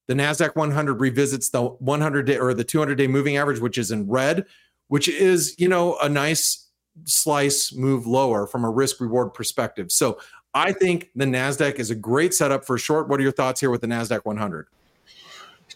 the 0.08 0.14
Nasdaq 0.14 0.56
100 0.56 1.00
revisits 1.00 1.50
the 1.50 1.62
100 1.62 2.26
day 2.26 2.38
or 2.38 2.52
the 2.52 2.64
200 2.64 2.96
day 2.96 3.06
moving 3.06 3.38
average, 3.38 3.60
which 3.60 3.78
is 3.78 3.90
in 3.90 4.08
red, 4.08 4.44
which 4.88 5.08
is, 5.08 5.54
you 5.58 5.68
know, 5.68 5.96
a 6.02 6.08
nice 6.08 6.67
slice 7.04 7.72
move 7.74 8.06
lower 8.06 8.46
from 8.46 8.64
a 8.64 8.70
risk 8.70 9.00
reward 9.00 9.34
perspective. 9.34 9.90
So 9.90 10.18
I 10.54 10.72
think 10.72 11.10
the 11.14 11.24
NASDAQ 11.24 11.78
is 11.78 11.90
a 11.90 11.94
great 11.94 12.34
setup 12.34 12.64
for 12.64 12.78
short. 12.78 13.08
What 13.08 13.20
are 13.20 13.22
your 13.22 13.32
thoughts 13.32 13.60
here 13.60 13.70
with 13.70 13.80
the 13.80 13.86
NASDAQ 13.86 14.24
100? 14.24 14.66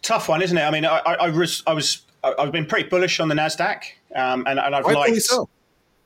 Tough 0.01 0.29
one, 0.29 0.43
isn't 0.43 0.57
it? 0.57 0.63
I 0.63 0.71
mean, 0.71 0.85
I, 0.85 0.99
I, 0.99 1.15
I 1.15 1.29
was, 1.31 1.63
I 1.67 1.73
was, 1.75 2.03
I've 2.25 2.51
been 2.51 2.67
pretty 2.67 2.89
bullish 2.89 3.21
on 3.21 3.29
the 3.29 3.35
NASDAQ 3.35 3.83
um, 4.17 4.45
and, 4.47 4.59
and 4.59 4.75
I've 4.75 4.85
Rightfully 4.85 5.13
liked. 5.13 5.23
so. 5.23 5.49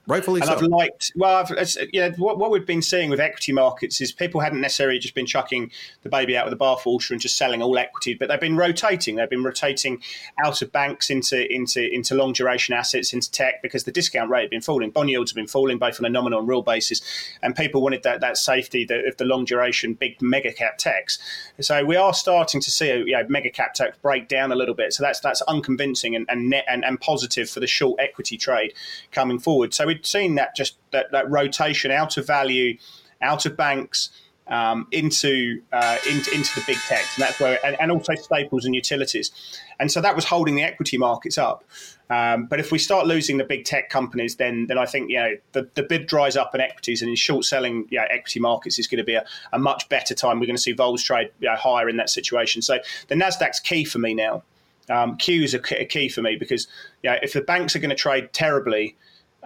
Rightfully 0.09 0.41
and 0.41 0.49
so. 0.49 0.55
I've 0.55 0.63
liked 0.63 1.13
well, 1.17 1.37
I've, 1.37 1.77
yeah. 1.93 2.11
What, 2.17 2.39
what, 2.39 2.53
we've 2.53 2.65
been 2.65 2.83
seeing 2.83 3.11
with 3.11 3.19
equity 3.19 3.53
markets 3.53 4.01
is 4.01 4.13
people 4.13 4.41
hadn't 4.41 4.61
necessarily 4.61 5.01
just 5.01 5.17
been 5.17 5.27
chucking 5.27 5.73
the 6.05 6.09
baby 6.09 6.37
out 6.37 6.49
with 6.49 6.57
the 6.57 6.65
bathwater 6.65 7.11
and 7.11 7.21
just 7.21 7.37
selling 7.37 7.61
all 7.61 7.77
equity, 7.77 8.15
but 8.15 8.29
they've 8.29 8.39
been 8.39 8.57
rotating. 8.57 9.17
They've 9.17 9.29
been 9.29 9.43
rotating 9.43 10.01
out 10.45 10.63
of 10.63 10.71
banks 10.71 11.11
into 11.11 11.53
into 11.53 11.93
into 11.93 12.15
long 12.15 12.33
duration 12.33 12.73
assets, 12.73 13.13
into 13.13 13.29
tech 13.33 13.63
because 13.63 13.83
the 13.83 13.91
discount 13.91 14.31
rate 14.31 14.43
had 14.43 14.51
been 14.51 14.61
falling. 14.61 14.91
Bond 14.91 15.11
yields 15.11 15.33
have 15.33 15.37
been 15.37 15.49
falling 15.49 15.79
both 15.79 15.99
on 15.99 16.07
a 16.07 16.09
nominal 16.11 16.39
and 16.39 16.49
real 16.49 16.63
basis, 16.63 17.03
and 17.43 17.57
people 17.57 17.83
wanted 17.83 18.05
that 18.05 18.21
that 18.21 18.37
safety 18.37 18.85
that 18.85 19.07
of 19.07 19.17
the 19.17 19.25
long 19.25 19.45
duration 19.45 19.95
big 19.95 20.23
mega 20.23 20.53
cap 20.53 20.79
techs. 20.79 21.19
So 21.61 21.85
we 21.85 21.97
are 21.97 22.15
starting 22.15 22.61
to 22.61 22.71
see 22.71 22.91
you 22.93 23.13
know, 23.13 23.27
mega 23.29 23.51
cap 23.51 23.75
tech 23.75 24.01
break 24.03 24.29
down 24.29 24.53
a 24.53 24.55
little 24.55 24.75
bit. 24.75 24.93
So 24.93 25.03
that's 25.03 25.19
that's 25.19 25.43
unconvincing 25.43 26.15
and 26.15 26.27
and 26.29 26.49
net 26.49 26.65
and, 26.69 26.85
and 26.85 27.01
positive 27.01 27.51
for 27.51 27.59
the 27.59 27.67
short 27.67 27.99
equity 28.01 28.37
trade 28.37 28.73
coming 29.11 29.41
forward. 29.41 29.75
So 29.75 29.87
we 29.87 29.96
we've 29.97 30.07
seen 30.07 30.35
that 30.37 30.55
just 30.55 30.77
that, 30.93 31.11
that 31.13 31.31
rotation 31.31 31.91
out 31.91 32.17
of 32.17 32.27
value, 32.27 32.79
out 33.21 33.47
of 33.47 33.57
banks. 33.57 34.11
Um, 34.49 34.87
into, 34.93 35.61
uh, 35.73 35.99
into 36.09 36.33
into 36.33 36.55
the 36.55 36.63
big 36.69 36.77
techs, 36.87 37.17
and 37.17 37.27
that's 37.27 37.41
where, 37.41 37.59
and, 37.67 37.77
and, 37.81 37.91
also 37.91 38.15
staples 38.15 38.65
and 38.65 38.77
utilities, 38.77 39.33
and 39.81 39.91
so 39.91 40.01
that 40.01 40.15
was 40.15 40.25
holding 40.25 40.55
the 40.55 40.63
equity 40.63 40.97
markets 40.99 41.37
up. 41.37 41.65
Um, 42.09 42.47
but 42.47 42.61
if 42.61 42.71
we 42.71 42.79
start 42.79 43.09
losing 43.09 43.39
the 43.39 43.45
big 43.45 43.65
tech 43.65 43.91
companies, 43.91 44.37
then 44.37 44.69
then 44.69 44.79
I 44.79 44.87
think 44.87 45.11
you 45.11 45.17
know 45.17 45.35
the, 45.51 45.69
the 45.75 45.83
bid 45.83 46.07
dries 46.07 46.37
up 46.37 46.55
in 46.55 46.61
equities, 46.61 47.03
and 47.03 47.09
in 47.09 47.17
short 47.17 47.45
selling 47.45 47.89
yeah, 47.91 48.05
equity 48.09 48.39
markets 48.39 48.79
is 48.79 48.87
going 48.87 48.99
to 48.99 49.05
be 49.05 49.15
a, 49.15 49.25
a 49.53 49.59
much 49.59 49.89
better 49.89 50.15
time. 50.15 50.39
We're 50.39 50.47
going 50.47 50.55
to 50.57 50.63
see 50.63 50.73
vols 50.73 51.03
trade 51.03 51.31
you 51.41 51.49
know, 51.49 51.57
higher 51.57 51.89
in 51.89 51.97
that 51.97 52.09
situation. 52.09 52.63
So 52.63 52.79
the 53.09 53.17
Nasdaq's 53.17 53.59
key 53.59 53.85
for 53.85 53.99
me 53.99 54.15
now. 54.15 54.45
Um, 54.89 55.17
Q 55.17 55.43
is 55.43 55.55
a 55.55 55.59
key 55.59 56.09
for 56.09 56.23
me 56.23 56.37
because 56.37 56.69
yeah, 57.03 57.19
if 57.23 57.33
the 57.33 57.41
banks 57.41 57.75
are 57.75 57.81
going 57.81 57.91
to 57.91 57.97
trade 57.97 58.33
terribly, 58.33 58.97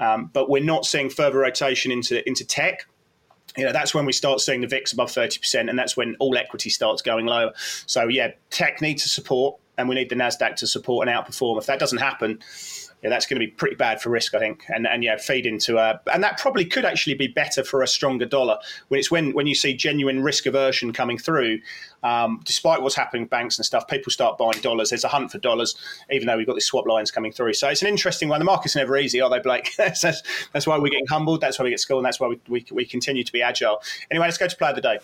um, 0.00 0.30
but 0.32 0.50
we're 0.50 0.64
not 0.64 0.84
seeing 0.84 1.10
further 1.10 1.38
rotation 1.38 1.92
into 1.92 2.26
into 2.26 2.44
tech. 2.44 2.86
You 3.56 3.64
know, 3.64 3.72
that's 3.72 3.94
when 3.94 4.06
we 4.06 4.12
start 4.12 4.40
seeing 4.40 4.60
the 4.60 4.68
VIX 4.68 4.92
above 4.92 5.10
30%, 5.10 5.68
and 5.68 5.76
that's 5.76 5.96
when 5.96 6.14
all 6.20 6.36
equity 6.36 6.70
starts 6.70 7.02
going 7.02 7.26
lower. 7.26 7.52
So, 7.86 8.06
yeah, 8.06 8.30
tech 8.50 8.80
needs 8.80 9.02
to 9.02 9.08
support, 9.08 9.56
and 9.76 9.88
we 9.88 9.96
need 9.96 10.08
the 10.08 10.14
NASDAQ 10.14 10.54
to 10.56 10.68
support 10.68 11.08
and 11.08 11.16
outperform. 11.16 11.58
If 11.58 11.66
that 11.66 11.80
doesn't 11.80 11.98
happen, 11.98 12.38
yeah, 13.02 13.08
that's 13.08 13.26
going 13.26 13.40
to 13.40 13.46
be 13.46 13.50
pretty 13.50 13.76
bad 13.76 14.00
for 14.00 14.10
risk, 14.10 14.34
I 14.34 14.38
think, 14.38 14.64
and 14.68 14.86
and 14.86 15.02
yeah, 15.02 15.16
feed 15.16 15.46
into 15.46 15.78
a, 15.78 16.00
and 16.12 16.22
that 16.22 16.38
probably 16.38 16.64
could 16.64 16.84
actually 16.84 17.14
be 17.14 17.28
better 17.28 17.64
for 17.64 17.82
a 17.82 17.86
stronger 17.86 18.26
dollar 18.26 18.58
when 18.88 18.98
it's 18.98 19.10
when 19.10 19.32
when 19.32 19.46
you 19.46 19.54
see 19.54 19.74
genuine 19.74 20.22
risk 20.22 20.46
aversion 20.46 20.92
coming 20.92 21.16
through, 21.16 21.60
um, 22.02 22.40
despite 22.44 22.82
what's 22.82 22.94
happening 22.94 23.22
with 23.22 23.30
banks 23.30 23.58
and 23.58 23.64
stuff, 23.64 23.88
people 23.88 24.12
start 24.12 24.36
buying 24.38 24.60
dollars. 24.60 24.90
There's 24.90 25.04
a 25.04 25.08
hunt 25.08 25.30
for 25.32 25.38
dollars, 25.38 25.76
even 26.10 26.26
though 26.26 26.36
we've 26.36 26.46
got 26.46 26.54
these 26.54 26.66
swap 26.66 26.86
lines 26.86 27.10
coming 27.10 27.32
through. 27.32 27.54
So 27.54 27.68
it's 27.68 27.82
an 27.82 27.88
interesting 27.88 28.28
one. 28.28 28.38
The 28.38 28.44
market's 28.44 28.76
never 28.76 28.96
easy, 28.96 29.20
are 29.20 29.30
they, 29.30 29.40
Blake? 29.40 29.70
that's, 29.78 30.02
that's, 30.02 30.22
that's 30.52 30.66
why 30.66 30.78
we're 30.78 30.90
getting 30.90 31.06
humbled. 31.06 31.40
That's 31.40 31.58
why 31.58 31.64
we 31.64 31.70
get 31.70 31.80
schooled, 31.80 32.00
and 32.00 32.06
that's 32.06 32.20
why 32.20 32.28
we, 32.28 32.40
we, 32.48 32.66
we 32.70 32.84
continue 32.84 33.24
to 33.24 33.32
be 33.32 33.42
agile. 33.42 33.82
Anyway, 34.10 34.26
let's 34.26 34.38
go 34.38 34.48
to 34.48 34.56
play 34.56 34.70
of 34.70 34.76
the 34.76 34.82
day. 34.82 34.98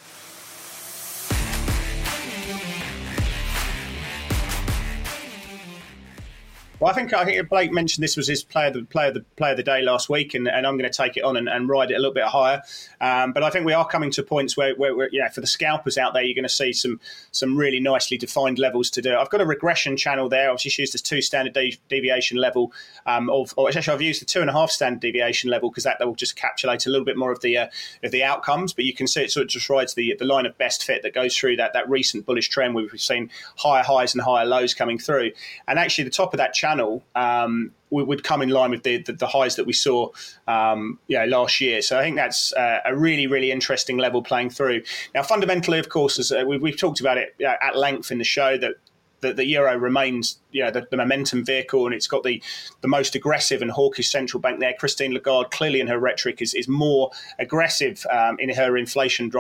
Well, 6.78 6.90
I 6.90 6.94
think 6.94 7.14
I 7.14 7.24
think 7.24 7.48
Blake 7.48 7.72
mentioned 7.72 8.04
this 8.04 8.18
was 8.18 8.28
his 8.28 8.44
player 8.44 8.70
the 8.70 8.82
player 8.82 9.10
the 9.10 9.22
player 9.36 9.52
of 9.52 9.56
the 9.56 9.62
day 9.62 9.80
last 9.80 10.10
week, 10.10 10.34
and, 10.34 10.46
and 10.46 10.66
I'm 10.66 10.76
going 10.76 10.90
to 10.90 10.94
take 10.94 11.16
it 11.16 11.24
on 11.24 11.38
and, 11.38 11.48
and 11.48 11.70
ride 11.70 11.90
it 11.90 11.94
a 11.94 11.98
little 11.98 12.12
bit 12.12 12.24
higher. 12.24 12.62
Um, 13.00 13.32
but 13.32 13.42
I 13.42 13.48
think 13.48 13.64
we 13.64 13.72
are 13.72 13.86
coming 13.86 14.10
to 14.10 14.22
points 14.22 14.58
where, 14.58 14.74
where, 14.74 14.94
where, 14.94 15.08
yeah, 15.10 15.30
for 15.30 15.40
the 15.40 15.46
scalpers 15.46 15.96
out 15.96 16.12
there, 16.12 16.22
you're 16.22 16.34
going 16.34 16.42
to 16.42 16.50
see 16.50 16.74
some 16.74 17.00
some 17.32 17.56
really 17.56 17.80
nicely 17.80 18.18
defined 18.18 18.58
levels 18.58 18.90
to 18.90 19.00
do. 19.00 19.16
I've 19.16 19.30
got 19.30 19.40
a 19.40 19.46
regression 19.46 19.96
channel 19.96 20.28
there. 20.28 20.50
I've 20.50 20.58
just 20.58 20.76
used 20.78 20.92
this 20.92 21.00
two 21.00 21.22
standard 21.22 21.54
de- 21.54 21.78
deviation 21.88 22.36
level 22.36 22.74
um, 23.06 23.30
of, 23.30 23.54
or 23.56 23.68
actually 23.68 23.94
I've 23.94 24.02
used 24.02 24.20
the 24.20 24.26
two 24.26 24.42
and 24.42 24.50
a 24.50 24.52
half 24.52 24.70
standard 24.70 25.00
deviation 25.00 25.48
level 25.48 25.70
because 25.70 25.84
that, 25.84 25.98
that 25.98 26.06
will 26.06 26.14
just 26.14 26.36
encapsulate 26.36 26.86
a 26.86 26.90
little 26.90 27.06
bit 27.06 27.16
more 27.16 27.32
of 27.32 27.40
the 27.40 27.56
uh, 27.56 27.68
of 28.02 28.10
the 28.10 28.22
outcomes. 28.22 28.74
But 28.74 28.84
you 28.84 28.92
can 28.92 29.06
see 29.06 29.22
it 29.22 29.32
sort 29.32 29.44
of 29.44 29.48
just 29.48 29.70
rides 29.70 29.94
the 29.94 30.14
the 30.18 30.26
line 30.26 30.44
of 30.44 30.58
best 30.58 30.84
fit 30.84 31.02
that 31.04 31.14
goes 31.14 31.34
through 31.34 31.56
that 31.56 31.72
that 31.72 31.88
recent 31.88 32.26
bullish 32.26 32.50
trend 32.50 32.74
where 32.74 32.84
we've 32.84 33.00
seen 33.00 33.30
higher 33.56 33.82
highs 33.82 34.12
and 34.12 34.22
higher 34.22 34.44
lows 34.44 34.74
coming 34.74 34.98
through. 34.98 35.32
And 35.66 35.78
actually, 35.78 36.04
the 36.04 36.10
top 36.10 36.34
of 36.34 36.36
that 36.36 36.52
channel. 36.52 36.65
Um, 37.14 37.72
would 37.90 38.24
come 38.24 38.42
in 38.42 38.48
line 38.48 38.70
with 38.70 38.82
the, 38.82 39.02
the, 39.02 39.12
the 39.12 39.26
highs 39.26 39.56
that 39.56 39.64
we 39.64 39.72
saw 39.72 40.10
um, 40.48 40.98
you 41.06 41.18
know, 41.18 41.24
last 41.26 41.60
year. 41.60 41.80
So 41.82 41.98
I 41.98 42.02
think 42.02 42.16
that's 42.16 42.52
uh, 42.52 42.80
a 42.84 42.94
really, 42.96 43.26
really 43.26 43.50
interesting 43.50 43.96
level 43.96 44.22
playing 44.22 44.50
through. 44.50 44.82
Now, 45.14 45.22
fundamentally, 45.22 45.78
of 45.78 45.88
course, 45.88 46.18
as 46.18 46.32
uh, 46.32 46.44
we've, 46.46 46.60
we've, 46.60 46.76
talked 46.76 47.00
about 47.00 47.16
it 47.16 47.34
uh, 47.40 47.54
at 47.62 47.76
length 47.76 48.10
in 48.10 48.18
the 48.18 48.24
show, 48.24 48.58
that 48.58 48.74
the, 49.20 49.32
the 49.32 49.46
euro 49.46 49.76
remains 49.76 50.38
know, 50.64 50.70
the, 50.70 50.86
the, 50.90 50.96
momentum 50.96 51.44
vehicle, 51.44 51.86
and 51.86 51.94
it's 51.94 52.06
got 52.06 52.22
the, 52.22 52.42
the 52.80 52.88
most 52.88 53.14
aggressive 53.14 53.62
and 53.62 53.70
hawkish 53.70 54.10
central 54.10 54.40
bank 54.40 54.60
there. 54.60 54.74
Christine 54.78 55.12
Lagarde, 55.12 55.50
clearly 55.50 55.80
in 55.80 55.86
her 55.86 55.98
rhetoric, 55.98 56.42
is, 56.42 56.54
is 56.54 56.68
more 56.68 57.10
aggressive 57.38 58.04
um, 58.10 58.36
in 58.38 58.50
her 58.50 58.76
inflation 58.76 59.30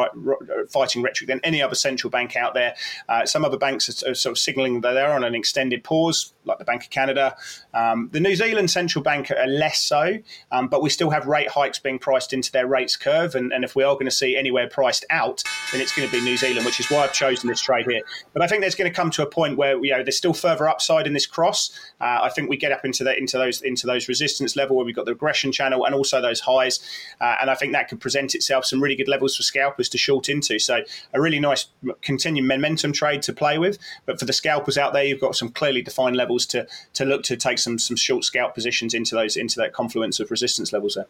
fighting 0.70 1.02
rhetoric 1.02 1.28
than 1.28 1.40
any 1.42 1.62
other 1.62 1.74
central 1.74 2.10
bank 2.10 2.36
out 2.36 2.54
there. 2.54 2.74
Uh, 3.08 3.24
some 3.26 3.44
other 3.44 3.58
banks 3.58 3.88
are, 4.02 4.10
are 4.10 4.14
sort 4.14 4.32
of 4.32 4.38
signalling 4.38 4.80
that 4.80 4.92
they're 4.92 5.12
on 5.12 5.24
an 5.24 5.34
extended 5.34 5.84
pause, 5.84 6.32
like 6.44 6.58
the 6.58 6.64
Bank 6.64 6.84
of 6.84 6.90
Canada. 6.90 7.36
Um, 7.74 8.08
the 8.12 8.20
New 8.20 8.36
Zealand 8.36 8.70
central 8.70 9.02
bank 9.02 9.30
are 9.30 9.46
less 9.46 9.80
so, 9.80 10.18
um, 10.52 10.68
but 10.68 10.82
we 10.82 10.90
still 10.90 11.10
have 11.10 11.26
rate 11.26 11.48
hikes 11.48 11.78
being 11.78 11.98
priced 11.98 12.32
into 12.32 12.52
their 12.52 12.66
rates 12.66 12.96
curve. 12.96 13.34
And, 13.34 13.52
and 13.52 13.64
if 13.64 13.74
we 13.76 13.82
are 13.82 13.94
going 13.94 14.06
to 14.06 14.10
see 14.10 14.36
anywhere 14.36 14.68
priced 14.68 15.04
out, 15.10 15.42
then 15.72 15.80
it's 15.80 15.94
going 15.94 16.08
to 16.08 16.12
be 16.12 16.22
New 16.22 16.36
Zealand, 16.36 16.64
which 16.64 16.80
is 16.80 16.90
why 16.90 16.98
I've 16.98 17.12
chosen 17.12 17.48
this 17.48 17.60
trade 17.60 17.86
here. 17.88 18.02
But 18.32 18.42
I 18.42 18.46
think 18.46 18.60
there's 18.60 18.74
going 18.74 18.90
to 18.90 18.94
come 18.94 19.10
to 19.12 19.22
a 19.22 19.26
point 19.26 19.56
where 19.56 19.82
you 19.84 19.92
know 19.92 20.02
there's 20.02 20.16
still 20.16 20.34
further 20.34 20.68
upside 20.68 21.05
in 21.06 21.12
this 21.12 21.26
cross. 21.26 21.70
Uh, 22.00 22.20
I 22.22 22.30
think 22.30 22.50
we 22.50 22.56
get 22.56 22.72
up 22.72 22.84
into 22.84 23.04
that 23.04 23.18
into 23.18 23.38
those 23.38 23.62
into 23.62 23.86
those 23.86 24.08
resistance 24.08 24.56
level 24.56 24.76
where 24.76 24.84
we've 24.84 24.94
got 24.94 25.06
the 25.06 25.12
regression 25.12 25.52
channel 25.52 25.84
and 25.84 25.94
also 25.94 26.20
those 26.20 26.40
highs, 26.40 26.80
uh, 27.20 27.36
and 27.40 27.50
I 27.50 27.54
think 27.54 27.72
that 27.72 27.88
could 27.88 28.00
present 28.00 28.34
itself 28.34 28.64
some 28.64 28.82
really 28.82 28.96
good 28.96 29.08
levels 29.08 29.36
for 29.36 29.42
scalpers 29.42 29.88
to 29.90 29.98
short 29.98 30.28
into. 30.28 30.58
So 30.58 30.82
a 31.14 31.20
really 31.20 31.40
nice 31.40 31.66
continued 32.02 32.46
momentum 32.46 32.92
trade 32.92 33.22
to 33.22 33.32
play 33.32 33.58
with. 33.58 33.78
But 34.04 34.18
for 34.18 34.24
the 34.24 34.32
scalpers 34.32 34.76
out 34.76 34.92
there, 34.92 35.04
you've 35.04 35.20
got 35.20 35.36
some 35.36 35.50
clearly 35.50 35.82
defined 35.82 36.16
levels 36.16 36.46
to 36.46 36.66
to 36.94 37.04
look 37.04 37.22
to 37.24 37.36
take 37.36 37.58
some 37.58 37.78
some 37.78 37.96
short 37.96 38.24
scalp 38.24 38.54
positions 38.54 38.94
into 38.94 39.14
those 39.14 39.36
into 39.36 39.56
that 39.56 39.72
confluence 39.72 40.20
of 40.20 40.30
resistance 40.30 40.72
levels 40.72 40.94
there. 40.94 41.06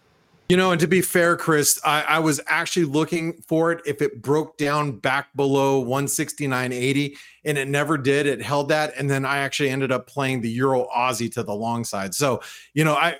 You 0.48 0.56
know, 0.56 0.70
and 0.70 0.80
to 0.80 0.86
be 0.86 1.00
fair, 1.00 1.36
Chris, 1.36 1.80
I, 1.84 2.02
I, 2.02 2.18
was 2.20 2.40
actually 2.46 2.84
looking 2.84 3.42
for 3.48 3.72
it 3.72 3.82
if 3.84 4.00
it 4.00 4.22
broke 4.22 4.56
down 4.56 4.92
back 4.92 5.34
below 5.34 5.84
169.80, 5.84 7.16
and 7.44 7.58
it 7.58 7.66
never 7.66 7.98
did. 7.98 8.26
It 8.26 8.40
held 8.40 8.68
that, 8.68 8.94
and 8.96 9.10
then 9.10 9.24
I 9.24 9.38
actually 9.38 9.70
ended 9.70 9.90
up 9.90 10.06
playing 10.06 10.42
the 10.42 10.50
Euro 10.50 10.86
Aussie 10.96 11.32
to 11.32 11.42
the 11.42 11.54
long 11.54 11.82
side. 11.82 12.14
So, 12.14 12.40
you 12.74 12.84
know, 12.84 12.94
I 12.94 13.16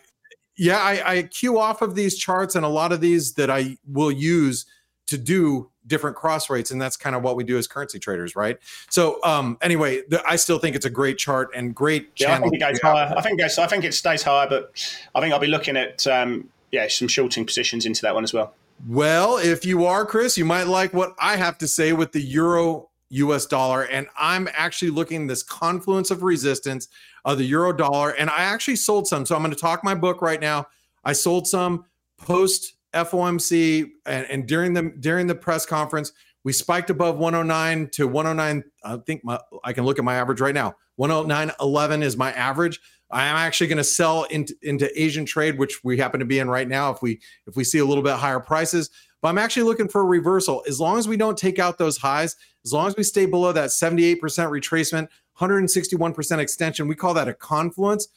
yeah, 0.57 0.79
I, 0.79 1.17
I 1.17 1.23
cue 1.25 1.59
off 1.59 1.83
of 1.83 1.95
these 1.97 2.17
charts 2.17 2.55
and 2.55 2.65
a 2.65 2.69
lot 2.69 2.93
of 2.93 3.01
these 3.01 3.35
that 3.35 3.51
I 3.51 3.77
will 3.87 4.13
use 4.13 4.65
to 5.07 5.19
do 5.19 5.71
different 5.87 6.17
cross 6.17 6.51
rates 6.51 6.73
and 6.73 6.83
that's 6.83 6.97
kind 6.97 7.15
of 7.15 7.23
what 7.23 7.37
we 7.37 7.45
do 7.45 7.57
as 7.57 7.69
currency 7.69 7.97
traders 7.97 8.35
right 8.35 8.59
so 8.91 9.23
um 9.23 9.57
anyway 9.63 10.03
the, 10.09 10.21
i 10.29 10.35
still 10.35 10.59
think 10.59 10.75
it's 10.75 10.85
a 10.85 10.91
great 10.91 11.17
chart 11.17 11.49
and 11.55 11.77
great 11.77 12.11
yeah, 12.17 12.35
i 12.35 12.41
think 12.41 12.55
it 12.55 12.59
goes 12.59 12.81
higher 12.81 13.15
i 13.17 13.21
think 13.21 13.39
it 13.39 13.45
goes, 13.45 13.57
i 13.57 13.69
think 13.69 13.85
it 13.85 13.95
stays 13.95 14.21
higher 14.21 14.49
but 14.49 14.73
i 15.15 15.21
think 15.21 15.33
i'll 15.33 15.39
be 15.39 15.47
looking 15.47 15.77
at 15.77 16.05
um 16.09 16.49
yeah, 16.73 16.89
some 16.89 17.09
shorting 17.09 17.47
positions 17.47 17.87
into 17.87 18.03
that 18.03 18.15
one 18.15 18.25
as 18.25 18.33
well. 18.33 18.55
Well, 18.87 19.39
if 19.39 19.65
you 19.65 19.87
are, 19.87 20.05
Chris, 20.05 20.37
you 20.37 20.45
might 20.45 20.67
like 20.67 20.93
what 20.93 21.15
I 21.19 21.37
have 21.37 21.59
to 21.59 21.69
say 21.69 21.93
with 21.93 22.13
the 22.13 22.21
euro 22.21 22.91
US 23.11 23.47
dollar. 23.47 23.83
And 23.85 24.09
I'm 24.19 24.49
actually 24.53 24.91
looking 24.91 25.27
this 25.27 25.43
confluence 25.43 26.11
of 26.11 26.23
resistance 26.23 26.89
of 27.25 27.39
the 27.39 27.45
euro 27.45 27.73
dollar. 27.73 28.11
And 28.11 28.29
I 28.29 28.43
actually 28.43 28.77
sold 28.77 29.07
some. 29.07 29.25
So 29.25 29.35
I'm 29.35 29.43
going 29.43 29.55
to 29.55 29.61
talk 29.61 29.85
my 29.85 29.95
book 29.95 30.21
right 30.21 30.41
now. 30.41 30.67
I 31.05 31.13
sold 31.13 31.47
some 31.47 31.85
post 32.19 32.75
FOMC 32.93 33.91
and, 34.07 34.27
and 34.31 34.47
during 34.47 34.73
the 34.73 34.93
during 34.99 35.27
the 35.27 35.35
press 35.35 35.67
conference, 35.67 36.13
we 36.45 36.53
spiked 36.53 36.91
above 36.91 37.19
109 37.19 37.91
to 37.93 38.09
109. 38.09 38.65
I 38.85 38.97
think 38.99 39.25
my, 39.25 39.39
I 39.65 39.73
can 39.73 39.85
look 39.85 39.99
at 39.99 40.05
my 40.05 40.15
average 40.15 40.41
right 40.41 40.55
now. 40.55 40.77
109.11 40.99 42.03
is 42.03 42.17
my 42.17 42.33
average. 42.33 42.81
I'm 43.11 43.37
actually 43.37 43.69
going 43.69 43.79
to 43.79 43.85
sell 43.85 44.25
into, 44.25 44.55
into 44.63 44.91
Asian 45.01 45.25
trade, 45.25 45.59
which 45.59 45.85
we 45.85 45.97
happen 45.97 46.19
to 46.21 46.27
be 46.27 46.39
in 46.39 46.51
right 46.51 46.69
now. 46.69 46.91
If 46.91 47.03
we 47.03 47.21
if 47.47 47.57
we 47.57 47.65
see 47.65 47.79
a 47.79 47.85
little 47.85 48.03
bit 48.03 48.15
higher 48.15 48.41
prices, 48.41 48.91
but 49.23 49.29
I'm 49.29 49.39
actually 49.39 49.63
looking 49.63 49.89
for 49.89 50.01
a 50.01 50.05
reversal. 50.05 50.65
As 50.69 50.81
long 50.81 50.99
as 50.99 51.07
we 51.07 51.17
don't 51.17 51.39
take 51.39 51.59
out 51.59 51.79
those 51.79 51.97
highs, 51.99 52.37
as 52.65 52.73
long 52.73 52.89
as 52.89 52.97
we 52.97 53.03
stay 53.03 53.27
below 53.27 53.53
that 53.53 53.71
78% 53.71 54.19
retracement, 54.19 55.09
161% 55.41 56.39
extension, 56.39 56.89
we 56.89 56.95
call 56.95 57.15
that 57.15 57.29
a 57.29 57.35
confluence. 57.35 58.09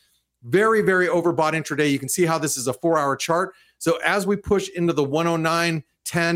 Very 0.44 0.82
very 0.82 1.08
overbought 1.08 1.54
intraday. 1.54 1.92
You 1.92 2.00
can 2.00 2.10
see 2.10 2.26
how 2.26 2.40
this 2.40 2.58
is 2.58 2.68
a 2.68 2.74
four 2.74 2.98
hour 2.98 3.16
chart. 3.16 3.54
So 3.78 3.98
as 3.98 4.26
we 4.26 4.36
push 4.36 4.70
into 4.70 4.94
the 4.94 5.06
109.10 5.06 5.84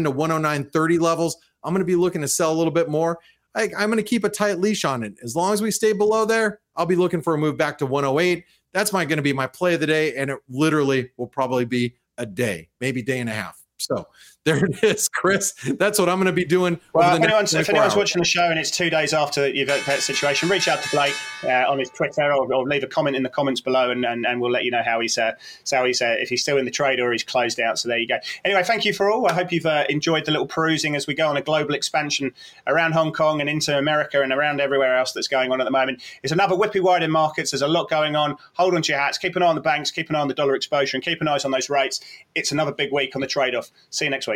to 0.03 0.11
109.30 0.11 0.99
levels, 0.99 1.37
I'm 1.63 1.73
going 1.73 1.81
to 1.81 1.85
be 1.85 1.95
looking 1.95 2.21
to 2.21 2.27
sell 2.27 2.51
a 2.51 2.55
little 2.55 2.71
bit 2.71 2.89
more. 2.89 3.19
I, 3.55 3.69
I'm 3.77 3.89
going 3.89 3.97
to 3.97 4.03
keep 4.03 4.23
a 4.23 4.29
tight 4.29 4.59
leash 4.59 4.85
on 4.85 5.03
it. 5.03 5.13
As 5.23 5.35
long 5.35 5.53
as 5.53 5.61
we 5.61 5.71
stay 5.71 5.93
below 5.93 6.25
there, 6.25 6.59
I'll 6.75 6.85
be 6.85 6.95
looking 6.95 7.21
for 7.21 7.33
a 7.33 7.37
move 7.37 7.57
back 7.57 7.77
to 7.79 7.85
108. 7.85 8.45
That's 8.73 8.91
my 8.93 9.05
going 9.05 9.17
to 9.17 9.23
be 9.23 9.33
my 9.33 9.47
play 9.47 9.75
of 9.75 9.79
the 9.79 9.87
day, 9.87 10.15
and 10.15 10.31
it 10.31 10.39
literally 10.49 11.11
will 11.17 11.27
probably 11.27 11.65
be 11.65 11.95
a 12.17 12.25
day, 12.25 12.69
maybe 12.81 13.01
day 13.01 13.19
and 13.19 13.29
a 13.29 13.33
half. 13.33 13.61
So 13.77 14.07
there 14.45 14.65
it 14.65 14.83
is, 14.83 15.07
Chris. 15.07 15.53
That's 15.77 15.97
what 15.97 16.09
I'm 16.09 16.17
going 16.17 16.25
to 16.25 16.33
be 16.33 16.43
doing. 16.43 16.77
Well, 16.91 17.15
if 17.15 17.23
anyone's, 17.23 17.53
if 17.53 17.69
anyone's 17.69 17.95
watching 17.95 18.21
the 18.21 18.27
show 18.27 18.49
and 18.49 18.59
it's 18.59 18.71
two 18.71 18.89
days 18.89 19.13
after 19.13 19.47
you've 19.47 19.69
had 19.69 19.81
that 19.85 20.01
situation, 20.01 20.49
reach 20.49 20.67
out 20.67 20.83
to 20.83 20.89
Blake 20.89 21.15
uh, 21.45 21.63
on 21.69 21.79
his 21.79 21.89
Twitter 21.89 22.33
or, 22.33 22.53
or, 22.53 22.67
leave 22.67 22.83
a 22.83 22.87
comment 22.87 23.15
in 23.15 23.23
the 23.23 23.29
comments 23.29 23.61
below, 23.61 23.89
and, 23.89 24.03
and, 24.03 24.25
and 24.25 24.41
we'll 24.41 24.51
let 24.51 24.65
you 24.65 24.71
know 24.71 24.81
how 24.83 24.99
he's 24.99 25.17
uh, 25.17 25.31
how 25.71 25.85
he's 25.85 26.01
uh, 26.01 26.15
if 26.19 26.27
he's 26.27 26.41
still 26.41 26.57
in 26.57 26.65
the 26.65 26.71
trade 26.71 26.99
or 26.99 27.13
he's 27.13 27.23
closed 27.23 27.57
out. 27.61 27.79
So 27.79 27.87
there 27.87 27.97
you 27.97 28.07
go. 28.07 28.17
Anyway, 28.43 28.63
thank 28.63 28.83
you 28.83 28.93
for 28.93 29.09
all. 29.09 29.27
I 29.27 29.33
hope 29.33 29.51
you've 29.53 29.65
uh, 29.65 29.85
enjoyed 29.87 30.25
the 30.25 30.31
little 30.31 30.47
perusing 30.47 30.97
as 30.97 31.07
we 31.07 31.13
go 31.13 31.29
on 31.29 31.37
a 31.37 31.41
global 31.41 31.73
expansion 31.73 32.33
around 32.67 32.91
Hong 32.91 33.13
Kong 33.13 33.39
and 33.39 33.49
into 33.49 33.77
America 33.77 34.21
and 34.21 34.33
around 34.33 34.59
everywhere 34.59 34.97
else 34.97 35.13
that's 35.13 35.29
going 35.29 35.53
on 35.53 35.61
at 35.61 35.63
the 35.63 35.71
moment. 35.71 36.01
It's 36.21 36.33
another 36.33 36.55
whippy 36.55 36.81
wide 36.81 37.01
in 37.03 37.11
markets. 37.11 37.51
There's 37.51 37.61
a 37.61 37.67
lot 37.67 37.89
going 37.89 38.17
on. 38.17 38.35
Hold 38.55 38.75
on 38.75 38.81
to 38.81 38.91
your 38.91 38.99
hats. 38.99 39.17
Keep 39.17 39.37
an 39.37 39.43
eye 39.43 39.47
on 39.47 39.55
the 39.55 39.61
banks. 39.61 39.89
Keep 39.89 40.09
an 40.09 40.15
eye 40.17 40.21
on 40.21 40.27
the 40.27 40.33
dollar 40.33 40.55
exposure, 40.55 40.97
and 40.97 41.03
keep 41.03 41.21
an 41.21 41.29
eye 41.29 41.39
on 41.45 41.51
those 41.51 41.69
rates. 41.69 42.01
It's 42.35 42.51
another 42.51 42.73
big 42.73 42.91
week 42.91 43.15
on 43.15 43.21
the 43.21 43.27
trade 43.27 43.55
off. 43.55 43.71
See 43.89 44.03
you 44.03 44.11
next 44.11 44.27
week. 44.27 44.32